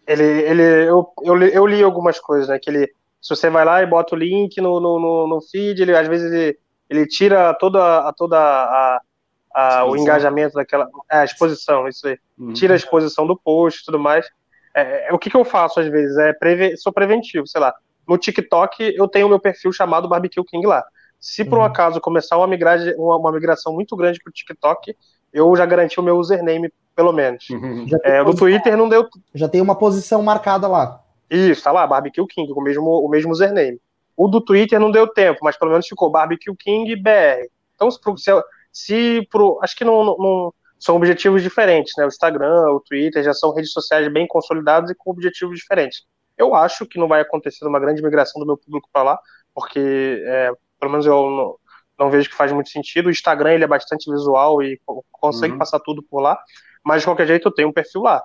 Ele, 0.08 0.24
ele, 0.24 0.62
eu, 0.88 1.12
eu, 1.24 1.36
li, 1.36 1.52
eu 1.52 1.66
li 1.66 1.82
algumas 1.82 2.20
coisas, 2.20 2.48
né? 2.48 2.60
Que 2.60 2.70
ele, 2.70 2.94
se 3.26 3.36
você 3.36 3.50
vai 3.50 3.66
lá 3.66 3.82
e 3.82 3.88
bota 3.88 4.14
o 4.14 4.18
link 4.20 4.62
no, 4.62 4.80
no, 4.80 5.00
no, 5.00 5.28
no 5.28 5.42
feed, 5.42 5.82
ele 5.82 5.98
às 5.98 6.08
vezes 6.08 6.32
ele, 6.32 6.60
ele 6.88 7.08
tira 7.08 7.56
toda, 7.56 8.08
a, 8.08 8.14
toda 8.14 8.38
a, 8.38 9.02
a 9.52 9.86
o 9.86 9.98
engajamento 9.98 10.54
daquela. 10.54 10.88
É, 11.12 11.18
a 11.18 11.26
exposição, 11.26 11.88
isso 11.88 12.08
aí. 12.08 12.20
Uhum. 12.38 12.54
Tira 12.54 12.76
a 12.76 12.78
exposição 12.78 13.26
do 13.26 13.36
post 13.36 13.82
e 13.82 13.86
tudo 13.86 13.98
mais. 13.98 14.28
É, 14.76 15.10
é, 15.10 15.14
o 15.14 15.18
que, 15.18 15.32
que 15.32 15.36
eu 15.36 15.44
faço 15.44 15.80
às 15.80 15.88
vezes? 15.88 16.16
É 16.20 16.34
preve, 16.34 16.78
sou 16.78 16.94
preventivo, 16.94 17.48
sei 17.48 17.62
lá. 17.62 17.74
No 18.08 18.16
TikTok 18.16 18.94
eu 18.96 19.08
tenho 19.08 19.26
o 19.26 19.30
meu 19.30 19.40
perfil 19.40 19.72
chamado 19.72 20.08
Barbecue 20.08 20.46
King 20.46 20.68
lá. 20.68 20.84
Se 21.20 21.44
por 21.44 21.58
um 21.58 21.62
uhum. 21.62 21.66
acaso 21.66 22.00
começar 22.00 22.38
uma, 22.38 22.46
uma, 22.96 23.18
uma 23.18 23.32
migração 23.32 23.74
muito 23.74 23.96
grande 23.96 24.20
para 24.24 24.30
o 24.30 24.34
TikTok, 24.34 24.96
eu 25.34 25.56
já 25.56 25.66
garanti 25.66 26.00
o 26.00 26.04
meu 26.04 26.18
username, 26.18 26.72
pelo 26.96 27.12
menos. 27.12 27.50
Uhum. 27.50 27.88
É, 28.04 28.22
no 28.22 28.36
Twitter 28.36 28.78
não 28.78 28.88
deu. 28.88 29.08
Já 29.34 29.50
tem 29.50 29.62
uma 29.62 29.76
posição 29.76 30.22
marcada 30.22 30.68
lá. 30.68 31.04
Isso, 31.30 31.64
tá 31.64 31.72
lá, 31.72 31.86
Barbecue 31.88 32.26
King, 32.28 32.54
com 32.54 32.60
o 32.60 32.64
mesmo, 32.64 32.90
o 32.90 33.10
mesmo 33.10 33.32
username. 33.32 33.80
O 34.16 34.28
do 34.28 34.40
Twitter 34.40 34.80
não 34.80 34.92
deu 34.92 35.08
tempo, 35.08 35.40
mas 35.44 35.58
pelo 35.58 35.72
menos 35.72 35.88
ficou 35.88 36.10
Barbecue 36.10 36.56
King 36.58 36.96
BR. 36.96 37.50
Então, 37.76 37.90
se, 37.92 38.32
se 38.72 39.28
pro, 39.30 39.60
acho 39.62 39.76
que 39.76 39.84
não, 39.84 40.04
não, 40.04 40.54
são 40.80 40.96
objetivos 40.96 41.42
diferentes, 41.42 41.94
né? 41.98 42.06
O 42.06 42.08
Instagram, 42.08 42.72
o 42.72 42.80
Twitter 42.80 43.24
já 43.24 43.34
são 43.34 43.54
redes 43.54 43.72
sociais 43.72 44.08
bem 44.12 44.28
consolidadas 44.28 44.90
e 44.90 44.96
com 44.96 45.12
objetivos 45.12 45.58
diferentes. 45.58 46.04
Eu 46.38 46.54
acho 46.54 46.86
que 46.86 47.00
não 47.00 47.08
vai 47.08 47.22
acontecer 47.22 47.66
uma 47.66 47.80
grande 47.80 48.04
migração 48.04 48.40
do 48.40 48.46
meu 48.46 48.58
público 48.58 48.90
para 48.92 49.04
lá, 49.04 49.20
porque 49.54 50.22
é, 50.26 50.52
pelo 50.80 50.92
menos 50.92 51.06
eu 51.06 51.30
não, 51.30 51.56
não, 51.98 52.10
vejo 52.10 52.30
que 52.30 52.36
faz 52.36 52.52
muito 52.52 52.70
sentido. 52.70 53.08
O 53.08 53.12
Instagram 53.12 53.54
ele 53.54 53.64
é 53.64 53.68
bastante 53.68 54.12
visual 54.12 54.62
e 54.62 54.80
consegue 55.12 55.54
uhum. 55.54 55.60
passar 55.60 55.80
tudo 55.80 56.04
por 56.04 56.20
lá, 56.20 56.38
mas 56.84 57.02
de 57.02 57.08
qualquer 57.08 57.28
jeito 57.28 57.48
eu 57.48 57.54
tenho 57.54 57.70
um 57.70 57.74
perfil 57.74 58.02
lá. 58.02 58.22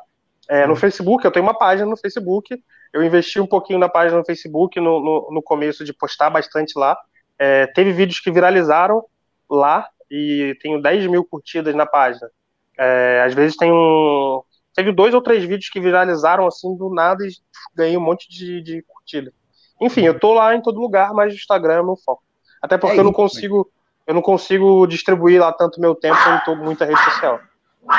É, 0.48 0.66
no 0.66 0.74
Facebook, 0.74 1.24
eu 1.24 1.30
tenho 1.30 1.44
uma 1.44 1.56
página 1.56 1.88
no 1.88 1.96
Facebook. 1.96 2.60
Eu 2.92 3.02
investi 3.02 3.40
um 3.40 3.46
pouquinho 3.46 3.78
na 3.78 3.88
página 3.88 4.18
no 4.18 4.24
Facebook 4.24 4.78
no, 4.80 5.00
no, 5.00 5.28
no 5.32 5.42
começo 5.42 5.84
de 5.84 5.92
postar 5.92 6.30
bastante 6.30 6.78
lá. 6.78 6.96
É, 7.38 7.66
teve 7.68 7.92
vídeos 7.92 8.20
que 8.20 8.30
viralizaram 8.30 9.04
lá 9.48 9.88
e 10.10 10.56
tenho 10.60 10.82
10 10.82 11.06
mil 11.06 11.24
curtidas 11.24 11.74
na 11.74 11.86
página. 11.86 12.28
É, 12.78 13.22
às 13.24 13.34
vezes 13.34 13.56
tem 13.56 13.72
um. 13.72 14.42
Teve 14.74 14.92
dois 14.92 15.14
ou 15.14 15.20
três 15.20 15.42
vídeos 15.44 15.68
que 15.68 15.80
viralizaram 15.80 16.46
assim 16.46 16.76
do 16.76 16.92
nada 16.92 17.26
e 17.26 17.30
ganhei 17.74 17.96
um 17.96 18.00
monte 18.00 18.28
de, 18.28 18.62
de 18.62 18.82
curtida. 18.82 19.32
Enfim, 19.80 20.02
eu 20.02 20.18
tô 20.18 20.34
lá 20.34 20.54
em 20.54 20.62
todo 20.62 20.80
lugar, 20.80 21.12
mas 21.12 21.32
o 21.32 21.36
Instagram 21.36 21.74
é 21.74 21.80
o 21.80 21.86
meu 21.86 21.96
foco. 21.96 22.22
Até 22.60 22.76
porque 22.76 22.96
é 22.96 23.00
eu 23.00 23.04
não 23.04 23.12
consigo, 23.12 23.70
eu 24.06 24.14
não 24.14 24.22
consigo 24.22 24.86
distribuir 24.86 25.40
lá 25.40 25.52
tanto 25.52 25.80
meu 25.80 25.94
tempo 25.94 26.18
em 26.48 26.56
muita 26.56 26.84
rede 26.84 27.02
social. 27.04 27.40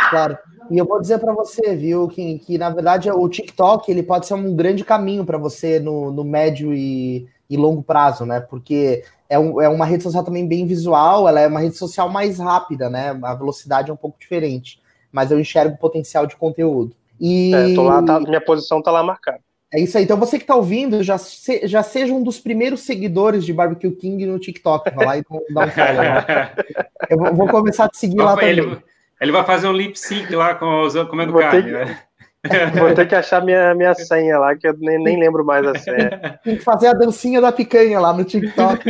Claro. 0.10 0.38
E 0.70 0.78
eu 0.78 0.86
vou 0.86 1.02
dizer 1.02 1.20
para 1.20 1.34
você, 1.34 1.76
viu, 1.76 2.08
que, 2.08 2.40
que 2.40 2.58
na 2.58 2.70
verdade 2.70 3.12
o 3.12 3.28
TikTok 3.28 3.92
ele 3.92 4.04
pode 4.04 4.26
ser 4.26 4.36
um 4.36 4.56
grande 4.56 4.86
caminho 4.86 5.26
para 5.26 5.38
você 5.38 5.80
no, 5.80 6.12
no 6.12 6.24
médio 6.24 6.74
e, 6.74 7.28
e 7.50 7.58
longo 7.58 7.84
prazo, 7.84 8.26
né? 8.26 8.40
Porque 8.40 9.04
é, 9.30 9.38
um, 9.38 9.62
é 9.62 9.68
uma 9.68 9.86
rede 9.86 10.04
social 10.04 10.24
também 10.24 10.48
bem 10.48 10.66
visual, 10.66 11.28
ela 11.28 11.40
é 11.40 11.48
uma 11.48 11.60
rede 11.60 11.78
social 11.78 12.10
mais 12.10 12.40
rápida, 12.40 12.90
né? 12.90 13.18
A 13.22 13.34
velocidade 13.34 13.90
é 13.90 13.94
um 13.94 13.98
pouco 13.98 14.20
diferente, 14.20 14.80
mas 15.12 15.32
eu 15.32 15.40
enxergo 15.40 15.76
o 15.76 15.80
potencial 15.80 16.26
de 16.26 16.36
conteúdo. 16.36 16.96
E... 17.20 17.54
É, 17.54 17.74
tô 17.76 17.84
lá, 17.84 18.02
tá, 18.02 18.20
minha 18.20 18.42
posição 18.42 18.82
tá 18.82 18.92
lá 18.92 19.04
marcada. 19.04 19.40
É 19.74 19.80
isso 19.80 19.98
aí. 19.98 20.04
Então 20.04 20.18
você 20.18 20.38
que 20.38 20.44
está 20.44 20.56
ouvindo, 20.56 21.02
já, 21.02 21.18
se, 21.18 21.66
já 21.66 21.82
seja 21.82 22.14
um 22.14 22.22
dos 22.22 22.40
primeiros 22.40 22.82
seguidores 22.82 23.46
de 23.46 23.54
Barbecue 23.54 23.92
King 23.92 24.26
no 24.26 24.38
TikTok. 24.38 24.94
Vai 24.94 25.06
lá 25.06 25.18
e 25.18 25.24
dá 25.50 25.66
um 25.66 25.70
follow. 25.70 26.04
Né? 26.04 26.52
Eu 27.10 27.18
vou, 27.18 27.36
vou, 27.36 27.48
começar 27.48 27.86
a 27.86 27.90
te 27.90 27.98
seguir 27.98 28.18
lá 28.18 28.34
ele, 28.44 28.62
também. 28.62 28.74
Ele 28.74 28.91
vai 29.30 29.44
fazer 29.44 29.68
um 29.68 29.74
lip 29.74 30.00
sync 30.00 30.34
lá 30.34 30.56
com 30.56 30.82
os 30.82 30.96
comendo 31.04 31.34
vou 31.34 31.42
carne. 31.42 31.64
Ter, 31.64 31.86
né? 31.86 32.00
Vou 32.80 32.94
ter 32.96 33.08
que 33.08 33.14
achar 33.14 33.44
minha, 33.46 33.76
minha 33.76 33.94
senha 33.94 34.40
lá, 34.40 34.56
que 34.56 34.68
eu 34.68 34.76
nem, 34.80 34.98
nem 34.98 35.20
lembro 35.20 35.46
mais 35.46 35.64
a 35.66 35.78
senha. 35.78 36.40
Tem 36.44 36.58
que 36.58 36.64
fazer 36.64 36.88
a 36.88 36.94
dancinha 36.94 37.40
da 37.40 37.52
picanha 37.52 38.00
lá 38.00 38.12
no 38.12 38.24
TikTok. 38.24 38.90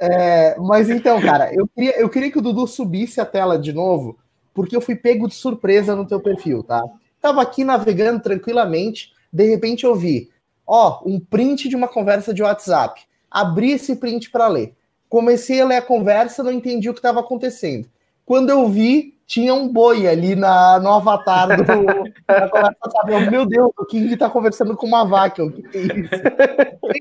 é, 0.00 0.56
mas 0.58 0.88
então, 0.88 1.20
cara, 1.20 1.52
eu 1.52 1.68
queria, 1.68 2.00
eu 2.00 2.08
queria 2.08 2.30
que 2.30 2.38
o 2.38 2.42
Dudu 2.42 2.66
subisse 2.66 3.20
a 3.20 3.26
tela 3.26 3.58
de 3.58 3.70
novo, 3.74 4.18
porque 4.54 4.74
eu 4.74 4.80
fui 4.80 4.96
pego 4.96 5.28
de 5.28 5.34
surpresa 5.34 5.94
no 5.94 6.06
teu 6.06 6.20
perfil, 6.20 6.62
tá? 6.62 6.82
Tava 7.20 7.42
aqui 7.42 7.62
navegando 7.62 8.22
tranquilamente, 8.22 9.12
de 9.30 9.44
repente 9.44 9.84
eu 9.84 9.94
vi, 9.94 10.30
ó, 10.66 11.02
um 11.04 11.20
print 11.20 11.68
de 11.68 11.76
uma 11.76 11.88
conversa 11.88 12.32
de 12.32 12.42
WhatsApp. 12.42 13.02
Abri 13.30 13.72
esse 13.72 13.96
print 13.96 14.30
para 14.30 14.48
ler. 14.48 14.74
Comecei 15.08 15.60
a 15.60 15.66
ler 15.66 15.76
a 15.76 15.82
conversa, 15.82 16.42
não 16.42 16.52
entendi 16.52 16.88
o 16.90 16.92
que 16.92 16.98
estava 16.98 17.20
acontecendo. 17.20 17.88
Quando 18.24 18.50
eu 18.50 18.68
vi, 18.68 19.14
tinha 19.26 19.54
um 19.54 19.68
boi 19.68 20.06
ali 20.06 20.36
na, 20.36 20.78
no 20.78 20.92
avatar 20.92 21.48
do, 21.56 21.64
da 22.26 22.48
conversa, 22.48 22.90
sabe? 22.90 23.30
Meu 23.30 23.46
Deus, 23.46 23.70
o 23.78 23.84
King 23.84 24.12
está 24.12 24.30
conversando 24.30 24.76
com 24.76 24.86
uma 24.86 25.04
vaca. 25.04 25.44
O 25.44 25.52
que, 25.52 25.62
que 25.62 25.78
é 25.78 25.82
isso? 25.82 26.10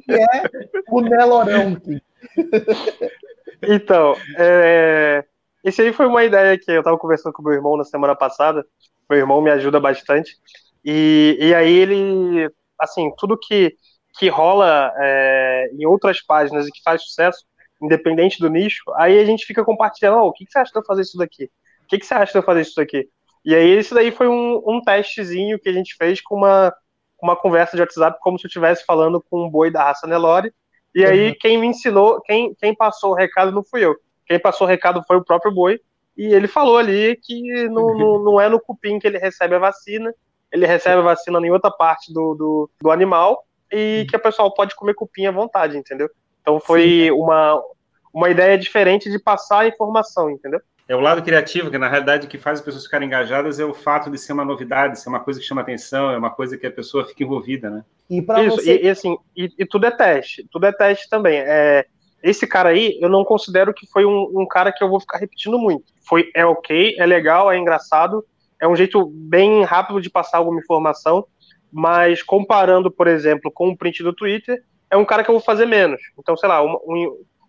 Quem 0.05 0.15
é 0.15 0.49
o 0.89 1.01
Nelorão? 1.01 1.77
Então, 3.67 4.15
é, 4.37 5.25
esse 5.63 5.81
aí 5.81 5.91
foi 5.91 6.05
uma 6.05 6.23
ideia 6.23 6.57
que 6.59 6.69
eu 6.69 6.79
estava 6.79 6.97
conversando 6.97 7.33
com 7.33 7.41
meu 7.41 7.53
irmão 7.53 7.75
na 7.75 7.83
semana 7.83 8.15
passada. 8.15 8.63
Meu 9.09 9.17
irmão 9.17 9.41
me 9.41 9.49
ajuda 9.49 9.79
bastante. 9.79 10.37
E, 10.83 11.35
e 11.39 11.55
aí 11.55 11.73
ele, 11.73 12.49
assim, 12.79 13.11
tudo 13.17 13.37
que, 13.37 13.75
que 14.19 14.29
rola 14.29 14.93
é, 14.97 15.71
em 15.73 15.85
outras 15.87 16.21
páginas 16.21 16.67
e 16.67 16.71
que 16.71 16.83
faz 16.83 17.01
sucesso, 17.01 17.43
independente 17.81 18.39
do 18.39 18.49
nicho, 18.49 18.83
aí 18.95 19.19
a 19.19 19.25
gente 19.25 19.45
fica 19.45 19.63
compartilhando, 19.63 20.17
oh, 20.17 20.27
o 20.27 20.33
que, 20.33 20.45
que 20.45 20.51
você 20.51 20.59
acha 20.59 20.71
de 20.71 20.79
eu 20.79 20.85
fazer 20.85 21.01
isso 21.01 21.17
daqui? 21.17 21.45
O 21.83 21.87
que, 21.87 21.99
que 21.99 22.05
você 22.05 22.13
acha 22.13 22.31
de 22.31 22.37
eu 22.37 22.43
fazer 22.43 22.61
isso 22.61 22.75
daqui? 22.75 23.07
E 23.43 23.53
aí, 23.53 23.77
isso 23.77 23.93
daí 23.93 24.11
foi 24.11 24.27
um, 24.27 24.61
um 24.65 24.81
testezinho 24.81 25.59
que 25.59 25.69
a 25.69 25.73
gente 25.73 25.95
fez 25.95 26.19
com 26.19 26.35
uma, 26.35 26.73
uma 27.21 27.35
conversa 27.35 27.77
de 27.77 27.81
WhatsApp, 27.81 28.17
como 28.21 28.39
se 28.39 28.45
eu 28.45 28.47
estivesse 28.47 28.83
falando 28.85 29.23
com 29.29 29.45
um 29.45 29.49
boi 29.49 29.69
da 29.69 29.83
raça 29.83 30.07
Nelore. 30.07 30.51
E 30.95 31.05
aí, 31.05 31.29
uhum. 31.29 31.35
quem 31.39 31.57
me 31.59 31.67
ensinou, 31.67 32.21
quem, 32.21 32.55
quem 32.55 32.73
passou 32.73 33.11
o 33.11 33.15
recado 33.15 33.51
não 33.51 33.63
fui 33.63 33.85
eu. 33.85 33.95
Quem 34.25 34.39
passou 34.39 34.65
o 34.65 34.69
recado 34.69 35.03
foi 35.05 35.17
o 35.17 35.23
próprio 35.23 35.53
boi. 35.53 35.79
E 36.17 36.33
ele 36.33 36.47
falou 36.47 36.77
ali 36.77 37.19
que 37.21 37.67
não, 37.67 37.93
não, 37.97 38.23
não 38.23 38.41
é 38.41 38.49
no 38.49 38.59
cupim 38.59 38.97
que 38.97 39.05
ele 39.05 39.19
recebe 39.19 39.53
a 39.53 39.59
vacina, 39.59 40.11
ele 40.51 40.65
recebe 40.65 40.99
a 40.99 41.03
vacina 41.03 41.37
em 41.39 41.51
outra 41.51 41.69
parte 41.69 42.11
do, 42.11 42.33
do, 42.33 42.69
do 42.81 42.89
animal 42.89 43.45
e 43.71 43.99
uhum. 44.01 44.07
que 44.07 44.15
o 44.15 44.21
pessoal 44.21 44.51
pode 44.53 44.75
comer 44.75 44.95
cupim 44.95 45.25
à 45.27 45.31
vontade, 45.31 45.77
entendeu? 45.77 46.09
Então 46.45 46.59
foi 46.59 47.09
uma, 47.09 47.59
uma 48.13 48.29
ideia 48.29 48.55
diferente 48.55 49.09
de 49.09 49.17
passar 49.17 49.61
a 49.61 49.67
informação, 49.67 50.29
entendeu? 50.29 50.61
É 50.87 50.95
o 50.95 50.99
lado 50.99 51.23
criativo, 51.23 51.71
que 51.71 51.79
na 51.79 51.89
realidade 51.89 52.27
o 52.27 52.29
que 52.29 52.37
faz 52.37 52.59
as 52.59 52.65
pessoas 52.65 52.83
ficarem 52.83 53.07
engajadas 53.07 53.59
é 53.59 53.65
o 53.65 53.73
fato 53.73 54.11
de 54.11 54.19
ser 54.19 54.33
uma 54.33 54.45
novidade, 54.45 54.99
ser 54.99 55.09
uma 55.09 55.19
coisa 55.19 55.39
que 55.39 55.45
chama 55.45 55.61
atenção, 55.61 56.11
é 56.11 56.17
uma 56.17 56.29
coisa 56.29 56.55
que 56.55 56.67
a 56.67 56.71
pessoa 56.71 57.03
fica 57.03 57.23
envolvida, 57.23 57.71
né? 57.71 57.83
E 58.07 58.21
para 58.21 58.43
você... 58.43 58.77
e, 58.77 58.85
e, 58.85 58.89
assim, 58.89 59.17
e, 59.35 59.49
e, 59.57 59.65
tudo 59.65 59.87
é 59.87 59.91
teste, 59.91 60.47
tudo 60.51 60.67
é 60.67 60.71
teste 60.71 61.09
também. 61.09 61.39
É, 61.39 61.87
esse 62.21 62.45
cara 62.45 62.69
aí, 62.69 62.99
eu 63.01 63.09
não 63.09 63.25
considero 63.25 63.73
que 63.73 63.87
foi 63.87 64.05
um, 64.05 64.31
um, 64.35 64.47
cara 64.47 64.71
que 64.71 64.83
eu 64.83 64.89
vou 64.89 64.99
ficar 64.99 65.17
repetindo 65.17 65.57
muito. 65.57 65.85
Foi, 66.07 66.29
é 66.35 66.45
ok, 66.45 66.95
é 66.99 67.05
legal, 67.07 67.51
é 67.51 67.57
engraçado, 67.57 68.23
é 68.61 68.67
um 68.67 68.75
jeito 68.75 69.07
bem 69.07 69.63
rápido 69.63 69.99
de 69.99 70.11
passar 70.11 70.37
alguma 70.37 70.59
informação, 70.59 71.25
mas 71.71 72.21
comparando, 72.21 72.91
por 72.91 73.07
exemplo, 73.07 73.51
com 73.51 73.69
o 73.69 73.77
print 73.77 74.03
do 74.03 74.13
Twitter, 74.13 74.61
é 74.89 74.97
um 74.97 75.05
cara 75.05 75.23
que 75.23 75.29
eu 75.29 75.35
vou 75.35 75.43
fazer 75.43 75.65
menos. 75.65 76.01
Então, 76.17 76.35
sei 76.35 76.49
lá, 76.49 76.61
uma, 76.61 76.79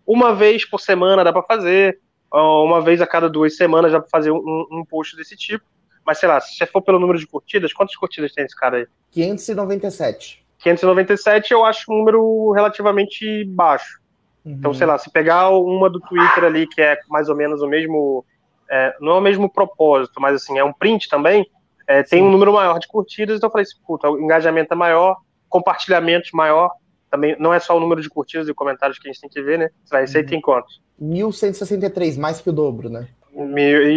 uma 0.06 0.34
vez 0.34 0.64
por 0.64 0.80
semana 0.80 1.24
dá 1.24 1.32
para 1.32 1.42
fazer, 1.42 1.98
uma 2.32 2.80
vez 2.80 3.00
a 3.00 3.06
cada 3.06 3.28
duas 3.28 3.56
semanas 3.56 3.92
já 3.92 4.00
para 4.00 4.08
fazer 4.08 4.30
um, 4.30 4.66
um 4.70 4.84
post 4.88 5.16
desse 5.16 5.36
tipo. 5.36 5.64
Mas 6.04 6.18
sei 6.18 6.28
lá, 6.28 6.40
se 6.40 6.56
você 6.56 6.66
for 6.66 6.80
pelo 6.80 7.00
número 7.00 7.18
de 7.18 7.26
curtidas, 7.26 7.72
quantas 7.72 7.96
curtidas 7.96 8.32
tem 8.32 8.44
esse 8.44 8.54
cara 8.54 8.78
aí? 8.78 8.86
597. 9.10 10.44
597 10.58 11.52
eu 11.52 11.64
acho 11.64 11.92
um 11.92 11.98
número 11.98 12.52
relativamente 12.52 13.44
baixo. 13.44 14.00
Uhum. 14.44 14.52
Então, 14.52 14.72
sei 14.72 14.86
lá, 14.86 14.96
se 14.98 15.10
pegar 15.10 15.50
uma 15.50 15.90
do 15.90 16.00
Twitter 16.00 16.44
ali, 16.44 16.66
que 16.68 16.80
é 16.80 16.96
mais 17.08 17.28
ou 17.28 17.34
menos 17.34 17.60
o 17.60 17.66
mesmo. 17.66 18.24
É, 18.70 18.96
não 19.00 19.12
é 19.12 19.18
o 19.18 19.20
mesmo 19.20 19.48
propósito, 19.48 20.20
mas 20.20 20.36
assim, 20.36 20.58
é 20.58 20.64
um 20.64 20.72
print 20.72 21.08
também, 21.08 21.48
é, 21.86 22.02
tem 22.02 22.20
um 22.20 22.30
número 22.32 22.52
maior 22.52 22.80
de 22.80 22.88
curtidas, 22.88 23.36
então 23.36 23.46
eu 23.46 23.52
falei 23.52 23.62
assim, 23.62 23.76
puta, 23.86 24.10
o 24.10 24.18
engajamento 24.18 24.74
é 24.74 24.76
maior, 24.76 25.16
compartilhamentos 25.48 26.32
maior, 26.32 26.72
também 27.10 27.36
não 27.38 27.52
é 27.52 27.58
só 27.58 27.76
o 27.76 27.80
número 27.80 28.00
de 28.00 28.08
curtidas 28.08 28.48
e 28.48 28.54
comentários 28.54 28.98
que 28.98 29.08
a 29.08 29.12
gente 29.12 29.20
tem 29.20 29.30
que 29.30 29.42
ver, 29.42 29.58
né? 29.58 29.70
Esse 30.02 30.16
aí 30.16 30.22
uhum. 30.22 30.28
tem 30.28 30.40
quantos? 30.40 30.80
1163, 30.98 32.16
mais 32.16 32.40
que 32.40 32.50
o 32.50 32.52
dobro, 32.52 32.88
né? 32.88 33.08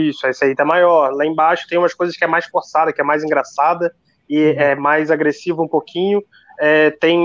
Isso, 0.10 0.28
esse 0.28 0.44
aí 0.44 0.54
tá 0.54 0.66
maior. 0.66 1.14
Lá 1.14 1.26
embaixo 1.26 1.68
tem 1.68 1.78
umas 1.78 1.94
coisas 1.94 2.16
que 2.16 2.24
é 2.24 2.28
mais 2.28 2.46
forçada, 2.46 2.92
que 2.92 3.00
é 3.00 3.04
mais 3.04 3.24
engraçada 3.24 3.94
e 4.30 4.38
uhum. 4.38 4.60
é 4.60 4.76
mais 4.76 5.10
agressiva 5.10 5.62
um 5.62 5.68
pouquinho. 5.68 6.22
É, 6.60 6.92
tem, 6.92 7.20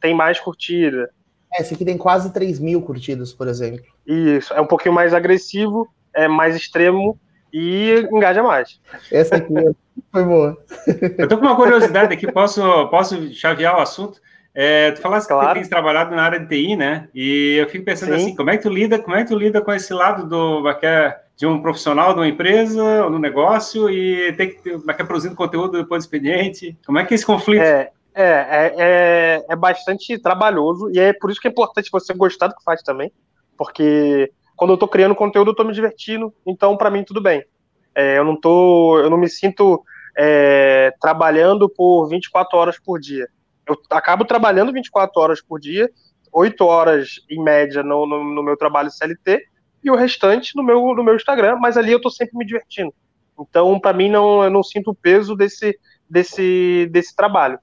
tem 0.00 0.14
mais 0.14 0.40
curtida. 0.40 1.08
É, 1.54 1.62
esse 1.62 1.74
aqui 1.74 1.84
tem 1.84 1.96
quase 1.96 2.32
3 2.32 2.58
mil 2.58 2.82
curtidas, 2.82 3.32
por 3.32 3.46
exemplo. 3.46 3.86
Isso, 4.06 4.52
é 4.52 4.60
um 4.60 4.66
pouquinho 4.66 4.94
mais 4.94 5.14
agressivo, 5.14 5.88
é 6.12 6.26
mais 6.26 6.56
extremo 6.56 7.18
e 7.52 8.06
engaja 8.12 8.42
mais. 8.42 8.80
Essa 9.10 9.36
aqui 9.36 9.54
foi 10.10 10.24
boa. 10.24 10.56
Eu 11.16 11.28
tô 11.28 11.38
com 11.38 11.46
uma 11.46 11.56
curiosidade 11.56 12.12
aqui, 12.12 12.30
posso, 12.30 12.60
posso 12.88 13.32
chavear 13.32 13.76
o 13.76 13.80
assunto? 13.80 14.20
É, 14.58 14.92
tu 14.92 15.02
falaste 15.02 15.28
claro. 15.28 15.48
que 15.48 15.54
tens 15.56 15.68
trabalhado 15.68 16.16
na 16.16 16.22
área 16.22 16.40
de 16.40 16.48
TI, 16.48 16.76
né? 16.76 17.10
E 17.14 17.56
eu 17.56 17.68
fico 17.68 17.84
pensando 17.84 18.14
Sim. 18.14 18.14
assim, 18.14 18.34
como 18.34 18.48
é 18.48 18.56
que 18.56 18.62
tu 18.62 18.70
lida, 18.70 18.98
como 18.98 19.14
é 19.14 19.22
que 19.22 19.28
tu 19.28 19.36
lida 19.36 19.60
com 19.60 19.70
esse 19.70 19.92
lado 19.92 20.26
do 20.26 20.64
de 21.36 21.46
um 21.46 21.60
profissional 21.60 22.14
de 22.14 22.20
uma 22.20 22.26
empresa 22.26 23.04
ou 23.04 23.10
no 23.10 23.18
negócio 23.18 23.90
e 23.90 24.32
tem 24.32 24.48
que 24.48 24.62
ter, 24.62 24.80
é 24.88 25.04
produzindo 25.04 25.34
conteúdo 25.34 25.76
depois 25.76 26.02
do 26.02 26.06
expediente? 26.06 26.74
Como 26.86 26.98
é 26.98 27.04
que 27.04 27.12
é 27.12 27.16
esse 27.16 27.26
conflito? 27.26 27.60
É, 27.60 27.90
é, 28.14 28.24
é, 28.24 28.74
é, 28.78 29.46
é 29.46 29.56
bastante 29.56 30.16
trabalhoso 30.18 30.90
e 30.90 30.98
é 30.98 31.12
por 31.12 31.30
isso 31.30 31.38
que 31.38 31.48
é 31.48 31.50
importante 31.50 31.90
você 31.92 32.14
gostar 32.14 32.46
do 32.46 32.56
que 32.56 32.64
faz 32.64 32.82
também, 32.82 33.12
porque 33.58 34.32
quando 34.56 34.72
eu 34.72 34.78
tô 34.78 34.88
criando 34.88 35.14
conteúdo 35.14 35.50
eu 35.50 35.54
tô 35.54 35.64
me 35.64 35.74
divertindo, 35.74 36.32
então 36.46 36.78
para 36.78 36.88
mim 36.88 37.04
tudo 37.04 37.20
bem. 37.20 37.44
É, 37.94 38.16
eu 38.16 38.24
não 38.24 38.40
tô, 38.40 38.98
eu 39.00 39.10
não 39.10 39.18
me 39.18 39.28
sinto 39.28 39.84
é, 40.16 40.94
trabalhando 40.98 41.68
por 41.68 42.08
24 42.08 42.56
horas 42.56 42.78
por 42.78 42.98
dia 42.98 43.28
eu 43.66 43.76
acabo 43.90 44.24
trabalhando 44.24 44.72
24 44.72 45.20
horas 45.20 45.42
por 45.42 45.58
dia, 45.60 45.90
8 46.32 46.64
horas 46.64 47.20
em 47.30 47.42
média 47.42 47.82
no, 47.82 48.06
no, 48.06 48.22
no, 48.22 48.42
meu 48.42 48.56
trabalho 48.56 48.90
CLT 48.90 49.42
e 49.82 49.90
o 49.90 49.96
restante 49.96 50.54
no 50.56 50.62
meu, 50.62 50.94
no 50.94 51.02
meu 51.02 51.16
Instagram, 51.16 51.56
mas 51.56 51.76
ali 51.76 51.92
eu 51.92 52.00
tô 52.00 52.10
sempre 52.10 52.36
me 52.36 52.44
divertindo. 52.44 52.92
Então, 53.38 53.78
para 53.78 53.96
mim, 53.96 54.08
não, 54.08 54.44
eu 54.44 54.50
não 54.50 54.62
sinto 54.62 54.90
o 54.90 54.94
peso 54.94 55.34
desse, 55.34 55.78
desse, 56.08 56.88
desse 56.90 57.14
trabalho. 57.14 57.58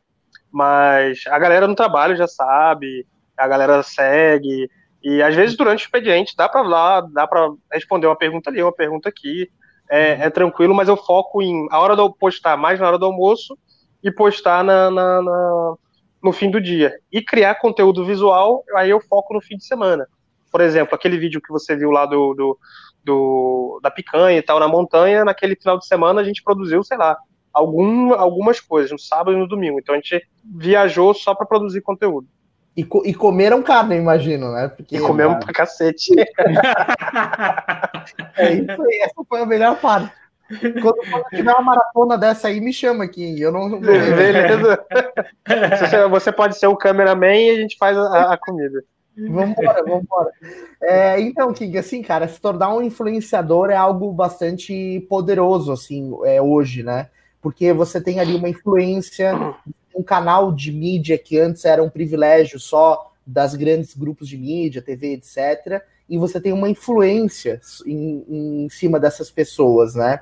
Mas 0.52 1.24
a 1.28 1.40
galera 1.40 1.68
no 1.68 1.76
trabalho 1.76 2.16
já 2.16 2.28
sabe, 2.28 3.08
a 3.38 3.48
galera 3.48 3.82
segue, 3.82 4.70
e 5.04 5.22
às 5.22 5.36
vezes 5.36 5.58
durante 5.58 5.84
o 5.84 5.86
expediente 5.86 6.36
dá 6.36 6.48
para 6.48 6.62
lá, 6.62 7.02
dá 7.02 7.28
para 7.28 7.52
responder 7.72 8.08
uma 8.08 8.16
pergunta 8.16 8.50
ali, 8.50 8.62
uma 8.62 8.72
pergunta 8.72 9.10
aqui, 9.10 9.50
é, 9.90 10.26
é, 10.26 10.30
tranquilo, 10.30 10.74
mas 10.74 10.88
eu 10.88 10.96
foco 10.96 11.42
em 11.42 11.68
a 11.70 11.80
hora 11.80 11.96
de 11.96 12.02
eu 12.02 12.12
postar 12.12 12.56
mais 12.56 12.80
na 12.80 12.88
hora 12.88 12.98
do 12.98 13.06
almoço 13.06 13.58
e 14.04 14.12
postar 14.12 14.64
na, 14.64 14.90
na, 14.90 15.22
na, 15.22 15.76
no 16.24 16.32
fim 16.32 16.50
do 16.50 16.62
dia. 16.62 16.94
E 17.12 17.22
criar 17.22 17.56
conteúdo 17.56 18.06
visual, 18.06 18.64
aí 18.76 18.90
eu 18.90 19.02
foco 19.02 19.34
no 19.34 19.42
fim 19.42 19.58
de 19.58 19.66
semana. 19.66 20.08
Por 20.50 20.62
exemplo, 20.62 20.96
aquele 20.96 21.18
vídeo 21.18 21.42
que 21.42 21.52
você 21.52 21.76
viu 21.76 21.92
lá 21.92 22.06
do, 22.06 22.34
do, 22.34 22.58
do 23.04 23.80
da 23.84 23.92
picanha 23.92 24.38
e 24.38 24.42
tal 24.42 24.60
na 24.60 24.68
montanha, 24.68 25.26
naquele 25.26 25.56
final 25.56 25.78
de 25.78 25.86
semana 25.86 26.22
a 26.22 26.24
gente 26.24 26.42
produziu, 26.42 26.82
sei 26.84 26.98
lá, 26.98 27.18
algum, 27.52 28.14
algumas 28.14 28.62
coisas, 28.62 28.92
no 28.92 29.00
sábado 29.00 29.36
e 29.36 29.40
no 29.40 29.48
domingo. 29.48 29.80
Então 29.80 29.94
a 29.94 29.98
gente 29.98 30.26
viajou 30.44 31.14
só 31.14 31.36
para 31.36 31.46
produzir 31.46 31.82
conteúdo. 31.82 32.28
E, 32.76 32.84
co 32.84 33.04
e, 33.06 33.14
comeram 33.14 33.62
carne, 33.62 33.96
imagino, 33.96 34.52
né? 34.52 34.68
Porque, 34.68 34.98
e 34.98 35.00
comemos 35.00 35.44
pra 35.44 35.54
cacete. 35.54 36.12
é 38.36 38.54
isso 38.54 38.82
aí, 38.82 39.00
essa 39.04 39.24
foi 39.28 39.42
a 39.42 39.46
melhor 39.46 39.80
parte. 39.80 40.12
Quando, 40.50 40.96
quando, 41.10 41.24
tiver 41.30 41.52
uma 41.52 41.62
maratona 41.62 42.18
dessa 42.18 42.48
aí, 42.48 42.60
me 42.60 42.74
chama 42.74 43.04
aqui. 43.06 43.40
Eu 43.40 43.52
não. 43.52 43.80
Beleza. 43.80 44.86
Você 46.10 46.32
pode 46.32 46.58
ser 46.58 46.68
o 46.68 46.76
cameraman 46.76 47.36
e 47.36 47.50
a 47.52 47.56
gente 47.56 47.78
faz 47.78 47.98
a, 47.98 48.34
a 48.34 48.38
comida. 48.38 48.84
Vambora, 49.16 49.84
vambora. 49.84 50.32
É, 50.82 51.20
então, 51.22 51.54
King, 51.54 51.78
assim, 51.78 52.02
cara, 52.02 52.28
se 52.28 52.42
tornar 52.42 52.74
um 52.74 52.82
influenciador 52.82 53.70
é 53.70 53.76
algo 53.76 54.12
bastante 54.12 55.06
poderoso, 55.08 55.72
assim, 55.72 56.12
é, 56.26 56.42
hoje, 56.42 56.82
né? 56.82 57.10
Porque 57.42 57.72
você 57.74 58.02
tem 58.02 58.20
ali 58.20 58.36
uma 58.36 58.50
influência, 58.50 59.34
um 59.96 60.02
canal 60.02 60.52
de 60.52 60.72
mídia 60.72 61.18
que 61.18 61.38
antes 61.40 61.64
era 61.64 61.84
um 61.84 61.90
privilégio 61.90 62.60
só 62.60 63.12
das 63.26 63.56
grandes 63.56 63.96
grupos 63.96 64.28
de 64.28 64.38
mídia, 64.38 64.82
TV, 64.82 65.14
etc. 65.14 65.84
E 66.10 66.18
você 66.18 66.42
tem 66.42 66.52
uma 66.52 66.70
influência 66.70 67.62
em, 67.86 68.26
em 68.66 68.70
cima 68.70 69.00
dessas 69.00 69.30
pessoas, 69.30 69.94
né? 69.94 70.22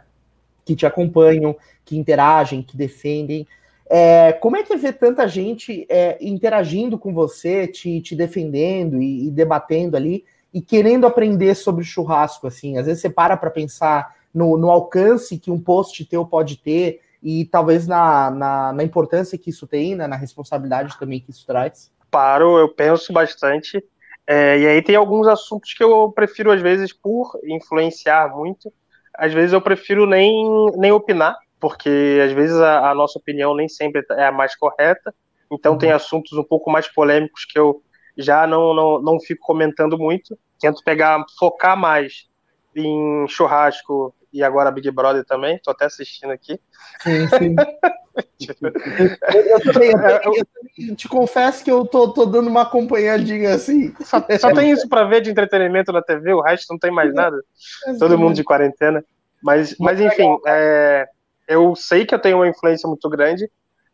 Que 0.65 0.75
te 0.75 0.85
acompanham, 0.85 1.55
que 1.83 1.97
interagem, 1.97 2.61
que 2.61 2.77
defendem. 2.77 3.47
É, 3.93 4.31
como 4.31 4.55
é 4.55 4.63
que 4.63 4.71
é 4.71 4.77
ver 4.77 4.93
tanta 4.93 5.27
gente 5.27 5.85
é, 5.89 6.17
interagindo 6.21 6.97
com 6.97 7.13
você, 7.13 7.67
te, 7.67 7.99
te 7.99 8.15
defendendo 8.15 9.01
e, 9.01 9.27
e, 9.27 9.31
debatendo 9.31 9.97
ali 9.97 10.23
e 10.53 10.61
querendo 10.61 11.05
aprender 11.05 11.55
sobre 11.55 11.83
churrasco? 11.83 12.47
Assim, 12.47 12.77
às 12.77 12.85
vezes 12.85 13.01
você 13.01 13.09
para 13.09 13.35
para 13.35 13.51
pensar 13.51 14.15
no, 14.33 14.55
no, 14.55 14.71
alcance 14.71 15.37
que 15.37 15.51
um 15.51 15.59
post 15.59 16.05
teu 16.05 16.25
pode 16.25 16.55
ter 16.57 17.01
e 17.21 17.43
talvez 17.43 17.85
na, 17.85 18.31
na, 18.31 18.71
na 18.71 18.83
importância 18.83 19.37
que 19.37 19.49
isso 19.49 19.67
tem, 19.67 19.93
né, 19.93 20.07
na 20.07 20.15
responsabilidade 20.15 20.97
também 20.97 21.19
que 21.19 21.31
isso 21.31 21.45
traz. 21.45 21.91
Paro, 22.09 22.57
eu 22.57 22.69
penso 22.69 23.11
bastante. 23.11 23.83
É, 24.25 24.57
e 24.57 24.67
aí 24.67 24.81
tem 24.81 24.95
alguns 24.95 25.27
assuntos 25.27 25.73
que 25.73 25.83
eu 25.83 26.09
prefiro, 26.11 26.49
às 26.49 26.61
vezes, 26.61 26.93
por 26.93 27.37
influenciar 27.43 28.33
muito, 28.33 28.71
às 29.21 29.31
vezes 29.31 29.53
eu 29.53 29.61
prefiro 29.61 30.07
nem, 30.07 30.43
nem 30.77 30.91
opinar, 30.91 31.37
porque 31.59 32.19
às 32.25 32.31
vezes 32.31 32.57
a, 32.57 32.89
a, 32.89 32.95
nossa 32.95 33.19
opinião 33.19 33.53
nem 33.53 33.69
sempre 33.69 34.03
é 34.09 34.25
a 34.25 34.31
mais 34.31 34.55
correta. 34.55 35.13
Então, 35.51 35.73
uhum. 35.73 35.77
tem 35.77 35.91
assuntos 35.91 36.35
um 36.35 36.43
pouco 36.43 36.71
mais 36.71 36.87
polêmicos 36.87 37.45
que 37.45 37.59
eu 37.59 37.83
já 38.17 38.47
não, 38.47 38.73
não, 38.73 38.99
não 38.99 39.19
fico 39.19 39.45
comentando 39.45 39.95
muito. 39.95 40.35
Tento 40.59 40.83
pegar, 40.83 41.23
focar 41.37 41.77
mais 41.77 42.27
em 42.75 43.27
churrasco 43.27 44.11
e 44.31 44.43
agora 44.43 44.71
Big 44.71 44.89
Brother 44.91 45.25
também. 45.25 45.59
Tô 45.63 45.71
até 45.71 45.85
assistindo 45.85 46.31
aqui. 46.31 46.59
Sim, 47.01 47.27
sim. 47.27 47.55
eu, 49.45 49.59
também, 49.61 50.95
te 50.95 51.07
confesso 51.07 51.63
que 51.63 51.71
eu 51.71 51.85
tô, 51.85 52.11
tô 52.13 52.25
dando 52.25 52.49
uma 52.49 52.63
acompanhadinha 52.63 53.53
assim. 53.55 53.93
Só, 54.01 54.25
só 54.39 54.53
tem 54.53 54.71
isso 54.71 54.87
para 54.89 55.05
ver 55.05 55.21
de 55.21 55.29
entretenimento 55.29 55.91
na 55.91 56.01
TV, 56.01 56.33
o 56.33 56.41
resto 56.41 56.71
não 56.71 56.79
tem 56.79 56.91
mais 56.91 57.13
nada. 57.13 57.37
Todo 57.99 58.17
mundo 58.17 58.35
de 58.35 58.43
quarentena. 58.43 59.03
Mas, 59.41 59.75
mas 59.79 59.99
enfim, 59.99 60.37
é, 60.45 61.07
eu 61.47 61.75
sei 61.75 62.05
que 62.05 62.13
eu 62.13 62.19
tenho 62.19 62.37
uma 62.37 62.47
influência 62.47 62.87
muito 62.87 63.09
grande 63.09 63.49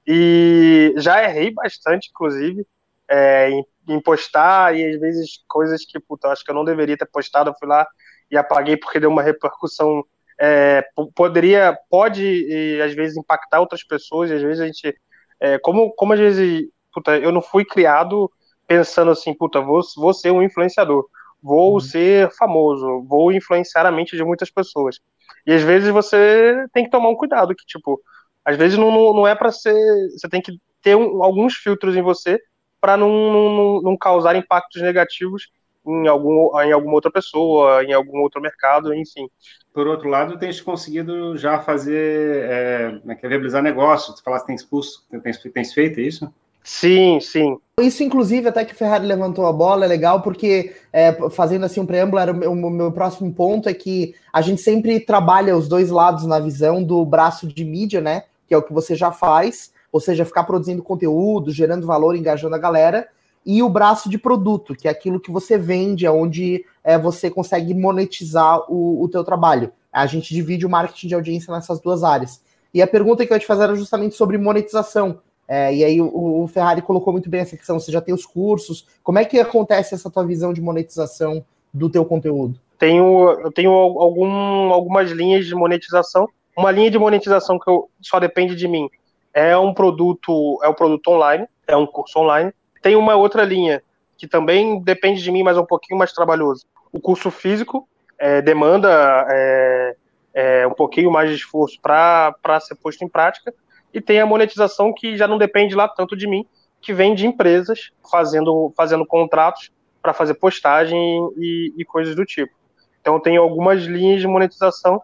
e 0.06 0.94
já 0.98 1.24
errei 1.24 1.52
bastante, 1.52 2.10
inclusive, 2.10 2.66
é, 3.10 3.50
em, 3.50 3.66
em, 3.90 4.02
postar 4.02 4.76
e 4.76 4.86
às 4.86 5.00
vezes 5.00 5.44
coisas 5.48 5.86
que, 5.86 6.00
puta, 6.00 6.28
acho 6.30 6.44
que 6.44 6.52
eu 6.52 6.56
não 6.56 6.66
deveria 6.66 6.98
ter 6.98 7.06
postado, 7.06 7.50
eu 7.50 7.56
fui 7.58 7.68
lá 7.68 7.88
e 8.30 8.38
apaguei 8.38 8.78
porque 8.78 9.00
deu 9.00 9.10
uma 9.10 9.22
repercussão. 9.22 10.04
É, 10.40 10.84
poderia, 11.16 11.78
pode 11.90 12.24
e, 12.24 12.82
às 12.82 12.94
vezes 12.94 13.18
impactar 13.18 13.60
outras 13.60 13.84
pessoas, 13.84 14.30
e 14.30 14.36
às 14.36 14.42
vezes 14.42 14.60
a 14.60 14.66
gente, 14.68 14.96
é, 15.40 15.58
como, 15.58 15.92
como 15.94 16.14
às 16.14 16.20
vezes, 16.20 16.68
puta, 16.94 17.18
eu 17.18 17.32
não 17.32 17.42
fui 17.42 17.66
criado 17.66 18.32
pensando 18.68 19.12
assim, 19.12 19.34
puta, 19.34 19.62
vou, 19.62 19.82
vou 19.96 20.14
ser 20.14 20.32
um 20.32 20.44
influenciador, 20.44 21.08
vou 21.42 21.74
uhum. 21.74 21.80
ser 21.80 22.30
famoso, 22.32 23.04
vou 23.08 23.32
influenciar 23.32 23.86
a 23.86 23.92
mente 23.92 24.16
de 24.16 24.24
muitas 24.24 24.52
pessoas. 24.52 25.00
E 25.46 25.54
às 25.54 25.62
vezes 25.62 25.90
você 25.90 26.66
tem 26.74 26.84
que 26.84 26.92
tomar 26.92 27.10
um 27.10 27.16
cuidado, 27.16 27.56
que 27.56 27.66
tipo, 27.66 28.00
às 28.44 28.58
vezes 28.58 28.78
não, 28.78 28.92
não, 28.92 29.14
não 29.14 29.28
é 29.28 29.36
para 29.36 29.52
ser. 29.52 29.74
Você 30.12 30.30
tem 30.30 30.42
que 30.42 30.60
ter 30.82 30.96
um, 30.96 31.24
alguns 31.24 31.56
filtros 31.56 31.96
em 31.96 32.02
você 32.02 32.40
para 32.80 32.96
não, 32.96 33.10
não, 33.10 33.82
não 33.82 33.98
causar 33.98 34.36
impactos 34.36 34.82
negativos 34.82 35.50
em, 35.88 36.08
algum, 36.08 36.60
em 36.62 36.72
alguma 36.72 36.94
outra 36.94 37.12
pessoa, 37.12 37.84
em 37.84 37.94
algum 37.94 38.20
outro 38.20 38.42
mercado, 38.42 38.94
enfim. 38.94 39.30
Por 39.74 39.88
outro 39.88 40.10
lado, 40.10 40.38
tens 40.38 40.60
conseguido 40.60 41.38
já 41.38 41.60
fazer, 41.60 42.46
é, 42.46 43.02
é, 43.08 43.12
é 43.12 43.28
viabilizar 43.28 43.62
negócios. 43.62 44.16
Tu 44.16 44.24
falaste 44.24 44.44
que 44.44 44.48
tens, 44.48 44.62
expulso, 44.62 45.04
tens, 45.24 45.38
tens 45.38 45.74
feito 45.74 46.00
isso? 46.00 46.32
Sim, 46.64 47.20
sim. 47.22 47.58
Isso, 47.80 48.04
inclusive, 48.04 48.50
até 48.50 48.66
que 48.66 48.74
o 48.74 48.76
Ferrari 48.76 49.06
levantou 49.06 49.46
a 49.46 49.54
bola, 49.54 49.86
é 49.86 49.88
legal, 49.88 50.22
porque, 50.22 50.76
é, 50.92 51.14
fazendo 51.30 51.66
assim 51.66 51.80
um 51.80 51.86
preâmbulo, 51.86 52.20
era 52.22 52.34
o 52.34 52.36
meu, 52.36 52.52
o 52.52 52.70
meu, 52.70 52.92
próximo 52.92 53.32
ponto 53.32 53.70
é 53.70 53.74
que 53.74 54.14
a 54.34 54.42
gente 54.42 54.62
sempre 54.62 55.00
trabalha 55.00 55.56
os 55.56 55.70
dois 55.70 55.90
lados 55.90 56.26
na 56.26 56.40
visão 56.40 56.84
do 56.84 57.06
braço 57.06 57.48
de 57.48 57.64
mídia, 57.64 58.02
né? 58.02 58.24
Que 58.48 58.54
é 58.54 58.58
o 58.58 58.62
que 58.62 58.74
você 58.74 58.96
já 58.96 59.14
faz, 59.14 59.72
ou 59.92 60.02
seja, 60.02 60.26
ficar 60.26 60.44
produzindo 60.44 60.84
conteúdo, 60.84 61.52
gerando 61.52 61.88
valor, 61.88 62.16
engajando 62.18 62.56
a 62.56 62.60
galera, 62.60 63.08
e 63.48 63.64
o 63.64 63.70
braço 63.70 64.10
de 64.10 64.18
produto, 64.18 64.76
que 64.76 64.88
é 64.88 64.92
aquilo 64.92 65.20
que 65.20 65.32
você 65.32 65.58
vende, 65.58 66.08
onde 66.08 66.66
é, 66.84 66.98
você 66.98 67.32
consegue 67.32 67.74
monetizar 67.74 68.60
o, 68.70 69.02
o 69.02 69.08
teu 69.08 69.24
trabalho. 69.24 69.72
A 69.92 70.06
gente 70.06 70.34
divide 70.34 70.66
o 70.66 70.70
marketing 70.70 71.08
de 71.08 71.16
audiência 71.16 71.54
nessas 71.54 71.80
duas 71.80 72.04
áreas. 72.04 72.44
E 72.74 72.82
a 72.82 72.88
pergunta 72.88 73.26
que 73.26 73.32
eu 73.32 73.36
ia 73.36 73.40
te 73.40 73.48
fazer 73.48 73.64
era 73.64 73.76
justamente 73.76 74.16
sobre 74.16 74.38
monetização 74.38 75.22
é, 75.48 75.74
e 75.74 75.84
aí 75.84 76.02
o, 76.02 76.44
o, 76.44 76.48
Ferrari 76.48 76.82
colocou 76.82 77.14
muito 77.14 77.30
bem 77.30 77.40
essa 77.40 77.56
questão, 77.56 77.80
você 77.80 77.92
já 77.92 78.02
tem 78.02 78.14
os 78.14 78.26
cursos, 78.26 78.86
como 79.02 79.18
é 79.18 79.24
que 79.24 79.40
acontece 79.40 79.96
essa 79.96 80.10
tua 80.10 80.26
visão 80.26 80.52
de 80.52 80.60
monetização 80.60 81.46
do 81.74 81.90
teu 81.90 82.04
conteúdo? 82.04 82.60
Tenho, 82.78 83.32
eu 83.40 83.52
tenho 83.52 83.72
algum, 83.72 84.74
algumas 84.74 85.10
linhas 85.10 85.46
de 85.46 85.56
monetização. 85.56 86.28
Uma 86.56 86.72
linha 86.72 86.92
de 86.92 87.00
monetização 87.00 87.58
que 87.58 87.70
eu, 87.70 87.90
só 88.02 88.20
depende 88.20 88.56
de 88.56 88.68
mim 88.68 88.90
é 89.34 89.58
um 89.58 89.74
produto, 89.74 90.60
é 90.64 90.68
um 90.68 90.74
produto 90.74 91.08
online, 91.10 91.48
é 91.68 91.78
um 91.78 91.86
curso 91.86 92.20
online. 92.20 92.52
Tem 92.88 92.96
uma 92.96 93.18
outra 93.18 93.44
linha 93.44 93.84
que 94.18 94.26
também 94.26 94.82
depende 94.82 95.22
de 95.22 95.30
mim, 95.30 95.44
mas 95.44 95.58
é 95.58 95.60
um 95.60 95.66
pouquinho 95.66 96.00
mais 96.00 96.14
trabalhoso. 96.14 96.66
O 96.90 97.02
curso 97.02 97.30
físico 97.30 97.86
é, 98.18 98.42
demanda 98.42 99.28
é, 99.30 99.96
é, 100.34 100.68
um 100.68 100.74
pouquinho 100.74 101.12
mais 101.12 101.30
de 101.30 101.36
esforço 101.36 101.78
para 101.82 102.34
ser 102.62 102.76
posto 102.76 103.04
em 103.04 103.10
prática, 103.10 103.54
e 103.94 104.00
tem 104.00 104.22
a 104.22 104.26
monetização 104.26 104.94
que 104.94 105.18
já 105.18 105.28
não 105.28 105.38
depende 105.38 105.76
lá 105.76 105.86
tanto 105.86 106.16
de 106.16 106.26
mim, 106.28 106.46
que 106.80 106.94
vem 106.94 107.14
de 107.14 107.28
empresas 107.28 107.92
fazendo, 108.10 108.72
fazendo 108.74 109.06
contratos 109.06 109.70
para 110.02 110.14
fazer 110.14 110.36
postagem 110.36 110.98
e, 111.36 111.74
e, 111.78 111.84
coisas 111.84 112.16
do 112.16 112.24
tipo. 112.24 112.54
Então 113.02 113.20
tem 113.20 113.36
algumas 113.36 113.84
linhas 113.84 114.22
de 114.22 114.28
monetização 114.28 115.02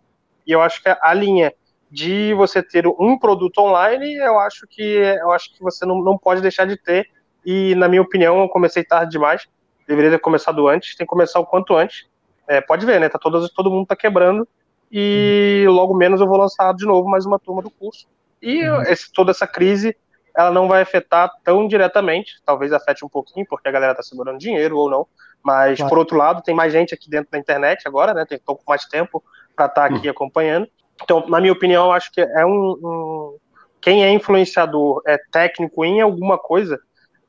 e 0.48 0.54
eu 0.54 0.62
acho 0.62 0.82
que 0.82 0.88
a 0.88 1.14
linha 1.14 1.54
de 1.92 2.34
você 2.36 2.64
ter 2.64 2.88
um 2.88 3.20
produto 3.20 3.58
online, 3.58 4.14
eu 4.14 4.40
acho 4.40 4.66
que 4.70 4.82
eu 4.82 5.34
acho 5.34 5.54
que 5.54 5.62
você 5.62 5.86
não, 5.86 6.02
não 6.02 6.18
pode 6.18 6.40
deixar 6.40 6.66
de 6.66 6.78
ter. 6.78 7.06
E 7.46 7.76
na 7.76 7.88
minha 7.88 8.02
opinião, 8.02 8.42
eu 8.42 8.50
comecei 8.50 8.84
tarde 8.84 9.12
demais. 9.12 9.48
Deveria 9.88 10.12
ter 10.12 10.20
começado 10.20 10.68
antes, 10.68 10.96
tem 10.96 11.06
que 11.06 11.10
começar 11.10 11.40
o 11.40 11.46
quanto 11.46 11.76
antes. 11.76 12.06
É, 12.48 12.62
pode 12.62 12.86
ver, 12.86 13.00
né? 13.00 13.10
Tá 13.10 13.20
todo, 13.20 13.48
todo 13.50 13.70
mundo 13.70 13.88
tá 13.88 13.96
quebrando 13.96 14.48
e 14.92 15.66
logo 15.68 15.94
menos 15.94 16.22
eu 16.22 16.28
vou 16.28 16.38
lançar 16.38 16.74
de 16.74 16.86
novo 16.86 17.10
mais 17.10 17.26
uma 17.26 17.40
turma 17.40 17.64
do 17.64 17.72
curso 17.72 18.08
e 18.44 18.68
uhum. 18.68 18.82
esse, 18.84 19.12
toda 19.12 19.32
essa 19.32 19.48
crise 19.48 19.96
ela 20.36 20.52
não 20.52 20.68
vai 20.68 20.82
afetar 20.82 21.32
tão 21.44 21.68
diretamente, 21.68 22.42
talvez 22.46 22.74
afete 22.74 23.06
um 23.06 23.10
pouquinho, 23.10 23.46
porque 23.48 23.70
a 23.70 23.72
galera 23.72 23.94
está 23.94 24.04
segurando 24.04 24.40
dinheiro 24.40 24.78
ou 24.78 24.90
não, 24.90 25.08
mas 25.44 25.78
claro. 25.78 25.90
por 25.90 26.00
outro 26.00 26.18
lado, 26.18 26.42
tem 26.42 26.54
mais 26.54 26.74
gente 26.74 26.94
aqui 26.94 27.10
dentro 27.10 27.32
da 27.32 27.38
internet 27.38 27.88
agora, 27.88 28.14
né? 28.14 28.26
Tem 28.26 28.38
um 28.38 28.46
pouco 28.46 28.64
mais 28.68 28.86
tempo 28.86 29.24
para 29.56 29.68
estar 29.68 29.90
tá 29.90 29.96
aqui 29.96 30.08
uhum. 30.08 30.12
acompanhando. 30.12 30.68
Então, 31.04 31.26
na 31.28 31.40
minha 31.40 31.54
opinião, 31.54 31.92
acho 31.92 32.12
que 32.12 32.20
é 32.20 32.46
um, 32.46 32.72
um, 32.84 33.38
Quem 33.80 34.04
é 34.04 34.12
influenciador, 34.12 35.02
é 35.06 35.18
técnico 35.32 35.86
em 35.86 36.02
alguma 36.02 36.38
coisa, 36.38 36.80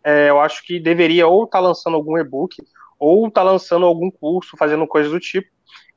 é, 0.04 0.30
eu 0.30 0.40
acho 0.40 0.62
que 0.64 0.78
deveria 0.78 1.26
ou 1.26 1.44
estar 1.44 1.58
tá 1.58 1.64
lançando 1.64 1.94
algum 1.94 2.18
e-book, 2.18 2.56
ou 2.98 3.26
estar 3.26 3.42
tá 3.42 3.50
lançando 3.50 3.86
algum 3.86 4.10
curso, 4.10 4.56
fazendo 4.56 4.86
coisas 4.86 5.10
do 5.10 5.18
tipo. 5.18 5.48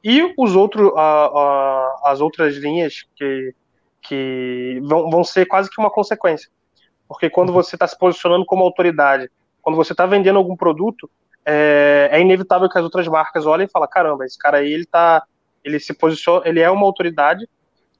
E 0.03 0.33
os 0.37 0.55
outros, 0.55 0.91
a, 0.95 1.25
a, 1.25 2.01
as 2.05 2.21
outras 2.21 2.55
linhas 2.55 3.05
que 3.15 3.53
que 4.07 4.79
vão, 4.83 5.09
vão 5.09 5.23
ser 5.23 5.45
quase 5.45 5.69
que 5.69 5.79
uma 5.79 5.91
consequência. 5.91 6.49
Porque 7.07 7.29
quando 7.29 7.51
você 7.51 7.75
está 7.75 7.87
se 7.87 7.97
posicionando 7.97 8.45
como 8.45 8.63
autoridade, 8.63 9.29
quando 9.61 9.75
você 9.75 9.93
está 9.93 10.05
vendendo 10.05 10.37
algum 10.37 10.55
produto, 10.55 11.09
é, 11.45 12.09
é, 12.11 12.21
inevitável 12.21 12.69
que 12.69 12.77
as 12.77 12.83
outras 12.83 13.07
marcas 13.07 13.45
olhem 13.45 13.65
e 13.65 13.69
falem, 13.69 13.89
caramba, 13.89 14.25
esse 14.25 14.37
cara 14.37 14.57
aí, 14.57 14.71
ele 14.71 14.85
tá, 14.85 15.23
ele 15.63 15.79
se 15.79 15.93
posiciona, 15.93 16.47
ele 16.47 16.59
é 16.59 16.69
uma 16.69 16.85
autoridade 16.85 17.47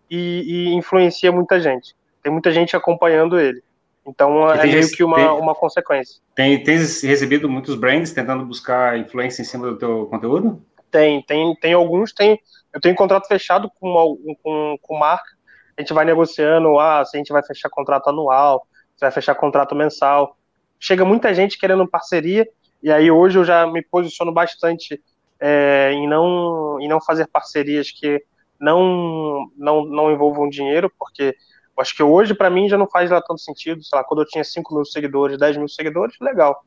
e, 0.09 0.43
e 0.69 0.73
influencia 0.73 1.31
muita 1.31 1.59
gente. 1.59 1.95
Tem 2.23 2.31
muita 2.31 2.51
gente 2.51 2.75
acompanhando 2.75 3.39
ele. 3.39 3.61
Então 4.07 4.49
é 4.49 4.65
meio 4.65 4.89
que 4.89 5.03
uma, 5.03 5.17
tem, 5.17 5.27
uma 5.27 5.53
consequência. 5.53 6.21
Tem, 6.33 6.63
tens 6.63 7.01
recebido 7.03 7.49
muitos 7.49 7.75
brands 7.75 8.13
tentando 8.13 8.45
buscar 8.45 8.97
influência 8.97 9.41
em 9.41 9.45
cima 9.45 9.67
do 9.67 9.77
teu 9.77 10.05
conteúdo? 10.07 10.63
Tem, 10.89 11.21
tem, 11.23 11.55
tem 11.55 11.73
alguns, 11.73 12.13
tem. 12.13 12.39
Eu 12.73 12.79
tenho 12.79 12.95
contrato 12.95 13.27
fechado 13.27 13.69
com, 13.79 13.89
uma, 13.89 14.35
com, 14.41 14.77
com 14.81 14.97
marca 14.97 15.37
a 15.77 15.81
gente 15.81 15.93
vai 15.93 16.03
negociando, 16.03 16.79
ah, 16.79 17.05
se 17.05 17.15
a 17.15 17.19
gente 17.19 17.31
vai 17.31 17.43
fechar 17.43 17.69
contrato 17.69 18.09
anual, 18.09 18.67
se 18.95 19.01
vai 19.01 19.11
fechar 19.11 19.35
contrato 19.35 19.75
mensal. 19.75 20.35
Chega 20.79 21.05
muita 21.05 21.33
gente 21.33 21.57
querendo 21.57 21.87
parceria, 21.87 22.47
e 22.81 22.91
aí 22.91 23.11
hoje 23.11 23.37
eu 23.37 23.45
já 23.45 23.67
me 23.67 23.83
posiciono 23.83 24.31
bastante 24.31 24.99
é, 25.39 25.91
em, 25.93 26.07
não, 26.07 26.79
em 26.81 26.87
não 26.87 26.99
fazer 26.99 27.27
parcerias 27.27 27.91
que 27.91 28.23
não, 28.59 29.51
não, 29.55 29.85
não 29.85 30.11
envolvam 30.11 30.49
dinheiro, 30.49 30.91
porque 30.97 31.35
acho 31.81 31.95
que 31.95 32.03
hoje 32.03 32.33
para 32.33 32.49
mim 32.49 32.67
já 32.67 32.77
não 32.77 32.87
faz 32.87 33.09
lá 33.09 33.21
tanto 33.21 33.41
sentido, 33.41 33.83
sei 33.83 33.97
lá, 33.97 34.03
quando 34.03 34.21
eu 34.21 34.27
tinha 34.27 34.43
5 34.43 34.73
mil 34.73 34.85
seguidores, 34.85 35.37
10 35.37 35.57
mil 35.57 35.67
seguidores, 35.67 36.15
legal. 36.19 36.63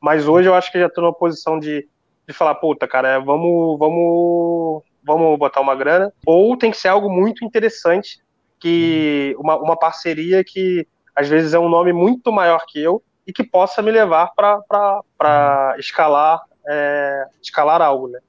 Mas 0.00 0.26
hoje 0.26 0.48
eu 0.48 0.54
acho 0.54 0.70
que 0.70 0.78
já 0.78 0.86
estou 0.86 1.04
numa 1.04 1.14
posição 1.14 1.58
de, 1.58 1.88
de 2.26 2.34
falar, 2.34 2.54
puta, 2.56 2.88
cara, 2.88 3.18
vamos, 3.18 3.78
vamos, 3.78 4.82
vamos 5.04 5.38
botar 5.38 5.60
uma 5.60 5.74
grana, 5.74 6.12
ou 6.26 6.56
tem 6.56 6.70
que 6.70 6.76
ser 6.76 6.88
algo 6.88 7.10
muito 7.10 7.44
interessante 7.44 8.20
que 8.58 9.34
uma, 9.38 9.56
uma 9.56 9.76
parceria 9.76 10.44
que 10.44 10.86
às 11.14 11.28
vezes 11.28 11.52
é 11.52 11.58
um 11.58 11.68
nome 11.68 11.92
muito 11.92 12.32
maior 12.32 12.64
que 12.66 12.80
eu 12.80 13.02
e 13.26 13.32
que 13.32 13.44
possa 13.44 13.82
me 13.82 13.90
levar 13.90 14.32
para 14.34 15.74
escalar 15.78 16.42
é, 16.66 17.26
escalar 17.42 17.82
algo, 17.82 18.08
né? 18.08 18.20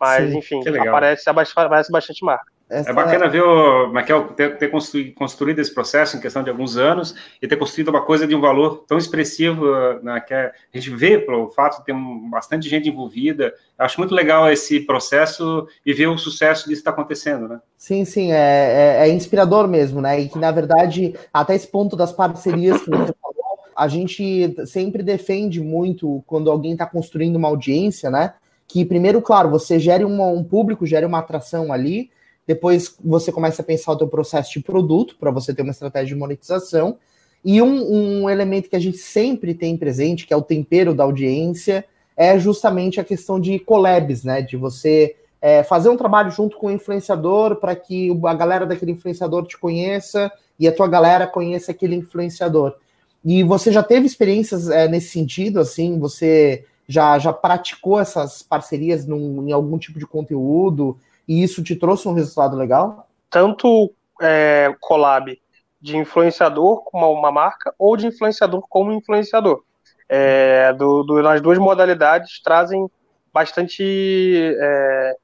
Mas, 0.00 0.30
Sim, 0.30 0.38
enfim, 0.38 0.78
aparece, 0.78 1.28
aparece 1.28 1.90
bastante 1.90 2.24
marca. 2.24 2.52
Essa 2.68 2.90
é 2.90 2.92
bacana 2.92 3.24
é... 3.24 3.28
ver 3.28 3.42
o 3.42 3.88
Michael 3.88 4.28
ter, 4.28 4.58
ter 4.58 4.68
construído, 5.14 5.58
esse 5.58 5.72
processo 5.72 6.16
em 6.16 6.20
questão 6.20 6.42
de 6.42 6.50
alguns 6.50 6.76
anos 6.76 7.14
e 7.40 7.48
ter 7.48 7.56
construído 7.56 7.88
uma 7.88 8.02
coisa 8.02 8.26
de 8.26 8.34
um 8.34 8.40
valor 8.40 8.84
tão 8.86 8.98
expressivo, 8.98 9.64
né, 10.02 10.20
que 10.20 10.34
a 10.34 10.52
gente 10.74 10.90
vê 10.90 11.18
pelo 11.18 11.48
fato 11.50 11.78
de 11.78 11.86
ter 11.86 11.92
um, 11.92 12.28
bastante 12.28 12.68
gente 12.68 12.88
envolvida. 12.88 13.54
Eu 13.78 13.84
acho 13.84 13.98
muito 13.98 14.14
legal 14.14 14.50
esse 14.50 14.80
processo 14.80 15.66
e 15.84 15.94
ver 15.94 16.08
o 16.08 16.18
sucesso 16.18 16.68
disso 16.68 16.80
está 16.80 16.90
acontecendo, 16.90 17.48
né? 17.48 17.60
Sim, 17.76 18.04
sim, 18.04 18.32
é, 18.32 18.36
é, 18.36 18.96
é, 19.00 19.08
inspirador 19.08 19.66
mesmo, 19.66 20.00
né? 20.00 20.20
E 20.20 20.28
que, 20.28 20.38
na 20.38 20.50
verdade, 20.50 21.14
até 21.32 21.54
esse 21.54 21.66
ponto 21.66 21.96
das 21.96 22.12
parcerias 22.12 22.82
que 22.82 22.90
você 22.90 23.14
falou, 23.20 23.58
a 23.74 23.88
gente 23.88 24.54
sempre 24.66 25.02
defende 25.02 25.60
muito 25.60 26.22
quando 26.26 26.50
alguém 26.50 26.72
está 26.72 26.84
construindo 26.84 27.36
uma 27.36 27.48
audiência, 27.48 28.10
né? 28.10 28.34
Que 28.66 28.84
primeiro, 28.84 29.22
claro, 29.22 29.48
você 29.48 29.78
gere 29.78 30.04
uma, 30.04 30.26
um 30.26 30.44
público, 30.44 30.84
gere 30.84 31.06
uma 31.06 31.20
atração 31.20 31.72
ali, 31.72 32.10
depois 32.48 32.96
você 33.04 33.30
começa 33.30 33.60
a 33.60 33.64
pensar 33.64 33.92
o 33.92 33.96
teu 33.96 34.08
processo 34.08 34.50
de 34.52 34.60
produto 34.60 35.16
para 35.20 35.30
você 35.30 35.52
ter 35.52 35.60
uma 35.60 35.70
estratégia 35.70 36.14
de 36.14 36.14
monetização. 36.14 36.96
E 37.44 37.60
um, 37.60 38.22
um, 38.22 38.30
elemento 38.30 38.70
que 38.70 38.74
a 38.74 38.80
gente 38.80 38.96
sempre 38.96 39.52
tem 39.52 39.76
presente, 39.76 40.26
que 40.26 40.32
é 40.32 40.36
o 40.36 40.40
tempero 40.40 40.94
da 40.94 41.04
audiência, 41.04 41.84
é 42.16 42.38
justamente 42.38 42.98
a 42.98 43.04
questão 43.04 43.38
de 43.38 43.58
collabs, 43.58 44.24
né? 44.24 44.40
De 44.40 44.56
você 44.56 45.14
é, 45.42 45.62
fazer 45.62 45.90
um 45.90 45.96
trabalho 45.96 46.30
junto 46.30 46.56
com 46.56 46.68
o 46.68 46.70
influenciador 46.70 47.56
para 47.56 47.76
que 47.76 48.18
a 48.24 48.34
galera 48.34 48.64
daquele 48.64 48.92
influenciador 48.92 49.46
te 49.46 49.58
conheça 49.58 50.32
e 50.58 50.66
a 50.66 50.72
tua 50.72 50.88
galera 50.88 51.26
conheça 51.26 51.72
aquele 51.72 51.96
influenciador. 51.96 52.76
E 53.22 53.42
você 53.42 53.70
já 53.70 53.82
teve 53.82 54.06
experiências 54.06 54.70
é, 54.70 54.88
nesse 54.88 55.10
sentido, 55.10 55.60
assim? 55.60 55.98
Você 55.98 56.64
já, 56.88 57.18
já 57.18 57.30
praticou 57.30 58.00
essas 58.00 58.42
parcerias 58.42 59.06
num, 59.06 59.46
em 59.46 59.52
algum 59.52 59.76
tipo 59.76 59.98
de 59.98 60.06
conteúdo? 60.06 60.96
E 61.28 61.42
isso 61.42 61.62
te 61.62 61.76
trouxe 61.76 62.08
um 62.08 62.14
resultado 62.14 62.56
legal? 62.56 63.08
Tanto 63.28 63.92
é, 64.20 64.74
collab 64.80 65.38
de 65.80 65.96
influenciador 65.96 66.82
com 66.84 66.98
uma, 66.98 67.06
uma, 67.08 67.30
marca 67.30 67.72
ou 67.78 67.96
de 67.96 68.06
influenciador 68.06 68.64
como 68.68 68.92
influenciador. 68.92 69.62
É, 70.08 70.72
do, 70.72 71.02
do, 71.02 71.22
nas 71.22 71.40
duas 71.40 71.58
modalidades 71.58 72.40
trazem 72.42 72.90
bastante 73.32 74.56
é, 74.58 75.16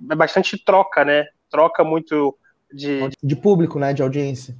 bastante 0.00 0.62
troca, 0.62 1.04
né? 1.04 1.26
Troca 1.48 1.84
muito 1.84 2.36
de, 2.72 3.08
de 3.22 3.36
público, 3.36 3.78
né? 3.78 3.92
De 3.92 4.02
audiência. 4.02 4.54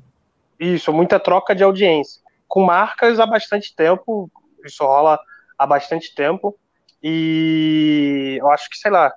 Isso, 0.59 0.93
muita 0.93 1.19
troca 1.19 1.55
de 1.55 1.63
audiência. 1.63 2.21
Com 2.47 2.63
marcas 2.63 3.19
há 3.19 3.27
bastante 3.27 3.75
tempo, 3.75 4.31
isso 4.65 4.85
rola 4.85 5.19
há 5.59 5.67
bastante 5.67 6.15
tempo. 6.15 6.57
E 7.03 8.39
eu 8.41 8.51
acho 8.51 8.69
que, 8.69 8.77
sei 8.77 8.91
lá, 8.91 9.13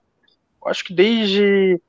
acho 0.65 0.83
que 0.83 0.93
desde 0.93 1.79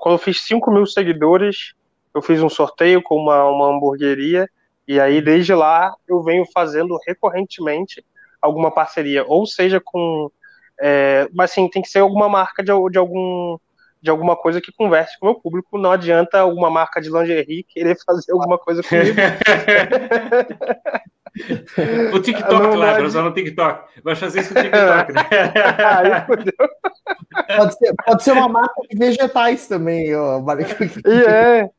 quando 0.00 0.14
eu 0.14 0.18
fiz 0.18 0.42
5 0.42 0.70
mil 0.70 0.86
seguidores, 0.86 1.74
eu 2.14 2.22
fiz 2.22 2.42
um 2.42 2.48
sorteio 2.48 3.02
com 3.02 3.16
uma, 3.16 3.44
uma 3.44 3.68
hamburgueria, 3.68 4.48
e 4.86 4.98
aí 5.00 5.20
desde 5.20 5.54
lá 5.54 5.94
eu 6.08 6.22
venho 6.22 6.44
fazendo 6.52 6.98
recorrentemente 7.06 8.04
alguma 8.40 8.70
parceria, 8.70 9.24
ou 9.26 9.46
seja 9.46 9.80
com. 9.82 10.30
É, 10.80 11.28
mas 11.32 11.50
assim, 11.50 11.68
tem 11.68 11.82
que 11.82 11.88
ser 11.88 12.00
alguma 12.00 12.28
marca 12.28 12.62
de, 12.62 12.72
de 12.90 12.98
algum 12.98 13.58
de 14.00 14.10
alguma 14.10 14.34
coisa 14.34 14.60
que 14.60 14.72
converse 14.72 15.16
com 15.18 15.26
o 15.26 15.30
meu 15.30 15.40
público. 15.40 15.78
Não 15.78 15.92
adianta 15.92 16.40
alguma 16.40 16.68
marca 16.68 17.00
de 17.00 17.08
lingerie 17.08 17.62
querer 17.62 17.96
fazer 18.04 18.32
alguma 18.32 18.58
coisa 18.58 18.82
comigo. 18.82 19.16
o 22.14 22.20
TikTok, 22.20 22.76
lá, 22.76 22.92
vai 22.92 23.04
usar 23.04 23.22
no 23.22 23.32
TikTok. 23.32 24.02
Vai 24.02 24.14
fazer 24.14 24.40
isso 24.40 24.54
no 24.54 24.60
TikTok, 24.62 25.12
né? 25.12 25.22
Aí, 25.86 26.20
pode, 27.56 27.74
ser, 27.74 27.94
pode 28.04 28.22
ser 28.22 28.32
uma 28.32 28.48
marca 28.48 28.82
de 28.88 28.98
vegetais 28.98 29.66
também, 29.66 30.14
ó. 30.14 30.40
E 31.06 31.24
é. 31.24 31.70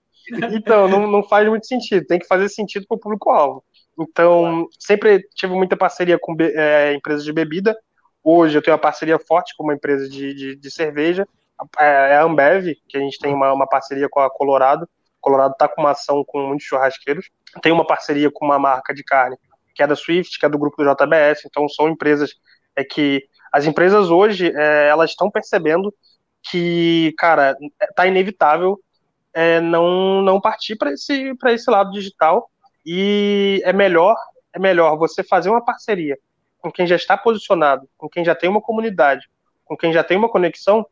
Então, 0.52 0.88
não, 0.88 1.08
não 1.08 1.24
faz 1.24 1.48
muito 1.48 1.68
sentido. 1.68 2.06
Tem 2.06 2.20
que 2.20 2.28
fazer 2.28 2.50
sentido 2.50 2.86
para 2.88 2.96
o 2.96 3.00
público-alvo. 3.00 3.64
Então, 4.00 4.68
sempre 4.80 5.28
tive 5.36 5.54
muita 5.54 5.78
parceria 5.78 6.18
com 6.20 6.36
é, 6.40 6.94
empresas 6.94 7.24
de 7.24 7.32
bebida. 7.32 7.78
Hoje 8.24 8.58
eu 8.58 8.62
tenho 8.62 8.76
uma 8.76 8.82
parceria 8.82 9.20
forte 9.20 9.54
com 9.56 9.64
uma 9.64 9.74
empresa 9.74 10.10
de, 10.10 10.34
de, 10.34 10.56
de 10.56 10.72
cerveja. 10.72 11.28
É, 11.80 12.14
é 12.14 12.16
a 12.16 12.24
Ambev, 12.24 12.74
que 12.88 12.98
a 12.98 13.02
gente 13.02 13.20
tem 13.20 13.34
uma, 13.34 13.54
uma 13.54 13.68
parceria 13.68 14.10
com 14.10 14.20
a 14.20 14.30
Colorado. 14.30 14.88
Colorado 15.24 15.54
está 15.54 15.68
com 15.68 15.82
uma 15.82 15.92
ação 15.92 16.24
com 16.28 16.48
muitos 16.48 16.68
churrasqueiros. 16.68 17.30
Tem 17.62 17.72
uma 17.72 17.88
parceria 17.88 18.30
com 18.30 18.46
uma 18.46 18.60
marca 18.60 18.94
de 18.94 19.04
carne 19.04 19.38
que 19.74 19.82
é 19.82 19.88
da 19.88 19.96
Swift, 19.96 20.38
que 20.38 20.46
é 20.46 20.50
do 20.50 20.60
grupo 20.60 20.84
do 20.84 20.94
JBS. 20.94 21.46
Então 21.46 21.68
são 21.68 21.90
empresas 21.90 22.36
é 22.76 22.84
que 22.84 23.24
as 23.52 23.66
empresas 23.66 24.10
hoje 24.10 24.52
é, 24.56 24.88
elas 24.88 25.12
estão 25.12 25.32
percebendo 25.32 25.94
que, 26.50 27.14
cara, 27.18 27.56
tá 27.96 28.06
inevitável 28.06 28.80
é, 29.34 29.62
não 29.62 30.22
não 30.22 30.42
partir 30.42 30.76
para 30.76 30.92
esse 30.92 31.34
para 31.36 31.54
esse 31.54 31.70
lado 31.72 31.92
digital 31.92 32.50
e 32.86 33.62
é 33.64 33.72
melhor 33.72 34.16
é 34.54 34.60
melhor 34.60 34.98
você 34.98 35.24
fazer 35.24 35.50
uma 35.50 35.64
parceria 35.64 36.18
com 36.60 36.72
quem 36.72 36.86
já 36.86 36.96
está 36.96 37.18
posicionado, 37.18 37.90
com 37.98 38.08
quem 38.08 38.24
já 38.24 38.36
tem 38.36 38.50
uma 38.50 38.62
comunidade, 38.62 39.28
com 39.66 39.76
quem 39.76 39.92
já 39.92 40.04
tem 40.04 40.18
uma 40.18 40.30
conexão, 40.30 40.86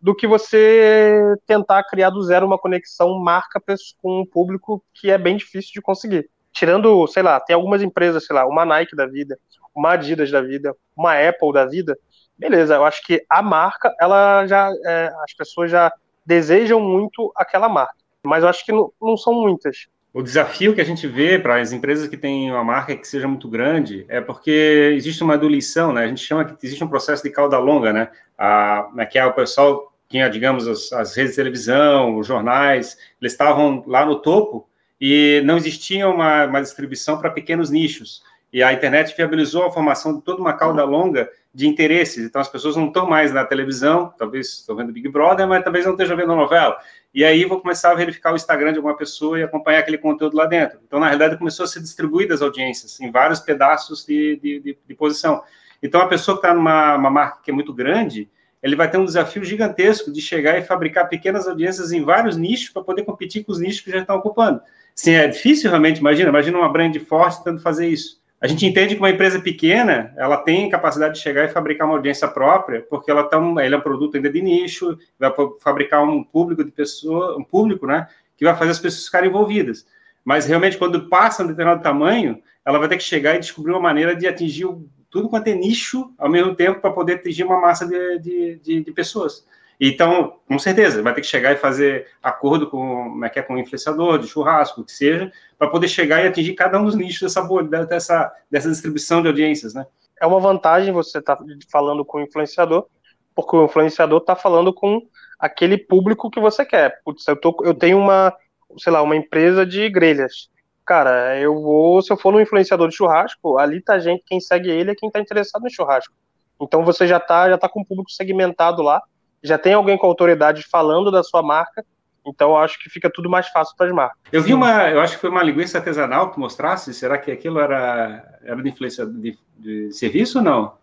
do 0.00 0.14
que 0.14 0.26
você 0.26 1.36
tentar 1.46 1.84
criar 1.84 2.10
do 2.10 2.22
zero 2.22 2.46
uma 2.46 2.58
conexão 2.58 3.18
marca 3.18 3.60
com 4.00 4.22
um 4.22 4.26
público 4.26 4.82
que 4.94 5.10
é 5.10 5.18
bem 5.18 5.36
difícil 5.36 5.72
de 5.74 5.82
conseguir. 5.82 6.28
Tirando, 6.52 7.06
sei 7.06 7.22
lá, 7.22 7.38
tem 7.38 7.54
algumas 7.54 7.82
empresas, 7.82 8.24
sei 8.24 8.34
lá, 8.34 8.46
uma 8.46 8.64
Nike 8.64 8.96
da 8.96 9.06
vida, 9.06 9.38
uma 9.74 9.92
Adidas 9.92 10.30
da 10.30 10.40
vida, 10.40 10.74
uma 10.96 11.14
Apple 11.14 11.52
da 11.52 11.64
vida, 11.64 11.96
beleza, 12.36 12.74
eu 12.74 12.84
acho 12.84 13.02
que 13.04 13.24
a 13.28 13.42
marca, 13.42 13.94
ela 14.00 14.46
já, 14.46 14.70
é, 14.86 15.12
as 15.22 15.34
pessoas 15.34 15.70
já 15.70 15.92
desejam 16.24 16.80
muito 16.80 17.30
aquela 17.36 17.68
marca, 17.68 17.94
mas 18.24 18.42
eu 18.42 18.48
acho 18.48 18.64
que 18.64 18.72
não, 18.72 18.90
não 19.00 19.16
são 19.16 19.34
muitas. 19.34 19.86
O 20.12 20.22
desafio 20.22 20.74
que 20.74 20.80
a 20.80 20.84
gente 20.84 21.06
vê 21.06 21.38
para 21.38 21.60
as 21.60 21.70
empresas 21.70 22.08
que 22.08 22.16
têm 22.16 22.50
uma 22.50 22.64
marca 22.64 22.96
que 22.96 23.06
seja 23.06 23.28
muito 23.28 23.48
grande 23.48 24.04
é 24.08 24.20
porque 24.20 24.92
existe 24.96 25.22
uma 25.22 25.38
diluição, 25.38 25.92
né? 25.92 26.02
A 26.02 26.08
gente 26.08 26.24
chama 26.24 26.44
que 26.44 26.66
existe 26.66 26.82
um 26.82 26.88
processo 26.88 27.22
de 27.22 27.30
cauda 27.30 27.58
longa, 27.58 27.92
né? 27.92 28.10
A, 28.36 28.88
né, 28.92 29.06
que 29.06 29.18
é 29.18 29.24
o 29.24 29.32
pessoal 29.32 29.89
tinha, 30.10 30.28
digamos, 30.28 30.66
as, 30.66 30.92
as, 30.92 31.14
redes 31.14 31.32
de 31.32 31.36
televisão, 31.36 32.18
os 32.18 32.26
jornais, 32.26 32.98
eles 33.22 33.32
estavam 33.32 33.84
lá 33.86 34.04
no 34.04 34.16
topo 34.16 34.68
e 35.00 35.40
não 35.44 35.56
existia 35.56 36.08
uma, 36.08 36.46
uma 36.46 36.60
distribuição 36.60 37.18
para 37.18 37.30
pequenos 37.30 37.70
nichos. 37.70 38.22
E 38.52 38.60
a 38.60 38.72
internet 38.72 39.16
viabilizou 39.16 39.64
a 39.64 39.70
formação 39.70 40.16
de 40.16 40.22
toda 40.22 40.40
uma 40.40 40.52
cauda 40.52 40.82
longa 40.82 41.30
de 41.54 41.68
interesses. 41.68 42.24
Então, 42.24 42.40
as 42.40 42.48
pessoas 42.48 42.74
não 42.74 42.88
estão 42.88 43.08
mais 43.08 43.32
na 43.32 43.44
televisão, 43.44 44.12
talvez 44.18 44.48
estão 44.48 44.74
vendo 44.74 44.92
Big 44.92 45.08
Brother, 45.08 45.46
mas 45.46 45.62
talvez 45.62 45.86
não 45.86 45.92
estejam 45.92 46.16
vendo 46.16 46.32
a 46.32 46.36
novela. 46.36 46.76
E 47.14 47.24
aí 47.24 47.44
vou 47.44 47.60
começar 47.60 47.92
a 47.92 47.94
verificar 47.94 48.32
o 48.32 48.36
Instagram 48.36 48.72
de 48.72 48.78
alguma 48.78 48.96
pessoa 48.96 49.38
e 49.38 49.44
acompanhar 49.44 49.78
aquele 49.78 49.98
conteúdo 49.98 50.36
lá 50.36 50.46
dentro. 50.46 50.80
Então, 50.84 50.98
na 50.98 51.06
realidade, 51.06 51.38
começou 51.38 51.64
a 51.64 51.68
ser 51.68 51.80
distribuída 51.80 52.34
as 52.34 52.42
audiências 52.42 52.98
em 53.00 53.12
vários 53.12 53.38
pedaços 53.38 54.04
de, 54.04 54.36
de, 54.42 54.60
de, 54.60 54.78
de 54.84 54.94
posição. 54.94 55.44
Então, 55.80 56.00
a 56.00 56.08
pessoa 56.08 56.36
que 56.36 56.44
está 56.44 56.52
numa 56.52 56.98
marca 56.98 57.38
que 57.44 57.52
é 57.52 57.54
muito 57.54 57.72
grande, 57.72 58.28
ele 58.62 58.76
vai 58.76 58.90
ter 58.90 58.98
um 58.98 59.04
desafio 59.04 59.44
gigantesco 59.44 60.12
de 60.12 60.20
chegar 60.20 60.58
e 60.58 60.62
fabricar 60.62 61.08
pequenas 61.08 61.48
audiências 61.48 61.92
em 61.92 62.04
vários 62.04 62.36
nichos 62.36 62.70
para 62.70 62.82
poder 62.82 63.04
competir 63.04 63.44
com 63.44 63.52
os 63.52 63.58
nichos 63.58 63.80
que 63.80 63.90
já 63.90 64.00
estão 64.00 64.16
ocupando. 64.16 64.60
Sim, 64.94 65.12
é 65.12 65.26
difícil 65.28 65.70
realmente, 65.70 65.98
imagina, 65.98 66.28
imagina 66.28 66.58
uma 66.58 66.68
brand 66.68 66.94
forte 66.98 67.38
tentando 67.38 67.60
fazer 67.60 67.88
isso. 67.88 68.20
A 68.40 68.46
gente 68.46 68.64
entende 68.64 68.94
que 68.94 69.00
uma 69.00 69.10
empresa 69.10 69.38
pequena, 69.38 70.14
ela 70.16 70.38
tem 70.38 70.68
capacidade 70.70 71.14
de 71.14 71.20
chegar 71.20 71.44
e 71.44 71.48
fabricar 71.48 71.86
uma 71.86 71.96
audiência 71.96 72.26
própria, 72.26 72.80
porque 72.88 73.10
ela 73.10 73.24
tá, 73.24 73.38
ele 73.62 73.74
é 73.74 73.78
um 73.78 73.82
produto 73.82 74.16
ainda 74.16 74.30
de 74.30 74.40
nicho, 74.40 74.96
vai 75.18 75.30
fabricar 75.60 76.02
um 76.02 76.24
público 76.24 76.64
de 76.64 76.70
pessoa, 76.70 77.36
um 77.36 77.44
público, 77.44 77.86
né, 77.86 78.08
que 78.38 78.44
vai 78.44 78.56
fazer 78.56 78.70
as 78.70 78.78
pessoas 78.78 79.04
ficarem 79.04 79.28
envolvidas. 79.28 79.86
Mas 80.24 80.46
realmente, 80.46 80.78
quando 80.78 81.08
passa 81.08 81.42
um 81.42 81.46
determinado 81.46 81.82
tamanho, 81.82 82.42
ela 82.64 82.78
vai 82.78 82.88
ter 82.88 82.96
que 82.96 83.02
chegar 83.02 83.36
e 83.36 83.40
descobrir 83.40 83.72
uma 83.72 83.80
maneira 83.80 84.16
de 84.16 84.26
atingir 84.26 84.64
o 84.64 84.88
tudo 85.10 85.28
quanto 85.28 85.48
é 85.48 85.54
nicho 85.54 86.12
ao 86.16 86.28
mesmo 86.28 86.54
tempo 86.54 86.80
para 86.80 86.92
poder 86.92 87.14
atingir 87.14 87.44
uma 87.44 87.60
massa 87.60 87.86
de, 87.86 88.18
de, 88.18 88.60
de, 88.62 88.84
de, 88.84 88.92
pessoas. 88.92 89.44
Então, 89.80 90.38
com 90.46 90.58
certeza, 90.58 91.02
vai 91.02 91.14
ter 91.14 91.22
que 91.22 91.26
chegar 91.26 91.52
e 91.52 91.56
fazer 91.56 92.06
acordo 92.22 92.68
com, 92.68 92.78
como 93.10 93.24
é 93.24 93.28
que 93.28 93.38
é, 93.38 93.42
com 93.42 93.54
o 93.54 93.58
influenciador, 93.58 94.18
de 94.18 94.28
churrasco, 94.28 94.82
o 94.82 94.84
que 94.84 94.92
seja, 94.92 95.32
para 95.58 95.68
poder 95.68 95.88
chegar 95.88 96.22
e 96.22 96.28
atingir 96.28 96.54
cada 96.54 96.78
um 96.78 96.84
dos 96.84 96.94
nichos 96.94 97.22
dessa, 97.22 97.42
dessa, 97.84 98.32
dessa 98.50 98.70
distribuição 98.70 99.22
de 99.22 99.28
audiências, 99.28 99.74
né? 99.74 99.86
É 100.20 100.26
uma 100.26 100.38
vantagem 100.38 100.92
você 100.92 101.18
estar 101.18 101.36
tá 101.36 101.44
falando 101.70 102.04
com 102.04 102.18
o 102.18 102.20
influenciador, 102.20 102.86
porque 103.34 103.56
o 103.56 103.64
influenciador 103.64 104.18
está 104.18 104.36
falando 104.36 104.72
com 104.72 105.00
aquele 105.38 105.78
público 105.78 106.30
que 106.30 106.38
você 106.38 106.64
quer. 106.64 107.00
Putz, 107.02 107.26
eu, 107.26 107.36
tô, 107.36 107.56
eu 107.64 107.74
tenho 107.74 107.98
uma, 107.98 108.36
sei 108.76 108.92
lá, 108.92 109.00
uma 109.00 109.16
empresa 109.16 109.64
de 109.64 109.88
grelhas 109.88 110.50
cara, 110.90 111.38
eu 111.38 111.54
vou, 111.62 112.02
se 112.02 112.12
eu 112.12 112.16
for 112.16 112.32
no 112.32 112.40
influenciador 112.40 112.88
de 112.88 112.96
churrasco, 112.96 113.56
ali 113.56 113.80
tá 113.80 114.00
gente, 114.00 114.24
quem 114.26 114.40
segue 114.40 114.68
ele 114.68 114.90
é 114.90 114.94
quem 114.96 115.08
tá 115.08 115.20
interessado 115.20 115.62
no 115.62 115.70
churrasco. 115.70 116.12
Então 116.60 116.84
você 116.84 117.06
já 117.06 117.20
tá, 117.20 117.48
já 117.48 117.56
tá 117.56 117.68
com 117.68 117.82
o 117.82 117.86
público 117.86 118.10
segmentado 118.10 118.82
lá, 118.82 119.00
já 119.40 119.56
tem 119.56 119.72
alguém 119.72 119.96
com 119.96 120.08
autoridade 120.08 120.64
falando 120.68 121.08
da 121.12 121.22
sua 121.22 121.44
marca, 121.44 121.84
Então 122.26 122.50
eu 122.50 122.56
acho 122.56 122.76
que 122.82 122.90
fica 122.90 123.08
tudo 123.08 123.30
mais 123.30 123.46
fácil 123.50 123.76
para 123.76 123.86
as 123.86 123.92
marcas. 123.92 124.18
Eu 124.32 124.42
vi 124.42 124.52
uma, 124.52 124.90
eu 124.90 125.00
acho 125.00 125.14
que 125.14 125.20
foi 125.20 125.30
uma 125.30 125.44
linguiça 125.44 125.78
artesanal 125.78 126.32
que 126.32 126.40
mostrasse. 126.40 126.92
Será 126.92 127.16
que 127.16 127.30
aquilo 127.30 127.60
era, 127.60 128.40
era 128.42 128.60
de 128.60 128.68
influência 128.68 129.06
de, 129.06 129.38
de 129.56 129.92
serviço 129.92 130.38
ou 130.38 130.44
não? 130.44 130.74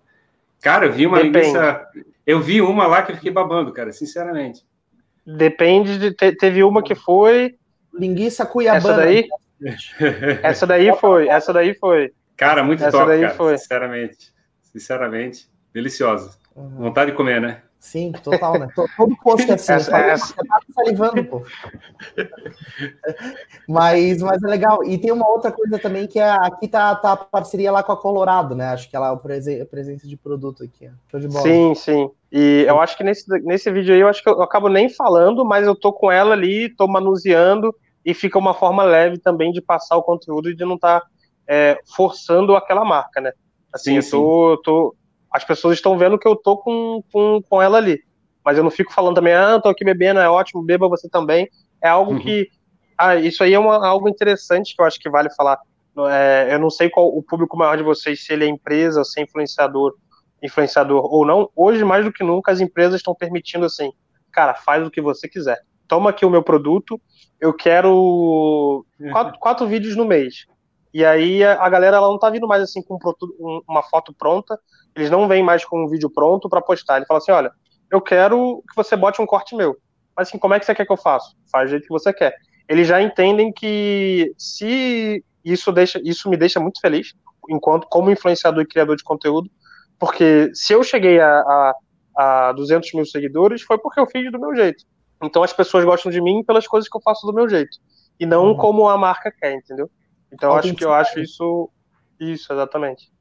Cara, 0.62 0.86
eu 0.86 0.94
vi 0.94 1.06
uma 1.06 1.18
Depende. 1.18 1.48
linguiça. 1.48 1.86
Eu 2.26 2.40
vi 2.40 2.62
uma 2.62 2.88
lá 2.88 3.02
que 3.02 3.12
eu 3.12 3.16
fiquei 3.18 3.32
babando, 3.32 3.74
cara, 3.74 3.92
sinceramente. 3.92 4.66
Depende 5.26 6.00
de. 6.00 6.14
Te, 6.14 6.32
teve 6.32 6.64
uma 6.64 6.82
que 6.82 6.96
foi. 6.96 7.56
Linguiça 7.94 8.46
cuiabana. 8.46 8.94
Essa 8.94 9.04
daí? 9.04 9.28
Essa 10.44 10.68
daí 10.68 10.96
foi. 10.98 11.28
Essa 11.28 11.52
daí 11.54 11.74
foi. 11.74 12.12
Cara, 12.36 12.64
muito 12.64 12.84
essa 12.84 12.92
top, 12.92 13.08
daí 13.08 13.22
cara, 13.22 13.34
foi. 13.34 13.58
sinceramente. 13.58 14.34
Sinceramente, 14.62 15.50
deliciosa. 15.74 16.38
Uhum. 16.56 16.70
Vontade 16.78 17.12
de 17.12 17.18
comer, 17.18 17.42
né? 17.42 17.62
Sim, 17.80 18.12
total, 18.12 18.60
né? 18.60 18.68
Todo 18.76 19.16
post 19.24 19.50
é 19.50 19.54
assim. 19.54 19.74
Essa, 19.74 19.98
essa... 19.98 20.26
Você 20.28 20.36
tá 20.36 20.60
salivando, 20.74 21.24
pô. 21.24 21.44
mas, 23.68 24.22
mas 24.22 24.44
é 24.44 24.48
legal. 24.48 24.84
E 24.84 24.98
tem 24.98 25.12
uma 25.12 25.28
outra 25.30 25.52
coisa 25.52 25.78
também 25.78 26.08
que 26.08 26.20
é 26.20 26.30
aqui 26.30 26.68
tá, 26.68 26.96
tá 26.96 27.14
a 27.14 27.18
parceria 27.18 27.72
lá 27.72 27.84
com 27.84 27.92
a 27.92 27.98
Colorado, 27.98 28.56
né? 28.56 28.70
Acho 28.70 28.90
que 28.90 28.96
ela 28.96 29.10
é 29.10 29.62
a 29.62 29.66
presença 29.66 30.08
de 30.08 30.18
produto 30.18 30.64
aqui. 30.64 30.90
Show 31.10 31.20
de 31.20 31.28
bola. 31.28 31.44
Sim, 31.44 31.76
sim. 31.76 32.10
E 32.32 32.66
eu 32.68 32.80
acho 32.82 32.98
que 32.98 33.04
nesse, 33.04 33.26
nesse 33.44 33.72
vídeo 33.72 33.94
aí 33.94 34.02
eu 34.02 34.08
acho 34.08 34.24
que 34.24 34.30
eu 34.30 34.42
acabo 34.42 34.70
nem 34.70 34.90
falando, 34.90 35.46
mas 35.46 35.66
eu 35.66 35.76
tô 35.76 35.94
com 35.94 36.12
ela 36.12 36.34
ali, 36.34 36.70
tô 36.70 36.88
manuseando 36.88 37.74
e 38.08 38.14
fica 38.14 38.40
uma 38.40 38.54
forma 38.54 38.84
leve 38.84 39.18
também 39.18 39.52
de 39.52 39.60
passar 39.60 39.98
o 39.98 40.02
conteúdo 40.02 40.50
e 40.50 40.56
de 40.56 40.64
não 40.64 40.76
estar 40.76 41.02
tá, 41.02 41.08
é, 41.46 41.78
forçando 41.94 42.56
aquela 42.56 42.86
marca, 42.86 43.20
né? 43.20 43.34
Assim, 43.74 44.02
sim, 44.02 44.08
eu 44.08 44.10
tô, 44.10 44.56
sim. 44.56 44.62
tô 44.64 44.96
as 45.30 45.44
pessoas 45.44 45.74
estão 45.74 45.98
vendo 45.98 46.18
que 46.18 46.26
eu 46.26 46.34
tô 46.34 46.56
com, 46.56 47.04
com, 47.12 47.42
com 47.42 47.62
ela 47.62 47.78
ali. 47.78 48.00
Mas 48.46 48.58
eu 48.58 48.64
não 48.64 48.72
fico 48.72 48.94
falando 48.94 49.16
também, 49.16 49.34
ah, 49.34 49.60
tô 49.60 49.68
aqui 49.68 49.84
bebendo, 49.84 50.22
é 50.22 50.30
ótimo, 50.30 50.64
beba 50.64 50.88
você 50.88 51.10
também. 51.10 51.50
É 51.84 51.90
algo 51.90 52.14
uhum. 52.14 52.20
que. 52.20 52.48
Ah, 52.98 53.18
isso 53.18 53.44
aí 53.44 53.54
é 53.54 53.60
uma, 53.60 53.86
algo 53.86 54.08
interessante 54.08 54.74
que 54.74 54.82
eu 54.82 54.86
acho 54.86 54.98
que 55.00 55.10
vale 55.10 55.30
falar. 55.36 55.60
É, 56.10 56.48
eu 56.52 56.60
não 56.60 56.70
sei 56.70 56.90
qual 56.90 57.08
o 57.10 57.22
público 57.22 57.58
maior 57.58 57.76
de 57.76 57.84
vocês, 57.84 58.26
se 58.26 58.32
ele 58.32 58.46
é 58.46 58.48
empresa, 58.48 59.04
se 59.04 59.20
é 59.20 59.24
influenciador, 59.24 59.94
influenciador 60.42 61.14
ou 61.14 61.26
não. 61.26 61.50
Hoje, 61.54 61.84
mais 61.84 62.06
do 62.06 62.14
que 62.14 62.24
nunca, 62.24 62.54
as 62.54 62.62
empresas 62.62 62.96
estão 62.96 63.14
permitindo 63.14 63.66
assim, 63.66 63.92
cara, 64.32 64.54
faz 64.54 64.88
o 64.88 64.90
que 64.90 65.02
você 65.02 65.28
quiser. 65.28 65.60
Toma 65.88 66.10
aqui 66.10 66.26
o 66.26 66.30
meu 66.30 66.44
produto, 66.44 67.00
eu 67.40 67.54
quero 67.54 68.86
uhum. 69.00 69.12
quatro, 69.12 69.40
quatro 69.40 69.68
vídeos 69.68 69.96
no 69.96 70.06
mês. 70.06 70.46
E 70.94 71.06
aí 71.06 71.44
a 71.44 71.70
galera 71.70 71.98
ela 71.98 72.08
não 72.08 72.18
tá 72.18 72.30
vindo 72.30 72.48
mais 72.48 72.62
assim 72.62 72.82
com 72.82 72.98
uma 73.68 73.84
foto 73.84 74.14
pronta, 74.14 74.60
eles 74.96 75.12
não 75.12 75.28
vêm 75.28 75.44
mais 75.44 75.64
com 75.64 75.84
um 75.84 75.88
vídeo 75.88 76.10
pronto 76.10 76.50
para 76.50 76.62
postar. 76.62 76.98
Ele 76.98 77.06
fala 77.06 77.20
assim: 77.20 77.32
olha, 77.32 77.52
eu 77.92 78.02
quero 78.02 78.64
que 78.68 78.76
você 78.76 78.96
bote 78.96 79.22
um 79.22 79.26
corte 79.26 79.56
meu. 79.56 79.78
Mas 80.16 80.28
assim, 80.30 80.40
como 80.40 80.56
é 80.56 80.60
que 80.60 80.66
você 80.66 80.74
quer 80.74 80.86
que 80.86 80.92
eu 80.92 80.98
faça? 80.98 81.32
Faz 81.52 81.70
do 81.70 81.72
jeito 81.72 81.84
que 81.84 81.94
você 81.94 82.12
quer. 82.12 82.34
Eles 82.68 82.88
já 82.88 83.02
entendem 83.02 83.54
que 83.54 84.34
se 84.38 85.24
isso 85.46 85.72
deixa, 85.72 86.02
isso 86.04 86.30
me 86.30 86.36
deixa 86.36 86.60
muito 86.60 86.82
feliz, 86.82 87.14
enquanto 87.48 87.88
como 87.88 88.12
influenciador 88.12 88.64
e 88.64 88.68
criador 88.68 88.96
de 88.96 89.04
conteúdo, 89.04 89.50
porque 90.00 90.50
se 90.54 90.74
eu 90.74 90.84
cheguei 90.84 91.20
a, 91.20 91.40
a, 91.40 92.50
a 92.50 92.52
200 92.54 92.92
mil 92.94 93.06
seguidores 93.06 93.62
foi 93.62 93.78
porque 93.78 94.00
eu 94.00 94.08
fiz 94.08 94.32
do 94.32 94.40
meu 94.40 94.56
jeito. 94.56 94.84
Então 95.22 95.44
as 95.44 95.54
pessoas 95.54 95.84
gostam 95.84 96.12
de 96.12 96.22
mim 96.22 96.44
pelas 96.44 96.68
coisas 96.68 96.90
que 96.90 96.96
eu 96.96 97.02
faço 97.02 97.26
do 97.26 97.34
meu 97.34 97.50
jeito 97.50 97.78
e 98.20 98.26
não 98.26 98.50
uhum. 98.50 98.58
como 98.58 98.88
a 98.88 98.98
marca 98.98 99.32
quer, 99.32 99.56
entendeu? 99.56 99.90
Então 100.32 100.52
eu 100.52 100.56
acho 100.58 100.76
que 100.76 100.86
eu 100.86 100.94
acho 100.94 101.20
isso 101.20 101.70
isso 102.20 102.52
exatamente. 102.52 103.12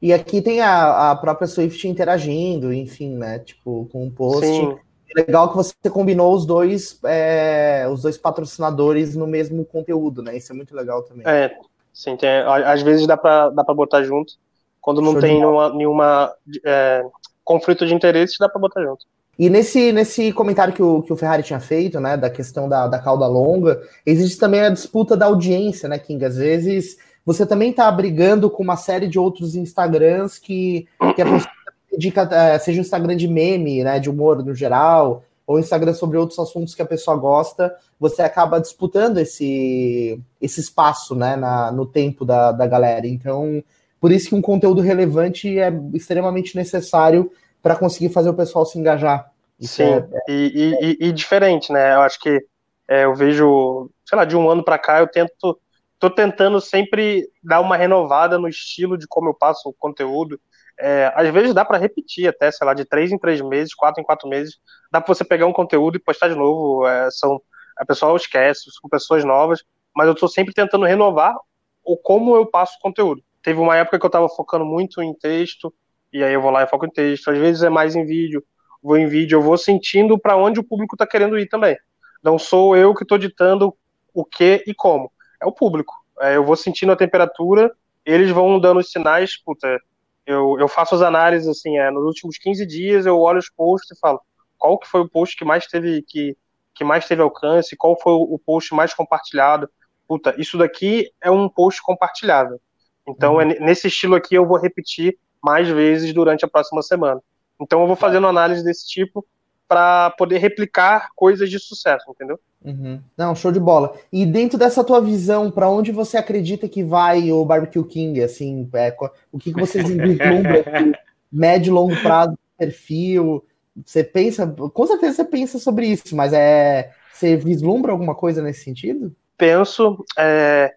E 0.00 0.12
aqui 0.12 0.42
tem 0.42 0.60
a, 0.60 1.12
a 1.12 1.16
própria 1.16 1.46
Swift 1.46 1.86
interagindo, 1.86 2.72
enfim, 2.72 3.16
né? 3.16 3.38
Tipo, 3.38 3.88
com 3.92 4.04
um 4.04 4.10
post. 4.10 4.44
Sim. 4.44 4.76
Legal 5.14 5.50
que 5.50 5.56
você 5.56 5.74
combinou 5.90 6.34
os 6.34 6.46
dois, 6.46 6.98
é, 7.04 7.86
os 7.88 8.02
dois 8.02 8.16
patrocinadores 8.16 9.14
no 9.14 9.26
mesmo 9.26 9.64
conteúdo, 9.64 10.22
né? 10.22 10.36
Isso 10.36 10.52
é 10.52 10.56
muito 10.56 10.74
legal 10.74 11.02
também. 11.02 11.22
É, 11.26 11.54
sim, 11.92 12.16
tem, 12.16 12.30
às 12.30 12.82
vezes 12.82 13.06
dá 13.06 13.16
para 13.16 13.50
dá 13.50 13.62
pra 13.62 13.74
botar 13.74 14.02
junto. 14.02 14.34
Quando 14.80 15.00
não 15.00 15.12
Show 15.12 15.20
tem 15.20 15.34
nenhuma, 15.34 15.68
nenhuma 15.68 16.34
é, 16.64 17.04
conflito 17.44 17.86
de 17.86 17.94
interesses, 17.94 18.36
dá 18.38 18.48
para 18.48 18.60
botar 18.60 18.82
junto. 18.82 19.06
E 19.38 19.48
nesse, 19.48 19.92
nesse 19.92 20.32
comentário 20.32 20.74
que 20.74 20.82
o, 20.82 21.02
que 21.02 21.12
o 21.12 21.16
Ferrari 21.16 21.42
tinha 21.42 21.60
feito, 21.60 21.98
né, 21.98 22.16
da 22.16 22.28
questão 22.28 22.68
da, 22.68 22.86
da 22.86 22.98
cauda 22.98 23.26
longa, 23.26 23.80
existe 24.04 24.38
também 24.38 24.60
a 24.60 24.68
disputa 24.68 25.16
da 25.16 25.26
audiência, 25.26 25.88
né, 25.88 25.98
King? 25.98 26.24
Às 26.24 26.36
vezes 26.36 26.98
você 27.24 27.46
também 27.46 27.70
está 27.70 27.90
brigando 27.90 28.50
com 28.50 28.62
uma 28.62 28.76
série 28.76 29.06
de 29.06 29.18
outros 29.18 29.54
Instagrams 29.54 30.38
que, 30.38 30.86
que 31.14 31.22
a 31.22 31.24
pessoa 31.24 31.50
dedica, 31.90 32.28
é, 32.30 32.58
seja 32.58 32.78
um 32.78 32.82
Instagram 32.82 33.16
de 33.16 33.28
meme, 33.28 33.82
né, 33.82 33.98
de 33.98 34.10
humor 34.10 34.44
no 34.44 34.54
geral, 34.54 35.24
ou 35.46 35.58
Instagram 35.58 35.94
sobre 35.94 36.18
outros 36.18 36.38
assuntos 36.38 36.74
que 36.74 36.82
a 36.82 36.86
pessoa 36.86 37.16
gosta, 37.16 37.74
você 37.98 38.22
acaba 38.22 38.60
disputando 38.60 39.18
esse, 39.18 40.20
esse 40.40 40.60
espaço, 40.60 41.14
né, 41.14 41.36
na, 41.36 41.72
no 41.72 41.86
tempo 41.86 42.24
da, 42.24 42.52
da 42.52 42.66
galera. 42.66 43.06
Então, 43.06 43.62
por 44.00 44.12
isso 44.12 44.28
que 44.28 44.34
um 44.34 44.42
conteúdo 44.42 44.80
relevante 44.80 45.58
é 45.58 45.72
extremamente 45.94 46.56
necessário 46.56 47.30
para 47.62 47.76
conseguir 47.76 48.08
fazer 48.12 48.30
o 48.30 48.34
pessoal 48.34 48.66
se 48.66 48.78
engajar. 48.78 49.30
Isso 49.58 49.76
Sim, 49.76 49.84
é, 49.84 49.96
é... 49.96 50.22
E, 50.28 50.96
e, 51.00 51.08
e, 51.08 51.12
diferente, 51.12 51.72
né? 51.72 51.94
Eu 51.94 52.00
acho 52.00 52.18
que 52.18 52.44
é, 52.88 53.04
eu 53.04 53.14
vejo, 53.14 53.88
sei 54.04 54.18
lá, 54.18 54.24
de 54.24 54.36
um 54.36 54.50
ano 54.50 54.64
para 54.64 54.78
cá, 54.78 54.98
eu 54.98 55.06
tento 55.06 55.58
tô 56.02 56.10
tentando 56.10 56.60
sempre 56.60 57.30
dar 57.40 57.60
uma 57.60 57.76
renovada 57.76 58.36
no 58.36 58.48
estilo 58.48 58.98
de 58.98 59.06
como 59.06 59.28
eu 59.28 59.34
passo 59.34 59.68
o 59.68 59.72
conteúdo. 59.72 60.40
É, 60.76 61.12
às 61.14 61.28
vezes 61.28 61.54
dá 61.54 61.64
para 61.64 61.78
repetir 61.78 62.26
até, 62.26 62.50
sei 62.50 62.66
lá, 62.66 62.74
de 62.74 62.84
três 62.84 63.12
em 63.12 63.18
três 63.18 63.40
meses, 63.40 63.72
quatro 63.72 64.02
em 64.02 64.04
quatro 64.04 64.28
meses, 64.28 64.58
dá 64.90 65.00
para 65.00 65.14
você 65.14 65.22
pegar 65.22 65.46
um 65.46 65.52
conteúdo 65.52 65.96
e 65.96 66.00
postar 66.00 66.26
de 66.26 66.34
novo. 66.34 66.84
É, 66.88 67.08
são 67.12 67.40
a 67.76 67.86
pessoa 67.86 68.16
esquece, 68.16 68.64
são 68.80 68.90
pessoas 68.90 69.24
novas, 69.24 69.62
mas 69.94 70.08
eu 70.08 70.14
estou 70.14 70.28
sempre 70.28 70.52
tentando 70.52 70.84
renovar 70.84 71.36
o 71.84 71.96
como 71.96 72.34
eu 72.34 72.46
passo 72.46 72.76
o 72.78 72.80
conteúdo. 72.80 73.22
Teve 73.40 73.60
uma 73.60 73.76
época 73.76 73.96
que 73.96 74.04
eu 74.04 74.08
estava 74.08 74.28
focando 74.28 74.64
muito 74.64 75.00
em 75.00 75.14
texto, 75.14 75.72
e 76.12 76.22
aí 76.22 76.32
eu 76.32 76.42
vou 76.42 76.50
lá 76.50 76.62
e 76.62 76.66
foco 76.66 76.86
em 76.86 76.90
texto. 76.90 77.30
Às 77.30 77.38
vezes 77.38 77.62
é 77.62 77.68
mais 77.68 77.96
em 77.96 78.04
vídeo, 78.04 78.44
vou 78.82 78.96
em 78.96 79.06
vídeo, 79.06 79.36
eu 79.36 79.42
vou 79.42 79.56
sentindo 79.56 80.18
para 80.18 80.36
onde 80.36 80.60
o 80.60 80.64
público 80.64 80.94
está 80.94 81.06
querendo 81.06 81.38
ir 81.38 81.48
também. 81.48 81.76
Não 82.22 82.38
sou 82.38 82.76
eu 82.76 82.94
que 82.94 83.02
estou 83.02 83.18
ditando 83.18 83.74
o 84.14 84.24
que 84.24 84.62
e 84.66 84.74
como 84.74 85.10
é 85.42 85.46
o 85.46 85.52
público. 85.52 85.94
É, 86.20 86.36
eu 86.36 86.44
vou 86.44 86.56
sentindo 86.56 86.92
a 86.92 86.96
temperatura, 86.96 87.72
eles 88.04 88.30
vão 88.30 88.60
dando 88.60 88.80
os 88.80 88.90
sinais, 88.90 89.36
puta, 89.42 89.78
eu, 90.24 90.56
eu 90.58 90.68
faço 90.68 90.94
as 90.94 91.02
análises 91.02 91.48
assim, 91.48 91.78
é, 91.78 91.90
nos 91.90 92.04
últimos 92.04 92.38
15 92.38 92.64
dias 92.64 93.06
eu 93.06 93.18
olho 93.18 93.38
os 93.38 93.50
posts 93.50 93.96
e 93.96 93.98
falo 93.98 94.20
qual 94.56 94.78
que 94.78 94.86
foi 94.86 95.00
o 95.00 95.08
post 95.08 95.36
que 95.36 95.44
mais 95.44 95.66
teve 95.66 96.02
que, 96.02 96.36
que 96.74 96.84
mais 96.84 97.06
teve 97.06 97.20
alcance, 97.20 97.76
qual 97.76 98.00
foi 98.00 98.12
o 98.12 98.38
post 98.38 98.72
mais 98.74 98.94
compartilhado. 98.94 99.68
Puta, 100.06 100.34
isso 100.38 100.56
daqui 100.56 101.10
é 101.20 101.30
um 101.30 101.48
post 101.48 101.82
compartilhável. 101.82 102.60
Então, 103.06 103.34
uhum. 103.34 103.40
é, 103.40 103.58
nesse 103.58 103.88
estilo 103.88 104.14
aqui 104.14 104.36
eu 104.36 104.46
vou 104.46 104.58
repetir 104.58 105.18
mais 105.42 105.68
vezes 105.68 106.12
durante 106.12 106.44
a 106.44 106.48
próxima 106.48 106.82
semana. 106.82 107.20
Então, 107.60 107.80
eu 107.80 107.86
vou 107.86 107.96
fazendo 107.96 108.26
análise 108.26 108.64
desse 108.64 108.86
tipo 108.86 109.26
para 109.68 110.10
poder 110.10 110.38
replicar 110.38 111.08
coisas 111.16 111.48
de 111.48 111.58
sucesso, 111.58 112.04
entendeu? 112.10 112.38
Uhum. 112.64 113.00
Não, 113.16 113.34
show 113.34 113.50
de 113.50 113.58
bola. 113.58 113.94
E 114.12 114.26
dentro 114.26 114.58
dessa 114.58 114.84
tua 114.84 115.00
visão, 115.00 115.50
para 115.50 115.68
onde 115.68 115.90
você 115.90 116.16
acredita 116.16 116.68
que 116.68 116.84
vai 116.84 117.32
o 117.32 117.44
Barbecue 117.44 117.82
King? 117.84 118.22
Assim, 118.22 118.68
é, 118.74 118.94
o 119.32 119.38
que, 119.38 119.52
que 119.52 119.58
vocês 119.58 119.88
vislumbram 119.88 120.62
médio 121.32 121.70
e 121.70 121.74
longo 121.74 121.96
prazo, 122.02 122.38
perfil? 122.58 123.42
Você 123.84 124.04
pensa, 124.04 124.46
com 124.46 124.86
certeza 124.86 125.14
você 125.14 125.24
pensa 125.24 125.58
sobre 125.58 125.86
isso, 125.86 126.14
mas 126.14 126.32
é, 126.32 126.92
você 127.10 127.36
vislumbra 127.36 127.92
alguma 127.92 128.14
coisa 128.14 128.42
nesse 128.42 128.64
sentido? 128.64 129.14
Penso. 129.38 130.04
É, 130.18 130.74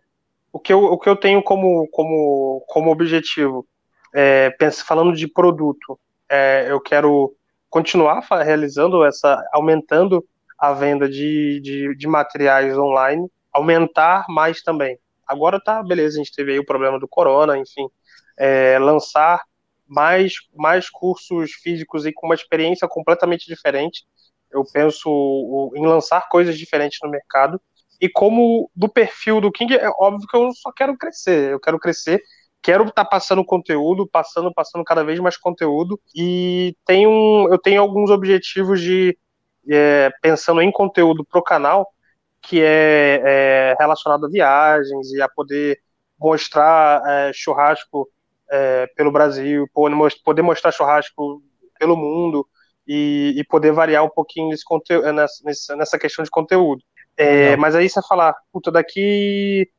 o, 0.54 0.60
que 0.60 0.72
eu, 0.72 0.86
o 0.86 0.98
que 0.98 1.10
eu 1.10 1.18
tenho 1.18 1.44
como, 1.44 1.88
como, 1.90 2.64
como 2.68 2.92
objetivo, 2.92 3.68
é, 4.16 4.56
falando 4.86 5.14
de 5.14 5.28
produto, 5.28 6.00
é, 6.30 6.68
eu 6.70 6.80
quero 6.80 7.36
continuar 7.70 8.26
realizando 8.44 9.04
essa, 9.04 9.44
aumentando 9.52 10.26
a 10.58 10.72
venda 10.72 11.10
de, 11.10 11.60
de, 11.60 11.96
de 11.96 12.08
materiais 12.08 12.78
online, 12.78 13.30
aumentar 13.52 14.26
mais 14.30 14.62
também. 14.62 14.98
Agora 15.28 15.60
tá, 15.62 15.84
beleza, 15.84 16.16
a 16.16 16.24
gente 16.24 16.34
teve 16.34 16.54
aí 16.54 16.60
o 16.60 16.66
problema 16.66 16.98
do 16.98 17.08
corona, 17.08 17.58
enfim, 17.58 17.90
é, 18.38 18.80
lançar 18.80 19.42
mais, 19.86 20.36
mais 20.56 20.90
cursos 20.90 21.52
físicos 21.52 22.06
e 22.06 22.14
com 22.14 22.28
uma 22.28 22.36
experiência 22.36 22.88
completamente 22.88 23.46
diferente. 23.46 24.06
Eu 24.50 24.64
penso 24.72 25.74
em 25.76 25.86
lançar 25.86 26.30
coisas 26.30 26.58
diferentes 26.58 27.00
no 27.04 27.10
mercado. 27.10 27.60
E 28.00 28.08
como 28.08 28.70
do 28.76 28.88
perfil 28.88 29.42
do 29.42 29.52
King, 29.52 29.76
é 29.76 29.90
óbvio 29.90 30.28
que 30.28 30.38
eu 30.38 30.52
só 30.54 30.72
quero 30.72 30.98
crescer. 30.98 31.52
Eu 31.52 31.60
quero 31.60 31.80
crescer, 31.80 32.22
quero 32.66 32.86
estar 32.86 33.04
tá 33.04 33.06
passando 33.06 33.46
conteúdo, 33.46 34.08
passando, 34.08 34.52
passando 34.52 34.84
cada 34.84 35.04
vez 35.04 35.20
mais 35.20 35.38
conteúdo. 35.38 36.02
E 36.16 36.76
tenho, 36.84 37.48
eu 37.52 37.60
tenho 37.60 37.80
alguns 37.80 38.10
objetivos 38.10 38.82
de 38.82 39.16
é, 39.70 40.12
pensando 40.20 40.62
em 40.62 40.72
conteúdo 40.72 41.24
para 41.24 41.40
o 41.40 41.44
canal, 41.44 41.88
que 42.42 42.60
é, 42.64 43.22
é, 43.24 43.76
relacionado 43.80 44.26
a 44.26 44.30
viagens 44.30 45.12
e 45.12 45.22
a 45.22 45.30
poder 45.30 45.80
mostrar 46.20 47.04
é, 47.06 47.32
churrasco 47.32 48.10
é, 48.50 48.88
pelo 48.96 49.12
Brasil, 49.12 49.70
poder 50.24 50.42
mostrar 50.42 50.72
churrasco 50.72 51.44
pelo 51.78 51.96
mundo 51.96 52.48
e, 52.88 53.36
e 53.38 53.44
poder 53.44 53.74
variar 53.74 54.04
um 54.04 54.10
pouquinho 54.10 54.50
nesse 54.50 54.66
conteúdo, 54.66 55.14
nessa, 55.14 55.76
nessa 55.76 56.00
questão 56.00 56.24
de 56.26 56.32
conteúdo. 56.32 56.82
É, 57.16 57.56
mas 57.58 57.76
aí 57.76 57.88
você 57.88 58.02
falar, 58.02 58.36
puta, 58.52 58.72
daqui, 58.72 59.70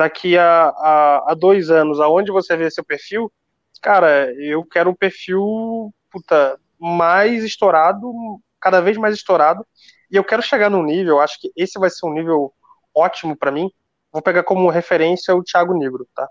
daqui 0.00 0.38
a, 0.38 0.68
a, 0.68 1.32
a, 1.32 1.34
dois 1.34 1.70
anos, 1.70 2.00
aonde 2.00 2.32
você 2.32 2.56
vê 2.56 2.70
seu 2.70 2.82
perfil? 2.82 3.30
Cara, 3.82 4.32
eu 4.34 4.64
quero 4.64 4.90
um 4.90 4.94
perfil, 4.94 5.92
puta, 6.10 6.58
mais 6.78 7.44
estourado, 7.44 8.10
cada 8.58 8.80
vez 8.80 8.96
mais 8.96 9.14
estourado, 9.14 9.64
e 10.10 10.16
eu 10.16 10.24
quero 10.24 10.42
chegar 10.42 10.70
num 10.70 10.82
nível, 10.82 11.20
acho 11.20 11.38
que 11.38 11.52
esse 11.54 11.78
vai 11.78 11.90
ser 11.90 12.06
um 12.06 12.14
nível 12.14 12.52
ótimo 12.94 13.36
para 13.36 13.52
mim. 13.52 13.70
Vou 14.10 14.22
pegar 14.22 14.42
como 14.42 14.68
referência 14.70 15.34
o 15.36 15.44
Thiago 15.44 15.74
Negro, 15.74 16.06
tá? 16.14 16.26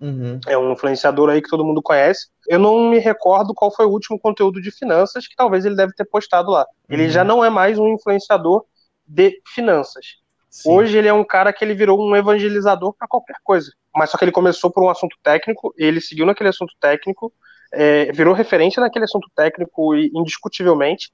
Uhum. 0.00 0.40
É 0.48 0.58
um 0.58 0.72
influenciador 0.72 1.30
aí 1.30 1.40
que 1.40 1.48
todo 1.48 1.64
mundo 1.64 1.80
conhece. 1.80 2.26
Eu 2.48 2.58
não 2.58 2.90
me 2.90 2.98
recordo 2.98 3.54
qual 3.54 3.74
foi 3.74 3.86
o 3.86 3.90
último 3.90 4.18
conteúdo 4.18 4.60
de 4.60 4.72
finanças 4.72 5.28
que 5.28 5.36
talvez 5.36 5.64
ele 5.64 5.76
deve 5.76 5.92
ter 5.94 6.04
postado 6.04 6.50
lá. 6.50 6.62
Uhum. 6.62 6.66
Ele 6.96 7.08
já 7.08 7.22
não 7.22 7.44
é 7.44 7.48
mais 7.48 7.78
um 7.78 7.88
influenciador 7.88 8.64
de 9.06 9.40
finanças. 9.54 10.21
Sim. 10.52 10.70
Hoje 10.70 10.98
ele 10.98 11.08
é 11.08 11.12
um 11.14 11.24
cara 11.24 11.50
que 11.50 11.64
ele 11.64 11.72
virou 11.72 11.98
um 11.98 12.14
evangelizador 12.14 12.92
para 12.92 13.08
qualquer 13.08 13.36
coisa. 13.42 13.72
Mas 13.96 14.10
só 14.10 14.18
que 14.18 14.24
ele 14.24 14.30
começou 14.30 14.70
por 14.70 14.84
um 14.84 14.90
assunto 14.90 15.16
técnico, 15.22 15.72
ele 15.78 15.98
seguiu 15.98 16.26
naquele 16.26 16.50
assunto 16.50 16.74
técnico, 16.78 17.32
é, 17.72 18.12
virou 18.12 18.34
referência 18.34 18.78
naquele 18.78 19.06
assunto 19.06 19.30
técnico 19.34 19.96
indiscutivelmente. 19.96 21.10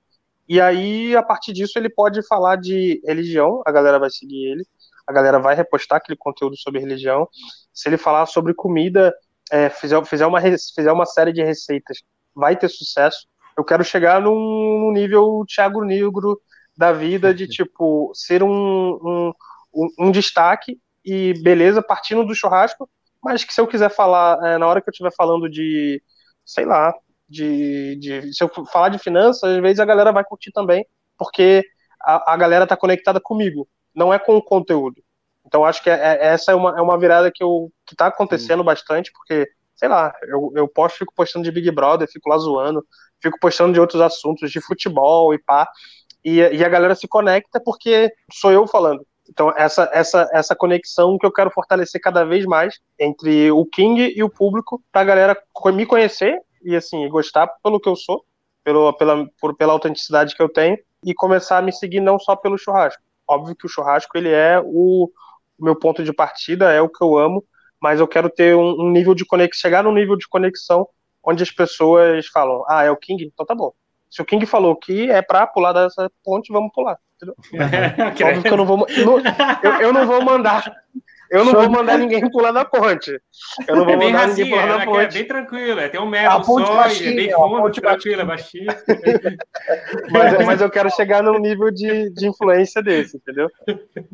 E 0.48 0.60
aí, 0.60 1.14
a 1.14 1.22
partir 1.22 1.52
disso, 1.52 1.78
ele 1.78 1.88
pode 1.88 2.26
falar 2.26 2.56
de 2.56 3.00
religião, 3.06 3.62
a 3.64 3.70
galera 3.70 4.00
vai 4.00 4.10
seguir 4.10 4.44
ele, 4.44 4.66
a 5.06 5.12
galera 5.12 5.38
vai 5.38 5.54
repostar 5.54 5.98
aquele 5.98 6.16
conteúdo 6.18 6.56
sobre 6.56 6.80
religião. 6.80 7.28
Se 7.72 7.88
ele 7.88 7.96
falar 7.96 8.26
sobre 8.26 8.52
comida, 8.52 9.14
é, 9.52 9.70
fizer, 9.70 10.04
fizer, 10.04 10.26
uma, 10.26 10.40
fizer 10.40 10.90
uma 10.90 11.06
série 11.06 11.32
de 11.32 11.44
receitas, 11.44 11.98
vai 12.34 12.56
ter 12.56 12.68
sucesso. 12.68 13.24
Eu 13.56 13.62
quero 13.62 13.84
chegar 13.84 14.20
num, 14.20 14.34
num 14.34 14.90
nível 14.90 15.44
Thiago 15.46 15.84
Negro 15.84 16.40
da 16.78 16.92
vida, 16.92 17.34
de 17.34 17.48
tipo, 17.48 18.12
ser 18.14 18.40
um, 18.40 19.32
um, 19.74 19.88
um, 19.98 20.10
destaque 20.12 20.78
e 21.04 21.34
beleza, 21.42 21.82
partindo 21.82 22.24
do 22.24 22.36
churrasco, 22.36 22.88
mas 23.20 23.42
que 23.42 23.52
se 23.52 23.60
eu 23.60 23.66
quiser 23.66 23.90
falar, 23.90 24.38
é, 24.46 24.58
na 24.58 24.66
hora 24.68 24.80
que 24.80 24.88
eu 24.88 24.92
estiver 24.92 25.12
falando 25.12 25.50
de, 25.50 26.00
sei 26.46 26.64
lá, 26.64 26.94
de, 27.28 27.96
de, 27.96 28.32
se 28.32 28.44
eu 28.44 28.48
falar 28.66 28.90
de 28.90 28.98
finanças, 29.00 29.42
às 29.42 29.60
vezes 29.60 29.80
a 29.80 29.84
galera 29.84 30.12
vai 30.12 30.22
curtir 30.22 30.52
também, 30.52 30.86
porque 31.18 31.64
a, 32.00 32.34
a 32.34 32.36
galera 32.36 32.64
tá 32.64 32.76
conectada 32.76 33.20
comigo, 33.20 33.68
não 33.92 34.14
é 34.14 34.18
com 34.20 34.36
o 34.36 34.42
conteúdo. 34.42 35.02
Então 35.44 35.64
acho 35.64 35.82
que 35.82 35.90
é, 35.90 35.94
é, 35.94 36.26
essa 36.28 36.52
é 36.52 36.54
uma, 36.54 36.78
é 36.78 36.80
uma 36.80 36.96
virada 36.96 37.28
que, 37.34 37.42
eu, 37.42 37.72
que 37.84 37.96
tá 37.96 38.06
acontecendo 38.06 38.60
Sim. 38.60 38.66
bastante, 38.66 39.10
porque, 39.10 39.48
sei 39.74 39.88
lá, 39.88 40.14
eu, 40.28 40.52
eu 40.54 40.68
posto, 40.68 40.98
fico 40.98 41.12
postando 41.12 41.44
de 41.44 41.50
Big 41.50 41.68
Brother, 41.72 42.08
fico 42.08 42.30
lá 42.30 42.38
zoando, 42.38 42.86
fico 43.20 43.36
postando 43.40 43.72
de 43.72 43.80
outros 43.80 44.00
assuntos, 44.00 44.48
de 44.48 44.60
futebol 44.60 45.34
e 45.34 45.42
pá, 45.42 45.68
e, 46.24 46.38
e 46.38 46.64
a 46.64 46.68
galera 46.68 46.94
se 46.94 47.06
conecta 47.06 47.60
porque 47.60 48.12
sou 48.32 48.52
eu 48.52 48.66
falando. 48.66 49.04
Então, 49.28 49.52
essa, 49.56 49.88
essa, 49.92 50.28
essa 50.32 50.56
conexão 50.56 51.18
que 51.18 51.26
eu 51.26 51.32
quero 51.32 51.50
fortalecer 51.50 52.00
cada 52.00 52.24
vez 52.24 52.46
mais 52.46 52.78
entre 52.98 53.50
o 53.50 53.64
King 53.66 54.12
e 54.16 54.22
o 54.22 54.30
público, 54.30 54.82
pra 54.90 55.04
galera 55.04 55.36
me 55.74 55.84
conhecer 55.84 56.40
e, 56.62 56.74
assim, 56.74 57.06
gostar 57.08 57.46
pelo 57.62 57.78
que 57.78 57.88
eu 57.88 57.94
sou, 57.94 58.24
pelo, 58.64 58.92
pela, 58.94 59.28
por, 59.40 59.54
pela 59.54 59.72
autenticidade 59.74 60.34
que 60.34 60.42
eu 60.42 60.48
tenho, 60.48 60.78
e 61.04 61.14
começar 61.14 61.58
a 61.58 61.62
me 61.62 61.72
seguir 61.72 62.00
não 62.00 62.18
só 62.18 62.34
pelo 62.34 62.56
churrasco. 62.56 63.02
Óbvio 63.28 63.54
que 63.54 63.66
o 63.66 63.68
churrasco, 63.68 64.16
ele 64.16 64.30
é 64.30 64.60
o, 64.64 65.10
meu 65.58 65.76
ponto 65.76 66.04
de 66.04 66.12
partida, 66.12 66.72
é 66.72 66.80
o 66.80 66.88
que 66.88 67.02
eu 67.02 67.18
amo, 67.18 67.44
mas 67.80 68.00
eu 68.00 68.08
quero 68.08 68.30
ter 68.30 68.56
um, 68.56 68.80
um 68.80 68.90
nível 68.90 69.14
de 69.14 69.24
conexão, 69.24 69.60
chegar 69.60 69.82
num 69.82 69.92
nível 69.92 70.16
de 70.16 70.28
conexão 70.28 70.88
onde 71.22 71.42
as 71.42 71.50
pessoas 71.50 72.26
falam, 72.28 72.64
ah, 72.68 72.84
é 72.84 72.90
o 72.90 72.96
King? 72.96 73.24
Então 73.24 73.44
tá 73.44 73.54
bom. 73.54 73.72
Se 74.10 74.22
o 74.22 74.24
King 74.24 74.44
falou 74.46 74.76
que 74.76 75.10
é 75.10 75.22
pra 75.22 75.46
pular 75.46 75.72
dessa 75.72 76.10
ponte, 76.24 76.52
vamos 76.52 76.72
pular. 76.72 76.98
Entendeu? 77.16 77.36
Óbvio 78.28 78.42
que 78.42 78.48
eu 78.48 78.56
não 78.56 78.64
vou. 78.64 78.78
Não, 78.78 79.18
eu, 79.62 79.80
eu 79.80 79.92
não 79.92 80.06
vou 80.06 80.22
mandar. 80.22 80.72
Eu 81.30 81.44
não 81.44 81.52
vou 81.52 81.68
mandar 81.68 81.98
ninguém 81.98 82.28
pular 82.30 82.52
da 82.52 82.64
ponte. 82.64 83.20
Eu 83.66 83.76
não 83.76 83.84
vou 83.84 83.94
é 83.94 83.96
mandar 83.96 84.28
ninguém 84.28 84.48
pular 84.48 84.66
da 84.66 84.82
é 84.82 84.84
ponte. 84.86 84.98
É 84.98 85.18
bem 85.18 85.26
tranquilo, 85.26 85.80
é, 85.80 85.88
tem 85.88 86.00
um 86.00 86.06
metro 86.06 86.42
só, 86.44 86.74
baixinha, 86.74 87.10
é 87.10 87.14
bem 87.14 87.32
fundo, 87.32 87.70
tranquilo, 87.70 88.22
é 88.22 88.24
baixinho. 88.24 88.66
mas, 90.10 90.46
mas 90.46 90.60
eu 90.60 90.70
quero 90.70 90.90
chegar 90.90 91.22
num 91.22 91.38
nível 91.38 91.70
de, 91.70 92.10
de 92.10 92.28
influência 92.28 92.82
desse, 92.82 93.18
entendeu? 93.18 93.50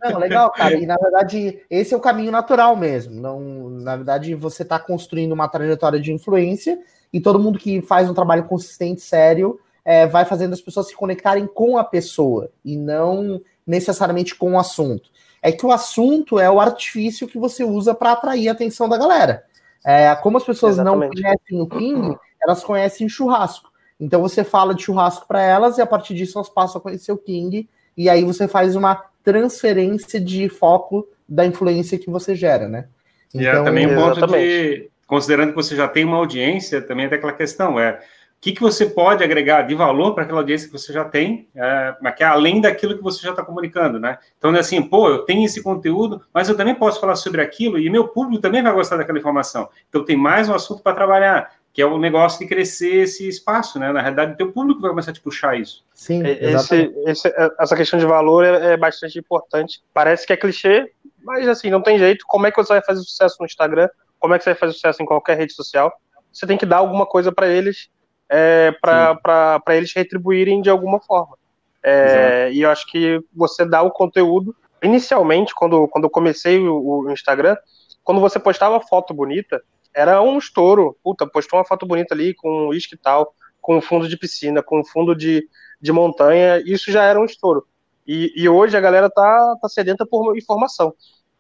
Não, 0.03 0.19
legal, 0.19 0.51
cara. 0.51 0.75
E 0.75 0.87
na 0.87 0.97
verdade, 0.97 1.63
esse 1.71 1.95
é 1.95 1.97
o 1.97 2.01
caminho 2.01 2.33
natural 2.33 2.77
mesmo. 2.77 3.15
Não, 3.21 3.71
na 3.71 3.95
verdade, 3.95 4.35
você 4.35 4.63
está 4.65 4.79
construindo 4.81 5.33
uma 5.33 5.49
trajetória 5.49 6.01
de 6.01 6.13
influência 6.13 6.79
e 7.13 7.21
todo 7.21 7.39
mundo 7.39 7.61
que 7.61 7.81
faz 7.81 8.11
um 8.11 8.15
trabalho 8.15 8.45
consistente, 8.45 9.01
sério, 9.03 9.61
é, 9.85 10.07
vai 10.07 10.25
fazendo 10.25 10.53
as 10.53 10.61
pessoas 10.61 10.89
se 10.89 10.97
conectarem 10.97 11.47
com 11.47 11.77
a 11.77 11.85
pessoa 11.85 12.51
e 12.65 12.77
não 12.77 13.41
necessariamente 13.67 14.35
com 14.35 14.53
o 14.53 14.59
assunto 14.59 15.11
é 15.45 15.53
que 15.53 15.67
o 15.67 15.71
assunto 15.71 16.41
é 16.41 16.51
o 16.51 16.59
artifício 16.59 17.29
que 17.29 17.37
você 17.37 17.63
usa 17.63 17.95
para 17.95 18.13
atrair 18.13 18.49
a 18.49 18.53
atenção 18.53 18.89
da 18.89 18.97
galera. 18.97 19.45
É, 19.85 20.15
como 20.15 20.39
as 20.39 20.45
pessoas 20.45 20.77
Exatamente. 20.77 21.21
não 21.21 21.23
conhecem 21.23 21.61
o 21.61 21.67
King, 21.67 22.17
elas 22.43 22.65
conhecem 22.65 23.07
churrasco. 23.11 23.71
Então 24.01 24.23
você 24.23 24.43
fala 24.43 24.75
de 24.75 24.83
churrasco 24.83 25.29
para 25.29 25.43
elas 25.43 25.77
e 25.77 25.83
a 25.83 25.87
partir 25.87 26.15
disso 26.15 26.39
elas 26.39 26.49
passam 26.49 26.79
a 26.79 26.81
conhecer 26.81 27.13
o 27.13 27.19
King 27.19 27.69
e 27.95 28.09
aí 28.09 28.25
você 28.25 28.49
faz 28.49 28.75
uma 28.75 29.05
transferência 29.23 30.19
de 30.19 30.49
foco 30.49 31.07
da 31.29 31.45
influência 31.45 31.99
que 31.99 32.09
você 32.09 32.35
gera, 32.35 32.67
né? 32.67 32.89
Então, 33.29 33.43
e 33.43 33.47
é 33.47 33.51
então, 33.51 33.65
também 33.65 33.87
um 33.87 33.95
ponto 33.95 34.17
exatamente. 34.17 34.49
de 34.49 34.91
considerando 35.07 35.51
que 35.51 35.57
você 35.57 35.77
já 35.77 35.87
tem 35.87 36.07
uma 36.07 36.17
audiência, 36.17 36.81
também 36.81 37.07
tem 37.07 37.19
aquela 37.19 37.35
questão 37.35 37.79
é 37.79 38.01
que, 38.45 38.53
que 38.53 38.61
você 38.61 38.85
pode 38.85 39.25
agregar 39.25 39.63
de 39.63 39.75
valor 39.75 40.13
para 40.13 40.25
aquela 40.25 40.41
audiência 40.41 40.67
que 40.69 40.79
você 40.79 40.93
já 40.93 41.03
tem, 41.03 41.49
é, 41.57 42.13
que 42.15 42.23
é 42.23 42.27
além 42.27 42.61
daquilo 42.61 42.95
que 42.95 43.03
você 43.03 43.23
já 43.23 43.31
está 43.31 43.43
comunicando, 43.43 43.99
né? 43.99 44.19
Então, 44.37 44.55
é 44.55 44.59
assim, 44.59 44.83
pô, 44.83 45.09
eu 45.09 45.21
tenho 45.21 45.47
esse 45.47 45.63
conteúdo, 45.63 46.21
mas 46.31 46.47
eu 46.47 46.55
também 46.55 46.75
posso 46.75 47.01
falar 47.01 47.17
sobre 47.17 47.41
aquilo 47.41 47.79
e 47.79 47.89
meu 47.89 48.07
público 48.07 48.43
também 48.43 48.63
vai 48.63 48.71
gostar 48.75 48.99
daquela 48.99 49.19
informação. 49.19 49.71
Então, 49.89 50.05
tem 50.05 50.15
mais 50.15 50.47
um 50.47 50.55
assunto 50.55 50.83
para 50.83 50.95
trabalhar, 50.95 51.53
que 51.73 51.81
é 51.81 51.87
o 51.87 51.97
negócio 51.97 52.39
de 52.39 52.47
crescer 52.47 53.05
esse 53.05 53.27
espaço, 53.27 53.79
né? 53.79 53.91
Na 53.91 54.03
realidade, 54.03 54.35
o 54.35 54.37
teu 54.37 54.53
público 54.53 54.79
vai 54.79 54.91
começar 54.91 55.13
a 55.13 55.15
te 55.15 55.23
puxar 55.23 55.59
isso. 55.59 55.83
Sim, 55.95 56.23
é, 56.23 56.53
esse, 56.53 56.93
esse, 57.07 57.29
é, 57.29 57.51
essa 57.59 57.75
questão 57.75 57.99
de 57.99 58.05
valor 58.05 58.45
é, 58.45 58.75
é 58.75 58.77
bastante 58.77 59.19
importante. 59.19 59.83
Parece 59.95 60.27
que 60.27 60.35
é 60.35 60.37
clichê, 60.37 60.93
mas 61.23 61.49
assim, 61.49 61.71
não 61.71 61.81
tem 61.81 61.99
jeito. 61.99 62.27
Como 62.29 62.47
é 62.47 62.51
que 62.51 62.59
você 62.59 62.75
vai 62.75 62.83
fazer 62.85 63.01
sucesso 63.01 63.37
no 63.41 63.47
Instagram? 63.47 63.89
Como 64.21 64.35
é 64.35 64.39
que 64.39 64.45
você 64.45 64.51
vai 64.51 64.59
fazer 64.59 64.75
sucesso 64.75 65.03
em 65.03 65.07
qualquer 65.07 65.39
rede 65.39 65.55
social? 65.55 65.91
Você 66.31 66.47
tem 66.47 66.59
que 66.59 66.67
dar 66.67 66.77
alguma 66.77 67.07
coisa 67.07 67.33
para 67.33 67.49
eles 67.49 67.89
é, 68.29 68.73
para 68.81 69.63
eles 69.71 69.93
retribuírem 69.95 70.61
de 70.61 70.71
alguma 70.71 71.01
forma. 71.01 71.37
É, 71.83 72.51
e 72.53 72.63
eu 72.63 72.71
acho 72.71 72.87
que 72.91 73.21
você 73.35 73.65
dá 73.65 73.83
o 73.83 73.91
conteúdo. 73.91 74.57
Inicialmente, 74.83 75.55
quando, 75.55 75.87
quando 75.89 76.05
eu 76.05 76.11
comecei 76.11 76.59
o, 76.59 76.75
o, 76.75 77.11
Instagram, 77.11 77.57
quando 78.03 78.21
você 78.21 78.39
postava 78.39 78.81
foto 78.81 79.13
bonita, 79.13 79.63
era 79.95 80.21
um 80.23 80.39
estouro. 80.39 80.97
Puta, 81.03 81.27
postou 81.27 81.59
uma 81.59 81.65
foto 81.65 81.87
bonita 81.87 82.15
ali 82.15 82.35
com 82.35 82.69
uísque 82.69 82.95
e 82.95 82.99
tal, 82.99 83.35
com 83.61 83.81
fundo 83.81 84.09
de 84.09 84.17
piscina, 84.17 84.63
com 84.63 84.85
fundo 84.85 85.15
de, 85.15 85.47
de 85.81 85.93
montanha, 85.93 86.63
isso 86.65 86.91
já 86.91 87.05
era 87.05 87.21
um 87.21 87.25
estouro. 87.25 87.67
E, 88.07 88.33
e 88.37 88.49
hoje 88.49 88.77
a 88.77 88.81
galera 88.81 89.11
tá, 89.11 89.57
tá 89.61 89.69
sedenta 89.69 90.07
por 90.07 90.37
informação. 90.37 90.95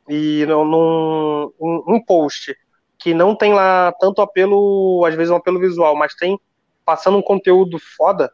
E 0.08 0.44
num, 0.46 1.52
um, 1.58 1.84
um 1.86 2.04
post 2.04 2.54
que 2.98 3.12
não 3.12 3.34
tem 3.34 3.52
lá 3.52 3.92
tanto 3.98 4.22
apelo, 4.22 5.04
às 5.06 5.14
vezes 5.14 5.30
um 5.30 5.36
apelo 5.36 5.58
visual, 5.58 5.96
mas 5.96 6.14
tem 6.14 6.38
passando 6.84 7.18
um 7.18 7.22
conteúdo 7.22 7.78
foda, 7.78 8.30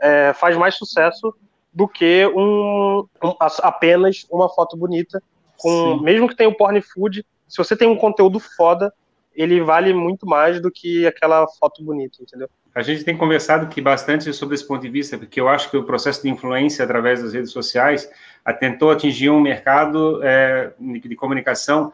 é, 0.00 0.32
faz 0.32 0.56
mais 0.56 0.74
sucesso 0.74 1.34
do 1.72 1.86
que 1.86 2.26
um, 2.34 3.06
um, 3.22 3.34
apenas 3.38 4.26
uma 4.30 4.48
foto 4.48 4.76
bonita. 4.76 5.22
Com, 5.56 6.00
mesmo 6.00 6.28
que 6.28 6.34
tenha 6.34 6.48
o 6.48 6.56
porn 6.56 6.80
food, 6.80 7.24
se 7.46 7.56
você 7.58 7.76
tem 7.76 7.86
um 7.86 7.96
conteúdo 7.96 8.40
foda, 8.40 8.92
ele 9.34 9.60
vale 9.60 9.92
muito 9.92 10.26
mais 10.26 10.60
do 10.60 10.70
que 10.70 11.06
aquela 11.06 11.46
foto 11.58 11.82
bonita, 11.84 12.18
entendeu? 12.20 12.48
A 12.74 12.82
gente 12.82 13.04
tem 13.04 13.16
conversado 13.16 13.66
aqui 13.66 13.80
bastante 13.80 14.32
sobre 14.32 14.54
esse 14.54 14.66
ponto 14.66 14.80
de 14.80 14.88
vista, 14.88 15.18
porque 15.18 15.40
eu 15.40 15.48
acho 15.48 15.70
que 15.70 15.76
o 15.76 15.84
processo 15.84 16.22
de 16.22 16.30
influência 16.30 16.84
através 16.84 17.22
das 17.22 17.32
redes 17.32 17.50
sociais 17.50 18.08
tentou 18.58 18.90
atingir 18.90 19.28
um 19.30 19.40
mercado 19.40 20.20
é, 20.22 20.72
de 20.78 21.16
comunicação 21.16 21.92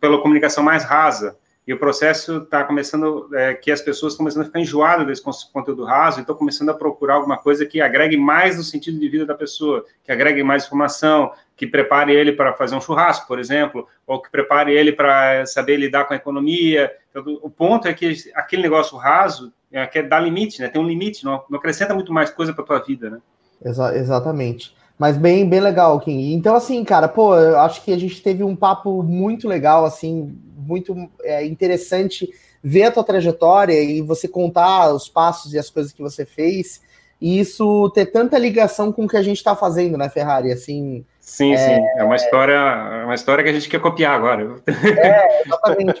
pela 0.00 0.20
comunicação 0.20 0.62
mais 0.62 0.84
rasa. 0.84 1.36
E 1.68 1.72
o 1.74 1.78
processo 1.78 2.38
está 2.38 2.64
começando, 2.64 3.28
é, 3.34 3.52
que 3.52 3.70
as 3.70 3.82
pessoas 3.82 4.14
estão 4.14 4.24
começando 4.24 4.40
a 4.40 4.46
ficar 4.46 4.58
enjoadas 4.58 5.06
desse 5.06 5.22
conteúdo 5.52 5.84
raso 5.84 6.18
e 6.18 6.22
estão 6.22 6.34
começando 6.34 6.70
a 6.70 6.74
procurar 6.74 7.16
alguma 7.16 7.36
coisa 7.36 7.66
que 7.66 7.78
agregue 7.78 8.16
mais 8.16 8.56
no 8.56 8.62
sentido 8.62 8.98
de 8.98 9.06
vida 9.06 9.26
da 9.26 9.34
pessoa, 9.34 9.84
que 10.02 10.10
agregue 10.10 10.42
mais 10.42 10.64
informação, 10.64 11.30
que 11.54 11.66
prepare 11.66 12.14
ele 12.14 12.32
para 12.32 12.54
fazer 12.54 12.74
um 12.74 12.80
churrasco, 12.80 13.26
por 13.26 13.38
exemplo, 13.38 13.86
ou 14.06 14.22
que 14.22 14.30
prepare 14.30 14.72
ele 14.72 14.92
para 14.92 15.44
saber 15.44 15.76
lidar 15.76 16.06
com 16.06 16.14
a 16.14 16.16
economia. 16.16 16.90
Então, 17.10 17.22
o 17.42 17.50
ponto 17.50 17.86
é 17.86 17.92
que 17.92 18.14
aquele 18.34 18.62
negócio 18.62 18.96
raso 18.96 19.52
é, 19.70 19.86
quer 19.86 20.08
dar 20.08 20.20
limite, 20.20 20.62
né? 20.62 20.68
Tem 20.68 20.80
um 20.80 20.88
limite, 20.88 21.22
não, 21.22 21.44
não 21.50 21.58
acrescenta 21.58 21.92
muito 21.92 22.14
mais 22.14 22.30
coisa 22.30 22.54
para 22.54 22.64
a 22.64 22.66
tua 22.66 22.78
vida, 22.78 23.10
né? 23.10 23.18
Exa 23.62 23.94
exatamente. 23.94 24.74
Mas 24.98 25.18
bem, 25.18 25.46
bem 25.46 25.60
legal, 25.60 26.00
Kim. 26.00 26.32
Então, 26.32 26.56
assim, 26.56 26.82
cara, 26.82 27.06
pô, 27.06 27.36
eu 27.36 27.60
acho 27.60 27.84
que 27.84 27.92
a 27.92 27.98
gente 27.98 28.22
teve 28.22 28.42
um 28.42 28.56
papo 28.56 29.02
muito 29.02 29.46
legal, 29.46 29.84
assim, 29.84 30.36
muito 30.68 31.10
é, 31.22 31.44
interessante 31.46 32.28
ver 32.62 32.84
a 32.84 32.90
tua 32.92 33.02
trajetória 33.02 33.80
e 33.80 34.02
você 34.02 34.28
contar 34.28 34.92
os 34.92 35.08
passos 35.08 35.54
e 35.54 35.58
as 35.58 35.70
coisas 35.70 35.92
que 35.92 36.02
você 36.02 36.26
fez. 36.26 36.82
e 37.20 37.40
isso 37.40 37.90
ter 37.94 38.06
tanta 38.06 38.38
ligação 38.38 38.92
com 38.92 39.04
o 39.04 39.08
que 39.08 39.16
a 39.16 39.22
gente 39.22 39.38
está 39.38 39.56
fazendo, 39.56 39.96
né, 39.96 40.08
Ferrari? 40.08 40.52
Assim. 40.52 41.04
Sim, 41.20 41.54
é... 41.54 41.56
sim. 41.56 41.84
É 41.96 42.04
uma 42.04 42.16
história, 42.16 42.52
é 42.52 43.04
uma 43.04 43.14
história 43.14 43.42
que 43.42 43.50
a 43.50 43.52
gente 43.52 43.68
quer 43.68 43.80
copiar 43.80 44.14
agora. 44.14 44.56
É, 44.66 45.42
exatamente. 45.42 46.00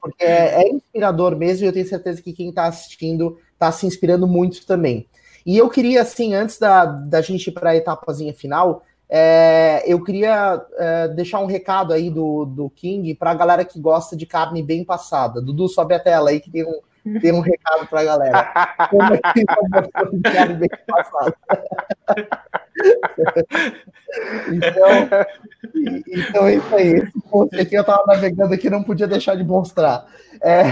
porque, 0.00 0.24
é, 0.24 0.62
é, 0.62 0.68
inspirador 0.68 1.36
mesmo, 1.36 1.64
e 1.64 1.68
eu 1.68 1.72
tenho 1.72 1.86
certeza 1.86 2.22
que 2.22 2.32
quem 2.32 2.50
está 2.50 2.66
assistindo 2.66 3.38
está 3.52 3.72
se 3.72 3.86
inspirando 3.86 4.26
muito 4.26 4.64
também. 4.64 5.06
E 5.44 5.56
eu 5.56 5.68
queria, 5.68 6.02
assim, 6.02 6.34
antes 6.34 6.58
da, 6.58 6.84
da 6.84 7.20
gente 7.20 7.48
ir 7.48 7.52
para 7.52 7.70
a 7.70 7.76
etapazinha 7.76 8.34
final, 8.34 8.84
é, 9.10 9.82
eu 9.86 10.02
queria 10.02 10.60
é, 10.76 11.08
deixar 11.08 11.40
um 11.40 11.46
recado 11.46 11.92
aí 11.92 12.10
do, 12.10 12.44
do 12.44 12.70
King 12.70 13.14
para 13.14 13.30
a 13.30 13.34
galera 13.34 13.64
que 13.64 13.80
gosta 13.80 14.14
de 14.14 14.26
carne 14.26 14.62
bem 14.62 14.84
passada. 14.84 15.40
Dudu, 15.40 15.68
sobe 15.68 15.94
a 15.94 16.00
tela 16.00 16.30
aí 16.30 16.40
que 16.40 16.50
tem 16.50 16.64
um, 16.64 16.80
tem 17.20 17.32
um 17.32 17.40
recado 17.40 17.86
para 17.86 18.00
a 18.00 18.04
galera. 18.04 18.52
Como 18.90 19.14
é 19.14 19.20
que 19.32 19.44
de 20.12 20.22
carne 20.22 20.54
bem 20.54 20.68
passada? 20.86 21.34
então, 24.52 25.08
então 26.06 26.46
é 26.46 26.56
isso 26.56 26.74
aí. 26.74 26.96
Esse 26.96 27.20
ponto 27.30 27.58
aqui 27.58 27.74
eu 27.74 27.80
estava 27.80 28.04
navegando 28.06 28.52
aqui 28.52 28.68
não 28.68 28.82
podia 28.82 29.06
deixar 29.06 29.36
de 29.36 29.44
mostrar. 29.44 30.04
É... 30.42 30.64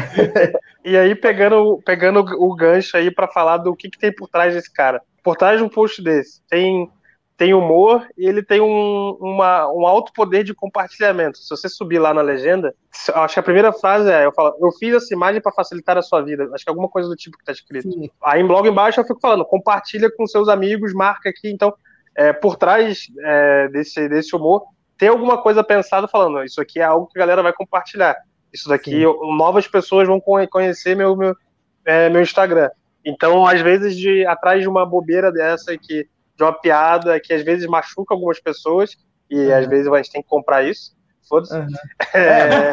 E 0.85 0.95
aí, 0.97 1.15
pegando, 1.17 1.83
pegando 1.85 2.21
o 2.21 2.55
gancho 2.55 2.97
aí 2.97 3.11
para 3.11 3.27
falar 3.27 3.57
do 3.57 3.75
que, 3.75 3.91
que 3.91 3.99
tem 3.99 4.15
por 4.15 4.29
trás 4.29 4.55
desse 4.55 4.73
cara. 4.73 5.03
Por 5.21 5.37
trás 5.37 5.59
de 5.59 5.65
um 5.65 5.69
post 5.69 6.01
desse, 6.01 6.41
tem 6.49 6.89
tem 7.37 7.53
humor 7.53 8.07
e 8.17 8.27
ele 8.27 8.43
tem 8.43 8.61
um, 8.61 9.17
uma, 9.21 9.71
um 9.71 9.87
alto 9.87 10.13
poder 10.13 10.43
de 10.43 10.55
compartilhamento. 10.55 11.39
Se 11.39 11.51
você 11.51 11.69
subir 11.69 11.99
lá 11.99 12.15
na 12.15 12.23
legenda, 12.23 12.75
acho 13.15 13.35
que 13.35 13.41
a 13.41 13.43
primeira 13.43 13.73
frase 13.73 14.11
é: 14.11 14.25
eu 14.25 14.33
falo, 14.33 14.57
eu 14.61 14.73
fiz 14.73 14.95
essa 14.95 15.15
imagem 15.15 15.41
para 15.41 15.53
facilitar 15.53 15.99
a 15.99 16.03
sua 16.03 16.23
vida. 16.23 16.49
Acho 16.55 16.65
que 16.65 16.71
é 16.71 16.73
alguma 16.73 16.89
coisa 16.89 17.09
do 17.09 17.17
tipo 17.17 17.37
que 17.37 17.43
está 17.43 17.53
escrito. 17.53 17.93
Sim. 17.93 18.11
Aí 18.23 18.41
em 18.41 18.47
blog 18.47 18.67
embaixo 18.67 19.01
eu 19.01 19.05
fico 19.05 19.21
falando, 19.21 19.45
compartilha 19.45 20.11
com 20.11 20.27
seus 20.27 20.49
amigos, 20.49 20.95
marca 20.95 21.29
aqui. 21.29 21.51
Então, 21.51 21.75
é, 22.17 22.33
por 22.33 22.57
trás 22.57 23.07
é, 23.21 23.69
desse, 23.69 24.09
desse 24.09 24.35
humor, 24.35 24.65
tem 24.97 25.11
alguma 25.11 25.43
coisa 25.43 25.63
pensada 25.63 26.09
falando, 26.09 26.43
isso 26.43 26.61
aqui 26.61 26.81
é 26.81 26.85
algo 26.85 27.07
que 27.07 27.19
a 27.19 27.21
galera 27.21 27.43
vai 27.43 27.53
compartilhar. 27.53 28.17
Isso 28.51 28.69
daqui, 28.69 29.03
eu, 29.03 29.21
novas 29.37 29.69
pessoas 29.69 30.09
vão 30.09 30.19
conhecer 30.19 30.97
meu, 30.97 31.15
meu, 31.15 31.37
é, 31.85 32.09
meu 32.09 32.23
Instagram. 32.23 32.71
Então, 33.05 33.47
às 33.47 33.61
vezes, 33.61 33.95
de 33.95 34.25
atrás 34.27 34.63
de 34.63 34.69
uma 34.69 34.87
bobeira 34.87 35.31
dessa 35.31 35.77
que 35.77 36.09
de 36.37 36.43
uma 36.45 36.53
piada 36.53 37.19
que 37.19 37.33
às 37.33 37.43
vezes 37.43 37.67
machuca 37.67 38.15
algumas 38.15 38.39
pessoas 38.41 38.97
e 39.31 39.37
uhum. 39.37 39.57
às 39.57 39.67
vezes 39.67 39.87
a 39.89 39.97
gente 39.97 40.13
tem 40.13 40.23
que 40.23 40.29
comprar 40.29 40.65
isso. 40.65 40.95
Foda-se. 41.29 41.57
Uhum. 41.57 41.67
É... 42.15 42.73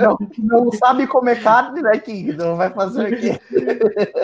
não, 0.00 0.18
não, 0.38 0.72
sabe 0.72 1.06
comer 1.06 1.40
carne, 1.40 1.80
né, 1.80 1.96
King? 1.98 2.32
Não 2.32 2.56
vai 2.56 2.70
fazer 2.70 3.12
o 3.12 3.16
quê? 3.16 3.40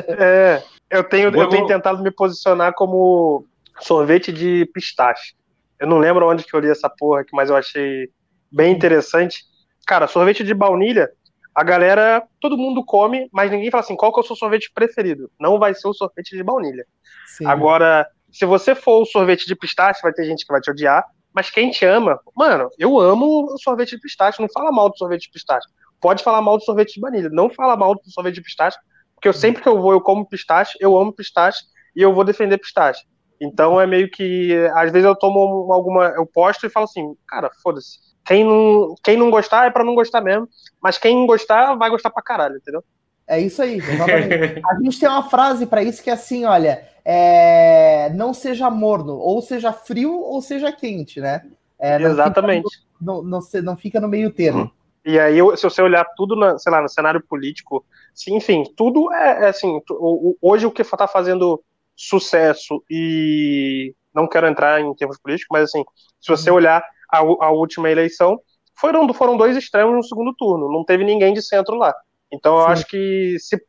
É, 0.09 0.63
eu 0.91 1.05
tenho, 1.05 1.29
eu 1.35 1.49
tenho 1.49 1.67
tentado 1.67 2.03
me 2.03 2.11
posicionar 2.11 2.75
como 2.75 3.45
sorvete 3.81 4.33
de 4.33 4.69
pistache. 4.75 5.35
Eu 5.79 5.87
não 5.87 5.99
lembro 5.99 6.29
onde 6.29 6.45
que 6.45 6.55
eu 6.55 6.61
li 6.61 6.69
essa 6.69 6.91
porra 6.91 7.21
aqui, 7.21 7.31
mas 7.33 7.49
eu 7.49 7.57
achei 7.57 8.11
bem 8.51 8.73
interessante. 8.73 9.45
Cara, 9.87 10.09
sorvete 10.09 10.43
de 10.43 10.53
baunilha 10.53 11.09
a 11.59 11.65
galera, 11.65 12.23
todo 12.41 12.57
mundo 12.57 12.85
come, 12.85 13.29
mas 13.33 13.51
ninguém 13.51 13.69
fala 13.69 13.83
assim, 13.83 13.97
qual 13.97 14.13
que 14.13 14.21
é 14.21 14.23
o 14.23 14.27
seu 14.27 14.37
sorvete 14.37 14.71
preferido? 14.73 15.29
Não 15.41 15.59
vai 15.59 15.75
ser 15.75 15.89
o 15.89 15.93
sorvete 15.93 16.37
de 16.37 16.45
baunilha. 16.45 16.87
Sim. 17.27 17.47
Agora, 17.47 18.07
se 18.31 18.47
você 18.47 18.77
for 18.77 19.03
o 19.03 19.05
sorvete 19.05 19.45
de 19.45 19.57
pistache, 19.57 20.01
vai 20.01 20.13
ter 20.13 20.25
gente 20.25 20.47
que 20.47 20.53
vai 20.53 20.61
te 20.61 20.71
odiar, 20.71 21.05
mas 21.35 21.51
quem 21.51 21.73
te 21.73 21.85
ama, 21.85 22.21
mano, 22.37 22.71
eu 22.79 23.01
amo 23.01 23.53
o 23.53 23.59
sorvete 23.59 23.97
de 23.97 24.01
pistache, 24.01 24.41
não 24.41 24.49
fala 24.49 24.71
mal 24.71 24.89
do 24.89 24.97
sorvete 24.97 25.23
de 25.23 25.31
pistache. 25.31 25.67
Pode 26.01 26.23
falar 26.23 26.41
mal 26.41 26.59
do 26.59 26.63
sorvete 26.63 26.95
de 26.95 27.01
baunilha, 27.01 27.29
não 27.29 27.51
fala 27.51 27.77
mal 27.77 27.93
do 27.93 28.09
sorvete 28.09 28.37
de 28.37 28.43
pistache, 28.43 28.79
porque 29.17 29.27
eu 29.27 29.33
sempre 29.33 29.61
que 29.61 29.69
eu 29.69 29.83
vou, 29.83 29.91
eu 29.91 30.01
como 30.01 30.29
pistache, 30.29 30.79
eu 30.81 30.97
amo 30.97 31.13
pistache 31.13 31.65
e 31.97 32.01
eu 32.01 32.15
vou 32.15 32.23
defender 32.23 32.59
pistache. 32.59 33.03
Então 33.41 33.81
é 33.81 33.87
meio 33.87 34.09
que, 34.09 34.55
às 34.77 34.93
vezes 34.93 35.05
eu 35.05 35.17
tomo 35.17 35.73
alguma, 35.73 36.05
eu 36.11 36.25
posto 36.25 36.67
e 36.67 36.71
falo 36.71 36.85
assim, 36.85 37.17
cara, 37.27 37.51
foda-se 37.65 38.08
quem 38.29 38.45
não, 38.45 38.95
quem 39.03 39.17
não 39.17 39.31
gostar 39.31 39.65
é 39.65 39.71
para 39.71 39.83
não 39.83 39.95
gostar 39.95 40.21
mesmo, 40.21 40.47
mas 40.83 40.99
quem 40.99 41.27
gostar 41.27 41.75
vai 41.77 41.89
gostar 41.89 42.11
pra 42.11 42.23
caralho, 42.23 42.59
entendeu? 42.59 42.85
É 43.27 43.41
isso 43.41 43.63
aí. 43.63 43.81
a 44.71 44.83
gente 44.83 45.01
tem 45.01 45.09
uma 45.09 45.23
frase 45.31 45.65
para 45.65 45.83
isso 45.83 46.03
que 46.03 46.11
é 46.11 46.13
assim, 46.13 46.45
olha, 46.45 46.87
é, 47.03 48.11
não 48.11 48.35
seja 48.35 48.69
morno, 48.69 49.15
ou 49.15 49.41
seja 49.41 49.73
frio 49.73 50.13
ou 50.13 50.43
seja 50.43 50.71
quente, 50.71 51.23
né? 51.23 51.43
É, 51.79 51.99
não 51.99 52.11
Exatamente. 52.11 52.69
Fica 52.69 52.85
no, 53.01 53.23
não, 53.23 53.41
não, 53.41 53.63
não, 53.63 53.77
fica 53.79 53.99
no 53.99 54.09
meio 54.09 54.31
termo. 54.31 54.71
E 55.07 55.19
aí, 55.19 55.39
se 55.57 55.63
você 55.63 55.81
olhar 55.81 56.05
tudo, 56.15 56.37
na, 56.37 56.59
sei 56.59 56.71
lá, 56.71 56.83
no 56.83 56.89
cenário 56.89 57.23
político, 57.27 57.83
sim, 58.13 58.37
enfim, 58.37 58.63
tudo 58.77 59.11
é, 59.11 59.45
é 59.45 59.49
assim. 59.49 59.81
Hoje 60.43 60.67
o 60.67 60.71
que 60.71 60.83
está 60.83 61.09
fazendo 61.09 61.63
sucesso 61.97 62.85
e 62.91 63.95
não 64.15 64.29
quero 64.29 64.47
entrar 64.47 64.83
em 64.83 64.95
termos 64.95 65.17
políticos, 65.17 65.49
mas 65.51 65.65
assim, 65.65 65.83
se 66.21 66.29
você 66.29 66.51
uhum. 66.51 66.57
olhar 66.57 66.85
a, 67.11 67.19
a 67.19 67.51
última 67.51 67.91
eleição, 67.91 68.39
foram, 68.79 69.13
foram 69.13 69.37
dois 69.37 69.57
extremos 69.57 69.95
no 69.95 70.05
segundo 70.05 70.35
turno, 70.35 70.71
não 70.71 70.85
teve 70.85 71.05
ninguém 71.05 71.33
de 71.33 71.43
centro 71.43 71.77
lá. 71.77 71.95
Então 72.33 72.59
eu 72.59 72.67
acho 72.67 72.87
que 72.87 73.37
se, 73.39 73.61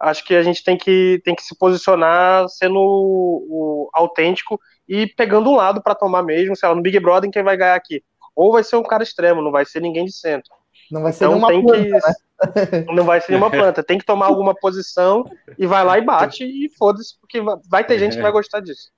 acho 0.00 0.24
que 0.24 0.34
a 0.34 0.42
gente 0.42 0.62
tem 0.62 0.76
que, 0.76 1.20
tem 1.24 1.34
que 1.34 1.42
se 1.42 1.56
posicionar 1.56 2.48
sendo 2.48 2.78
o, 2.78 3.46
o 3.48 3.90
autêntico 3.92 4.60
e 4.88 5.06
pegando 5.06 5.50
um 5.50 5.56
lado 5.56 5.82
para 5.82 5.94
tomar 5.94 6.22
mesmo, 6.22 6.56
sei 6.56 6.68
lá, 6.68 6.74
no 6.74 6.82
Big 6.82 6.98
Brother 7.00 7.30
quem 7.30 7.42
vai 7.42 7.56
ganhar 7.56 7.74
aqui. 7.74 8.02
Ou 8.34 8.52
vai 8.52 8.64
ser 8.64 8.76
um 8.76 8.82
cara 8.82 9.02
extremo, 9.02 9.42
não 9.42 9.50
vai 9.50 9.64
ser 9.64 9.80
ninguém 9.80 10.04
de 10.04 10.12
centro. 10.12 10.52
Não 10.90 11.02
vai 11.02 11.12
ser 11.12 11.24
então, 11.24 11.34
nenhuma 11.34 11.62
planta, 11.62 11.82
que, 11.82 11.90
né? 11.90 12.14
Não 12.92 13.04
vai 13.04 13.20
ser 13.20 13.32
nenhuma 13.32 13.50
planta. 13.50 13.82
Tem 13.82 13.96
que 13.96 14.04
tomar 14.04 14.26
alguma 14.26 14.54
posição 14.54 15.24
e 15.56 15.66
vai 15.66 15.82
lá 15.82 15.98
e 15.98 16.02
bate 16.02 16.44
e 16.44 16.68
foda-se, 16.76 17.18
porque 17.20 17.40
vai 17.68 17.84
ter 17.84 17.98
gente 17.98 18.16
que 18.16 18.22
vai 18.22 18.32
gostar 18.32 18.60
disso. 18.60 18.90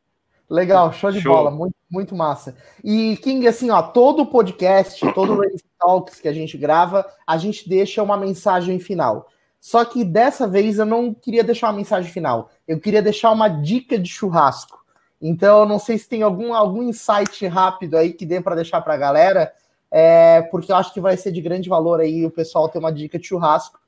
Legal, 0.49 0.93
show 0.93 1.11
de 1.11 1.21
show. 1.21 1.33
bola, 1.33 1.51
muito, 1.51 1.75
muito 1.91 2.15
massa. 2.15 2.57
E 2.83 3.17
King, 3.17 3.47
assim, 3.49 3.71
ó, 3.71 3.83
todo 3.83 4.27
podcast, 4.27 5.01
todo 5.13 5.37
Race 5.41 5.65
Talks 5.79 6.21
que 6.21 6.29
a 6.29 6.33
gente 6.33 6.57
grava, 6.57 7.05
a 7.27 7.37
gente 7.37 7.69
deixa 7.69 8.03
uma 8.03 8.17
mensagem 8.17 8.79
final. 8.79 9.29
Só 9.61 9.85
que 9.85 10.05
dessa 10.05 10.47
vez 10.47 10.79
eu 10.79 10.87
não 10.87 11.13
queria 11.13 11.43
deixar 11.43 11.69
uma 11.69 11.77
mensagem 11.77 12.11
final, 12.11 12.51
eu 12.69 12.79
queria 12.79 13.03
deixar 13.03 13.33
uma 13.33 13.49
dica 13.49 13.99
de 13.99 14.09
churrasco. 14.09 14.85
Então, 15.21 15.61
eu 15.61 15.67
não 15.67 15.79
sei 15.79 15.99
se 15.99 16.09
tem 16.09 16.23
algum, 16.23 16.55
algum 16.55 16.83
insight 16.83 17.47
rápido 17.47 17.97
aí 17.97 18.13
que 18.13 18.27
dê 18.27 18.41
para 18.41 18.55
deixar 18.55 18.81
para 18.83 18.95
a 18.95 18.99
galera, 18.99 19.53
é, 19.91 20.43
porque 20.43 20.71
eu 20.71 20.77
acho 20.77 20.93
que 20.93 21.01
vai 21.01 21.17
ser 21.17 21.33
de 21.33 21.41
grande 21.41 21.69
valor 21.69 22.01
aí 22.01 22.25
o 22.25 22.31
pessoal 22.31 22.69
ter 22.69 22.79
uma 22.79 22.93
dica 22.93 23.19
de 23.19 23.27
churrasco 23.27 23.81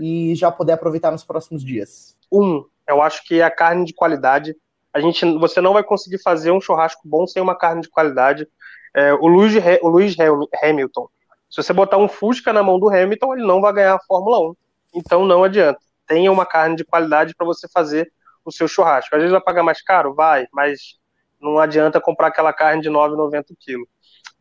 e 0.00 0.34
já 0.34 0.50
poder 0.50 0.72
aproveitar 0.72 1.10
nos 1.10 1.24
próximos 1.24 1.64
dias. 1.64 2.16
Um, 2.32 2.64
eu 2.88 3.02
acho 3.02 3.24
que 3.24 3.42
a 3.42 3.50
carne 3.50 3.84
de 3.84 3.92
qualidade 3.92 4.56
a 4.96 5.00
gente, 5.00 5.26
você 5.38 5.60
não 5.60 5.74
vai 5.74 5.84
conseguir 5.84 6.16
fazer 6.22 6.50
um 6.50 6.60
churrasco 6.60 7.02
bom 7.04 7.26
sem 7.26 7.42
uma 7.42 7.54
carne 7.54 7.82
de 7.82 7.90
qualidade. 7.90 8.48
É, 8.94 9.12
o, 9.12 9.26
Lewis, 9.26 9.52
o 9.82 9.90
Lewis 9.90 10.16
Hamilton, 10.62 11.06
se 11.50 11.62
você 11.62 11.70
botar 11.74 11.98
um 11.98 12.08
Fusca 12.08 12.50
na 12.50 12.62
mão 12.62 12.80
do 12.80 12.88
Hamilton, 12.88 13.34
ele 13.34 13.46
não 13.46 13.60
vai 13.60 13.74
ganhar 13.74 13.94
a 13.96 14.00
Fórmula 14.00 14.40
1. 14.40 14.56
Então 14.94 15.26
não 15.26 15.44
adianta. 15.44 15.78
Tenha 16.06 16.32
uma 16.32 16.46
carne 16.46 16.76
de 16.76 16.84
qualidade 16.84 17.34
para 17.34 17.44
você 17.44 17.68
fazer 17.68 18.10
o 18.42 18.50
seu 18.50 18.66
churrasco. 18.66 19.14
Às 19.14 19.20
vezes 19.20 19.32
vai 19.32 19.40
pagar 19.42 19.62
mais 19.62 19.82
caro? 19.82 20.14
Vai, 20.14 20.46
mas 20.50 20.96
não 21.38 21.58
adianta 21.58 22.00
comprar 22.00 22.28
aquela 22.28 22.54
carne 22.54 22.80
de 22.80 22.88
9,90 22.88 23.54
kg. 23.60 23.76
Uhum. 23.76 23.86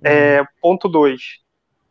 É, 0.06 0.42
ponto 0.62 0.88
2. 0.88 1.22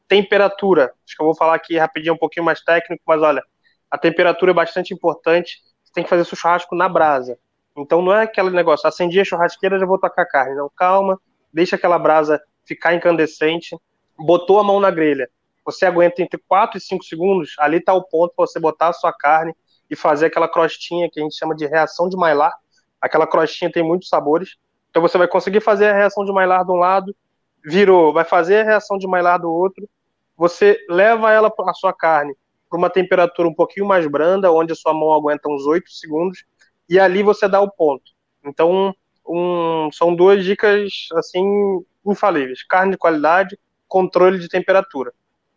Temperatura. 0.08 0.94
Acho 1.06 1.16
que 1.16 1.22
eu 1.22 1.26
vou 1.26 1.36
falar 1.36 1.56
aqui 1.56 1.76
rapidinho, 1.76 2.14
um 2.14 2.18
pouquinho 2.18 2.46
mais 2.46 2.62
técnico, 2.62 3.02
mas 3.06 3.20
olha, 3.20 3.42
a 3.90 3.98
temperatura 3.98 4.52
é 4.52 4.54
bastante 4.54 4.94
importante. 4.94 5.58
Você 5.84 5.92
tem 5.92 6.02
que 6.02 6.08
fazer 6.08 6.24
seu 6.24 6.38
churrasco 6.38 6.74
na 6.74 6.88
brasa. 6.88 7.38
Então 7.76 8.00
não 8.00 8.14
é 8.14 8.22
aquele 8.22 8.50
negócio, 8.50 8.88
acendi 8.88 9.20
a 9.20 9.24
churrasqueira, 9.24 9.78
já 9.78 9.86
vou 9.86 9.98
tacar 9.98 10.28
carne. 10.28 10.54
Não, 10.54 10.70
calma, 10.76 11.20
deixa 11.52 11.76
aquela 11.76 11.98
brasa 11.98 12.40
ficar 12.64 12.94
incandescente, 12.94 13.76
botou 14.16 14.58
a 14.58 14.64
mão 14.64 14.80
na 14.80 14.90
grelha. 14.90 15.28
Você 15.64 15.84
aguenta 15.86 16.22
entre 16.22 16.40
4 16.46 16.78
e 16.78 16.80
5 16.80 17.04
segundos, 17.04 17.54
ali 17.58 17.78
está 17.78 17.92
o 17.94 18.02
ponto 18.02 18.34
para 18.36 18.46
você 18.46 18.60
botar 18.60 18.88
a 18.88 18.92
sua 18.92 19.12
carne 19.12 19.54
e 19.90 19.96
fazer 19.96 20.26
aquela 20.26 20.48
crostinha 20.48 21.10
que 21.10 21.18
a 21.18 21.22
gente 21.22 21.36
chama 21.36 21.54
de 21.54 21.66
reação 21.66 22.08
de 22.08 22.16
Maillard. 22.16 22.54
Aquela 23.00 23.26
crostinha 23.26 23.70
tem 23.70 23.82
muitos 23.82 24.08
sabores. 24.08 24.56
Então 24.90 25.02
você 25.02 25.18
vai 25.18 25.26
conseguir 25.26 25.60
fazer 25.60 25.88
a 25.88 25.94
reação 25.94 26.24
de 26.24 26.32
Maillard 26.32 26.66
de 26.66 26.72
um 26.72 26.76
lado, 26.76 27.14
virou, 27.64 28.12
vai 28.12 28.24
fazer 28.24 28.58
a 28.58 28.64
reação 28.64 28.96
de 28.98 29.06
Maillard 29.06 29.42
do 29.42 29.50
outro. 29.50 29.88
Você 30.36 30.78
leva 30.88 31.32
ela 31.32 31.52
a 31.66 31.74
sua 31.74 31.92
carne 31.92 32.34
para 32.68 32.78
uma 32.78 32.90
temperatura 32.90 33.48
um 33.48 33.54
pouquinho 33.54 33.86
mais 33.86 34.06
branda, 34.06 34.52
onde 34.52 34.72
a 34.72 34.76
sua 34.76 34.92
mão 34.92 35.12
aguenta 35.12 35.48
uns 35.48 35.66
8 35.66 35.90
segundos 35.90 36.44
e 36.89 36.99
ali 36.99 37.22
você 37.22 37.49
dá 37.49 37.61
o 37.61 37.70
ponto. 37.70 38.12
Então, 38.45 38.95
um, 39.26 39.91
são 39.93 40.14
duas 40.14 40.45
dicas 40.45 40.91
assim 41.14 41.45
infalíveis: 42.07 42.62
carne 42.62 42.93
de 42.93 42.99
qualidade, 42.99 43.59
controle 43.89 44.39
de 44.39 44.49
temperatura. 44.49 45.12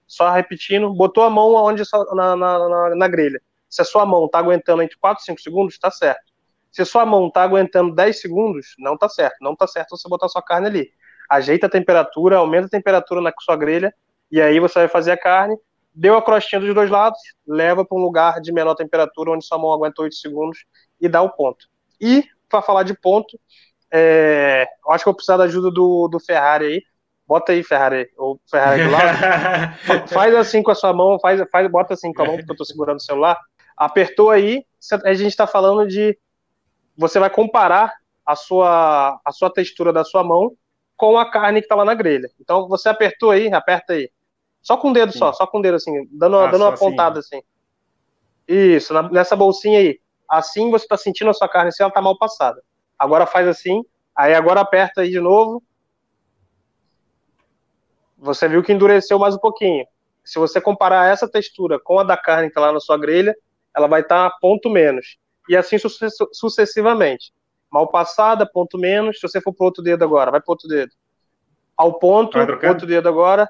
Só 0.08 0.32
repetindo, 0.32 0.94
botou 0.94 1.24
a 1.24 1.30
mão 1.30 1.54
onde 1.56 1.84
na, 2.14 2.36
na, 2.36 2.70
na, 2.70 2.96
na 2.96 3.08
grelha. 3.08 3.42
Se 3.70 3.82
a 3.82 3.86
sua 3.86 4.06
mão 4.06 4.26
está 4.26 4.40
aguentando 4.40 4.82
entre 4.82 4.98
4 4.98 5.22
e 5.22 5.26
5 5.26 5.42
segundos, 5.42 5.74
está 5.74 5.92
certo. 5.92 6.32
Se 6.72 6.82
a 6.82 6.86
sua 6.86 7.06
mão 7.06 7.28
está 7.28 7.44
aguentando 7.44 7.94
10 7.94 8.22
segundos, 8.22 8.76
não 8.80 8.94
está 8.94 9.10
certo. 9.10 9.36
Não 9.42 9.54
está 9.54 9.68
certo 9.68 9.98
você 9.98 10.08
botar 10.08 10.30
sua 10.30 10.42
carne 10.42 10.68
ali. 10.68 10.92
Ajeita 11.30 11.68
a 11.68 11.70
temperatura, 11.70 12.38
aumenta 12.38 12.68
a 12.68 12.70
temperatura 12.70 13.20
na 13.20 13.34
sua 13.42 13.58
grelha, 13.58 13.94
e 14.32 14.42
aí 14.42 14.60
você 14.60 14.80
vai 14.80 14.88
fazer 14.88 15.12
a 15.12 15.18
carne. 15.18 15.58
Deu 15.94 16.16
a 16.16 16.22
crostinha 16.22 16.62
dos 16.62 16.74
dois 16.74 16.90
lados, 16.90 17.20
leva 17.46 17.84
para 17.84 17.98
um 17.98 18.02
lugar 18.02 18.40
de 18.40 18.54
menor 18.54 18.76
temperatura, 18.76 19.32
onde 19.32 19.46
sua 19.46 19.58
mão 19.58 19.74
aguenta 19.74 20.02
8 20.02 20.16
segundos, 20.16 20.60
e 21.00 21.08
dar 21.08 21.22
o 21.22 21.30
ponto. 21.30 21.68
E, 22.00 22.24
para 22.50 22.62
falar 22.62 22.84
de 22.84 22.94
ponto, 22.94 23.40
é, 23.92 24.68
eu 24.86 24.92
acho 24.92 25.04
que 25.04 25.10
eu 25.10 25.14
vou 25.14 25.18
precisar 25.18 25.38
da 25.38 25.46
ajuda 25.46 25.72
do, 25.72 26.08
do 26.08 26.20
Ferrari 26.20 26.66
aí. 26.66 26.84
Bota 27.28 27.52
aí, 27.52 27.62
Ferrari, 27.62 28.10
ou 28.18 28.40
Ferrari 28.50 28.84
do 28.84 28.92
lado. 28.92 30.08
faz 30.08 30.34
assim 30.36 30.64
com 30.64 30.72
a 30.72 30.76
sua 30.76 30.94
mão, 30.94 31.20
faz, 31.20 31.42
faz, 31.52 31.70
bota 31.70 31.94
assim 31.94 32.14
com 32.14 32.22
a 32.22 32.26
mão, 32.26 32.38
porque 32.38 32.52
eu 32.52 32.54
estou 32.54 32.66
segurando 32.66 32.98
o 32.98 33.04
celular. 33.04 33.38
Apertou 33.76 34.30
aí, 34.30 34.66
a 35.04 35.14
gente 35.14 35.28
está 35.28 35.46
falando 35.46 35.88
de. 35.88 36.18
Você 36.98 37.20
vai 37.20 37.30
comparar 37.30 37.94
a 38.26 38.36
sua, 38.36 39.20
a 39.24 39.32
sua 39.32 39.50
textura 39.50 39.92
da 39.92 40.04
sua 40.04 40.24
mão 40.24 40.56
com 40.96 41.18
a 41.18 41.30
carne 41.30 41.62
que 41.62 41.66
está 41.66 41.76
lá 41.76 41.86
na 41.86 41.94
grelha. 41.94 42.30
Então 42.42 42.68
você 42.68 42.90
apertou 42.90 43.32
aí, 43.32 43.52
aperta 43.54 43.94
aí. 43.94 44.10
Só 44.62 44.76
com 44.76 44.90
o 44.90 44.94
dedo 44.94 45.12
Sim. 45.12 45.20
só, 45.20 45.32
só 45.32 45.46
com 45.46 45.60
o 45.60 45.62
dedo 45.62 45.76
assim, 45.76 46.08
dando, 46.12 46.38
ah, 46.38 46.48
dando 46.48 46.64
uma 46.64 46.76
pontada 46.76 47.20
assim. 47.20 47.38
assim. 47.38 47.46
Isso, 48.48 48.94
na, 48.94 49.04
nessa 49.10 49.36
bolsinha 49.36 49.80
aí. 49.80 50.00
Assim 50.30 50.70
você 50.70 50.86
está 50.86 50.98
sentindo 50.98 51.30
a 51.30 51.34
sua 51.34 51.48
carne 51.48 51.70
assim, 51.70 51.84
ela 51.84 51.90
está 51.90 52.02
mal 52.02 52.18
passada. 52.18 52.62
Agora 52.98 53.26
faz 53.26 53.48
assim, 53.48 53.84
aí 54.16 54.34
agora 54.34 54.62
aperta 54.62 55.02
aí 55.02 55.10
de 55.10 55.20
novo. 55.20 55.64
Você 58.18 58.48
viu 58.48 58.64
que 58.64 58.74
endureceu 58.74 59.20
mais 59.20 59.36
um 59.36 59.40
pouquinho. 59.40 59.86
Se 60.24 60.40
você 60.40 60.60
comparar 60.60 61.08
essa 61.08 61.30
textura 61.30 61.80
com 61.80 62.00
a 62.00 62.04
da 62.04 62.18
carne 62.18 62.48
que 62.48 62.52
está 62.52 62.62
lá 62.62 62.74
na 62.74 62.80
sua 62.80 62.98
grelha, 62.98 63.36
ela 63.76 63.88
vai 63.88 64.02
estar 64.02 64.30
tá 64.30 64.38
ponto 64.42 64.70
menos. 64.70 65.18
E 65.48 65.56
assim 65.56 65.78
sucessivamente. 66.34 67.32
Mal 67.72 67.88
passada, 67.88 68.46
ponto 68.46 68.78
menos. 68.78 69.20
Se 69.20 69.28
você 69.28 69.40
for 69.40 69.54
para 69.54 69.66
outro 69.66 69.84
dedo 69.84 70.04
agora, 70.04 70.32
vai 70.32 70.42
para 70.42 70.52
outro 70.52 70.68
dedo. 70.68 70.92
Ao 71.78 72.00
ponto, 72.00 72.38
outro 72.40 72.88
dedo 72.88 73.08
agora, 73.08 73.48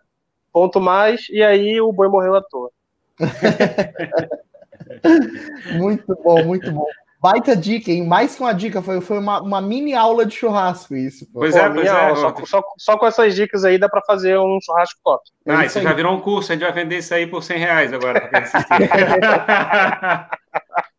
ponto 0.51 0.81
mais, 0.81 1.27
e 1.29 1.41
aí 1.41 1.79
o 1.79 1.93
boi 1.93 2.09
morreu 2.09 2.35
à 2.35 2.41
toa. 2.41 2.69
muito 5.77 6.15
bom, 6.23 6.43
muito 6.43 6.71
bom. 6.71 6.85
Baita 7.19 7.55
dica, 7.55 7.91
hein? 7.91 8.05
Mais 8.05 8.35
que 8.35 8.41
uma 8.41 8.53
dica, 8.53 8.79
foi, 8.81 9.01
foi 9.01 9.17
uma, 9.17 9.41
uma 9.41 9.59
mini 9.59 9.93
aula 9.95 10.23
de 10.23 10.35
churrasco 10.35 10.95
isso. 10.95 11.25
Pô. 11.25 11.39
Pois 11.39 11.55
é, 11.55 11.67
pois 11.67 11.87
é. 11.87 11.89
Aula, 11.89 12.15
só, 12.15 12.45
só, 12.45 12.63
só, 12.77 12.97
com 12.97 13.07
essas 13.07 13.35
dicas 13.35 13.65
aí 13.65 13.79
dá 13.79 13.89
para 13.89 14.03
fazer 14.03 14.37
um 14.37 14.59
churrasco 14.61 14.99
top. 15.03 15.23
Ah, 15.47 15.65
isso 15.65 15.81
já 15.81 15.93
virou 15.93 16.13
um 16.13 16.21
curso, 16.21 16.51
a 16.51 16.55
gente 16.55 16.63
vai 16.63 16.73
vender 16.73 16.99
isso 16.99 17.13
aí 17.13 17.25
por 17.25 17.41
100 17.41 17.57
reais 17.57 17.93
agora. 17.93 18.29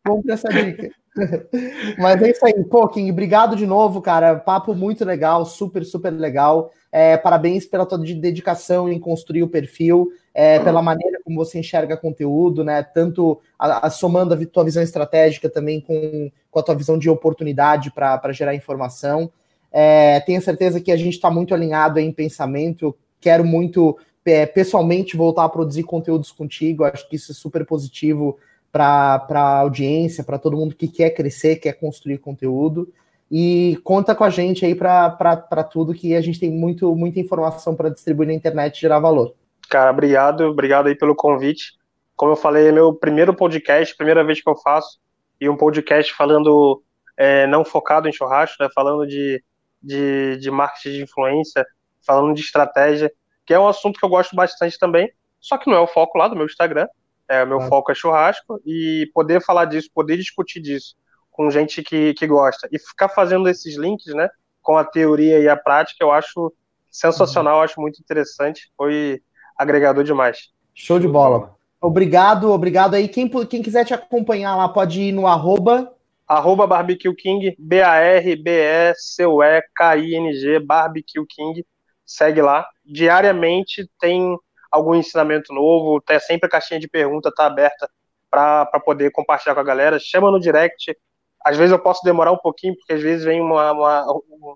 Compre 0.05 0.33
essa 0.33 0.49
dica. 0.49 0.89
Mas 1.97 2.21
é 2.21 2.31
isso 2.31 2.45
aí, 2.45 2.63
pô, 2.65 2.87
King, 2.87 3.11
obrigado 3.11 3.55
de 3.55 3.65
novo, 3.65 4.01
cara. 4.01 4.35
Papo 4.35 4.73
muito 4.73 5.05
legal, 5.05 5.45
super, 5.45 5.83
super 5.85 6.11
legal. 6.11 6.71
É, 6.91 7.17
parabéns 7.17 7.65
pela 7.65 7.85
tua 7.85 7.97
dedicação 7.97 8.89
em 8.89 8.99
construir 8.99 9.43
o 9.43 9.49
perfil, 9.49 10.09
é, 10.41 10.57
pela 10.57 10.81
maneira 10.81 11.19
como 11.21 11.35
você 11.35 11.59
enxerga 11.59 11.97
conteúdo, 11.97 12.63
né? 12.63 12.81
Tanto 12.81 13.41
a, 13.59 13.87
a, 13.87 13.89
somando 13.89 14.33
a 14.33 14.45
tua 14.45 14.63
visão 14.63 14.81
estratégica 14.81 15.49
também 15.49 15.81
com, 15.81 16.31
com 16.49 16.59
a 16.59 16.63
tua 16.63 16.75
visão 16.75 16.97
de 16.97 17.09
oportunidade 17.09 17.91
para 17.91 18.31
gerar 18.31 18.55
informação. 18.55 19.29
É, 19.69 20.21
tenho 20.21 20.41
certeza 20.41 20.79
que 20.79 20.93
a 20.93 20.95
gente 20.95 21.15
está 21.15 21.29
muito 21.29 21.53
alinhado 21.53 21.99
em 21.99 22.09
pensamento. 22.09 22.95
Quero 23.19 23.43
muito 23.43 23.97
é, 24.23 24.45
pessoalmente 24.45 25.17
voltar 25.17 25.43
a 25.43 25.49
produzir 25.49 25.83
conteúdos 25.83 26.31
contigo. 26.31 26.85
Acho 26.85 27.09
que 27.09 27.17
isso 27.17 27.33
é 27.33 27.35
super 27.35 27.65
positivo 27.65 28.37
para 28.71 29.25
a 29.29 29.59
audiência, 29.59 30.23
para 30.23 30.39
todo 30.39 30.55
mundo 30.55 30.73
que 30.73 30.87
quer 30.87 31.09
crescer, 31.09 31.57
quer 31.57 31.73
construir 31.73 32.17
conteúdo. 32.17 32.87
E 33.29 33.77
conta 33.83 34.15
com 34.15 34.23
a 34.23 34.29
gente 34.29 34.65
aí 34.65 34.73
para 34.73 35.67
tudo, 35.69 35.93
que 35.93 36.15
a 36.15 36.21
gente 36.21 36.39
tem 36.39 36.49
muito, 36.49 36.95
muita 36.95 37.19
informação 37.19 37.75
para 37.75 37.89
distribuir 37.89 38.27
na 38.29 38.33
internet 38.33 38.77
e 38.77 38.81
gerar 38.81 38.99
valor. 38.99 39.35
Cara, 39.69 39.91
obrigado, 39.91 40.41
obrigado 40.45 40.87
aí 40.87 40.95
pelo 40.95 41.15
convite. 41.15 41.77
Como 42.15 42.31
eu 42.31 42.35
falei, 42.35 42.67
é 42.67 42.71
meu 42.71 42.93
primeiro 42.93 43.33
podcast, 43.35 43.95
primeira 43.95 44.23
vez 44.23 44.41
que 44.41 44.49
eu 44.49 44.57
faço, 44.57 44.99
e 45.39 45.47
um 45.47 45.55
podcast 45.55 46.13
falando 46.13 46.81
é, 47.15 47.45
não 47.47 47.63
focado 47.63 48.07
em 48.07 48.11
churrasco, 48.11 48.61
né, 48.61 48.69
falando 48.73 49.05
de, 49.05 49.43
de, 49.81 50.37
de 50.37 50.49
marketing 50.49 50.97
de 50.97 51.03
influência, 51.03 51.65
falando 52.05 52.33
de 52.33 52.41
estratégia, 52.41 53.11
que 53.45 53.53
é 53.53 53.59
um 53.59 53.67
assunto 53.67 53.99
que 53.99 54.05
eu 54.05 54.09
gosto 54.09 54.35
bastante 54.35 54.77
também, 54.77 55.11
só 55.39 55.57
que 55.57 55.69
não 55.69 55.77
é 55.77 55.79
o 55.79 55.87
foco 55.87 56.17
lá 56.17 56.27
do 56.27 56.35
meu 56.35 56.45
Instagram, 56.45 56.87
é, 57.29 57.43
o 57.43 57.47
meu 57.47 57.61
foco 57.61 57.91
é 57.91 57.95
churrasco, 57.95 58.59
e 58.65 59.09
poder 59.13 59.41
falar 59.41 59.65
disso, 59.65 59.89
poder 59.93 60.17
discutir 60.17 60.59
disso 60.59 60.95
com 61.29 61.49
gente 61.51 61.83
que, 61.83 62.13
que 62.15 62.25
gosta, 62.25 62.67
e 62.71 62.79
ficar 62.79 63.07
fazendo 63.07 63.47
esses 63.47 63.77
links, 63.77 64.13
né, 64.15 64.29
com 64.61 64.77
a 64.77 64.83
teoria 64.83 65.39
e 65.39 65.47
a 65.47 65.55
prática, 65.55 66.03
eu 66.03 66.11
acho 66.11 66.51
sensacional, 66.89 67.57
uhum. 67.57 67.63
acho 67.63 67.79
muito 67.79 67.99
interessante, 68.01 68.71
foi 68.75 69.21
agregador 69.59 70.03
demais. 70.05 70.49
Show 70.73 70.97
de 70.99 71.07
bola. 71.07 71.55
Obrigado, 71.81 72.51
obrigado 72.51 72.95
aí. 72.95 73.07
Quem, 73.09 73.29
quem 73.45 73.61
quiser 73.61 73.85
te 73.85 73.93
acompanhar 73.93 74.55
lá, 74.55 74.69
pode 74.69 75.01
ir 75.01 75.11
no 75.11 75.27
arroba. 75.27 75.93
Arroba 76.25 76.65
Barbecue 76.65 77.13
King, 77.15 77.53
B-A-R-B-E-C-U-E-K-I-N-G, 77.59 80.59
Barbecue 80.59 81.25
King. 81.27 81.65
Segue 82.05 82.41
lá. 82.41 82.65
Diariamente 82.85 83.89
tem 83.99 84.37
algum 84.71 84.95
ensinamento 84.95 85.53
novo, 85.53 85.99
tem 86.01 86.17
sempre 86.19 86.47
a 86.47 86.49
caixinha 86.49 86.79
de 86.79 86.87
pergunta, 86.87 87.33
tá 87.33 87.47
aberta 87.47 87.89
para 88.29 88.79
poder 88.85 89.11
compartilhar 89.11 89.55
com 89.55 89.61
a 89.61 89.63
galera. 89.63 89.97
Chama 89.99 90.31
no 90.31 90.39
direct. 90.39 90.95
Às 91.43 91.57
vezes 91.57 91.71
eu 91.71 91.79
posso 91.79 92.01
demorar 92.03 92.31
um 92.31 92.37
pouquinho, 92.37 92.75
porque 92.75 92.93
às 92.93 93.01
vezes 93.01 93.25
vem 93.25 93.41
uma, 93.41 93.71
uma 93.71 94.13
um, 94.13 94.55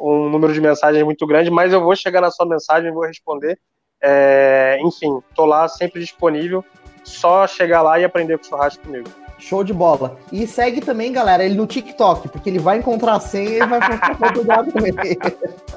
um 0.00 0.28
número 0.28 0.52
de 0.52 0.60
mensagens 0.60 1.04
muito 1.04 1.26
grande, 1.26 1.50
mas 1.50 1.72
eu 1.72 1.80
vou 1.80 1.94
chegar 1.94 2.20
na 2.20 2.30
sua 2.30 2.46
mensagem 2.46 2.90
e 2.90 2.92
vou 2.92 3.06
responder. 3.06 3.58
É, 4.02 4.78
enfim, 4.82 5.22
tô 5.34 5.44
lá 5.44 5.68
sempre 5.68 6.00
disponível. 6.00 6.64
Só 7.04 7.46
chegar 7.46 7.82
lá 7.82 7.98
e 7.98 8.04
aprender 8.04 8.38
com 8.38 8.44
o 8.44 8.48
churrasco 8.48 8.84
comigo. 8.84 9.08
Show 9.38 9.64
de 9.64 9.72
bola. 9.72 10.16
E 10.30 10.46
segue 10.46 10.80
também, 10.80 11.12
galera, 11.12 11.44
ele 11.44 11.56
no 11.56 11.66
TikTok, 11.66 12.28
porque 12.28 12.48
ele 12.48 12.60
vai 12.60 12.78
encontrar 12.78 13.14
a 13.14 13.20
senha 13.20 13.64
e 13.64 13.66
vai 13.66 13.80
postar 13.80 14.16
conteúdo 14.16 14.72
com 14.72 14.86
ele. 14.86 15.18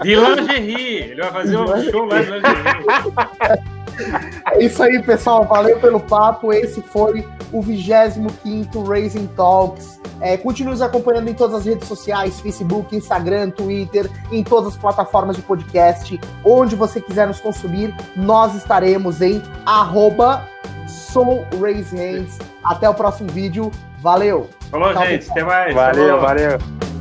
De 0.03 0.15
lingerie! 0.15 0.97
Ele 0.97 1.21
vai 1.21 1.31
fazer 1.31 1.57
um 1.57 1.91
show 1.91 2.05
lá 2.05 2.21
de 2.21 2.31
lingerie. 2.31 3.65
É 4.51 4.63
isso 4.63 4.81
aí, 4.81 5.01
pessoal. 5.01 5.45
Valeu 5.45 5.79
pelo 5.79 5.99
papo. 5.99 6.53
Esse 6.53 6.81
foi 6.81 7.27
o 7.51 7.61
25 7.61 8.83
Raising 8.83 9.27
Talks. 9.35 9.99
É, 10.21 10.37
continue 10.37 10.71
nos 10.71 10.81
acompanhando 10.81 11.29
em 11.29 11.33
todas 11.33 11.55
as 11.55 11.65
redes 11.65 11.87
sociais: 11.87 12.39
Facebook, 12.39 12.95
Instagram, 12.95 13.49
Twitter, 13.49 14.09
em 14.31 14.43
todas 14.43 14.73
as 14.73 14.77
plataformas 14.77 15.35
de 15.35 15.41
podcast. 15.41 16.19
Onde 16.43 16.75
você 16.75 17.01
quiser 17.01 17.27
nos 17.27 17.39
consumir, 17.39 17.93
nós 18.15 18.55
estaremos 18.55 19.21
em 19.21 19.41
arroba 19.65 20.47
Até 22.63 22.89
o 22.89 22.93
próximo 22.93 23.29
vídeo. 23.31 23.71
Valeu! 23.99 24.49
Falou, 24.69 24.93
Tchau, 24.93 25.05
gente. 25.05 25.31
Até 25.31 25.43
mais. 25.43 25.73
Valeu, 25.73 26.07
Falou. 26.07 26.21
valeu. 26.21 26.94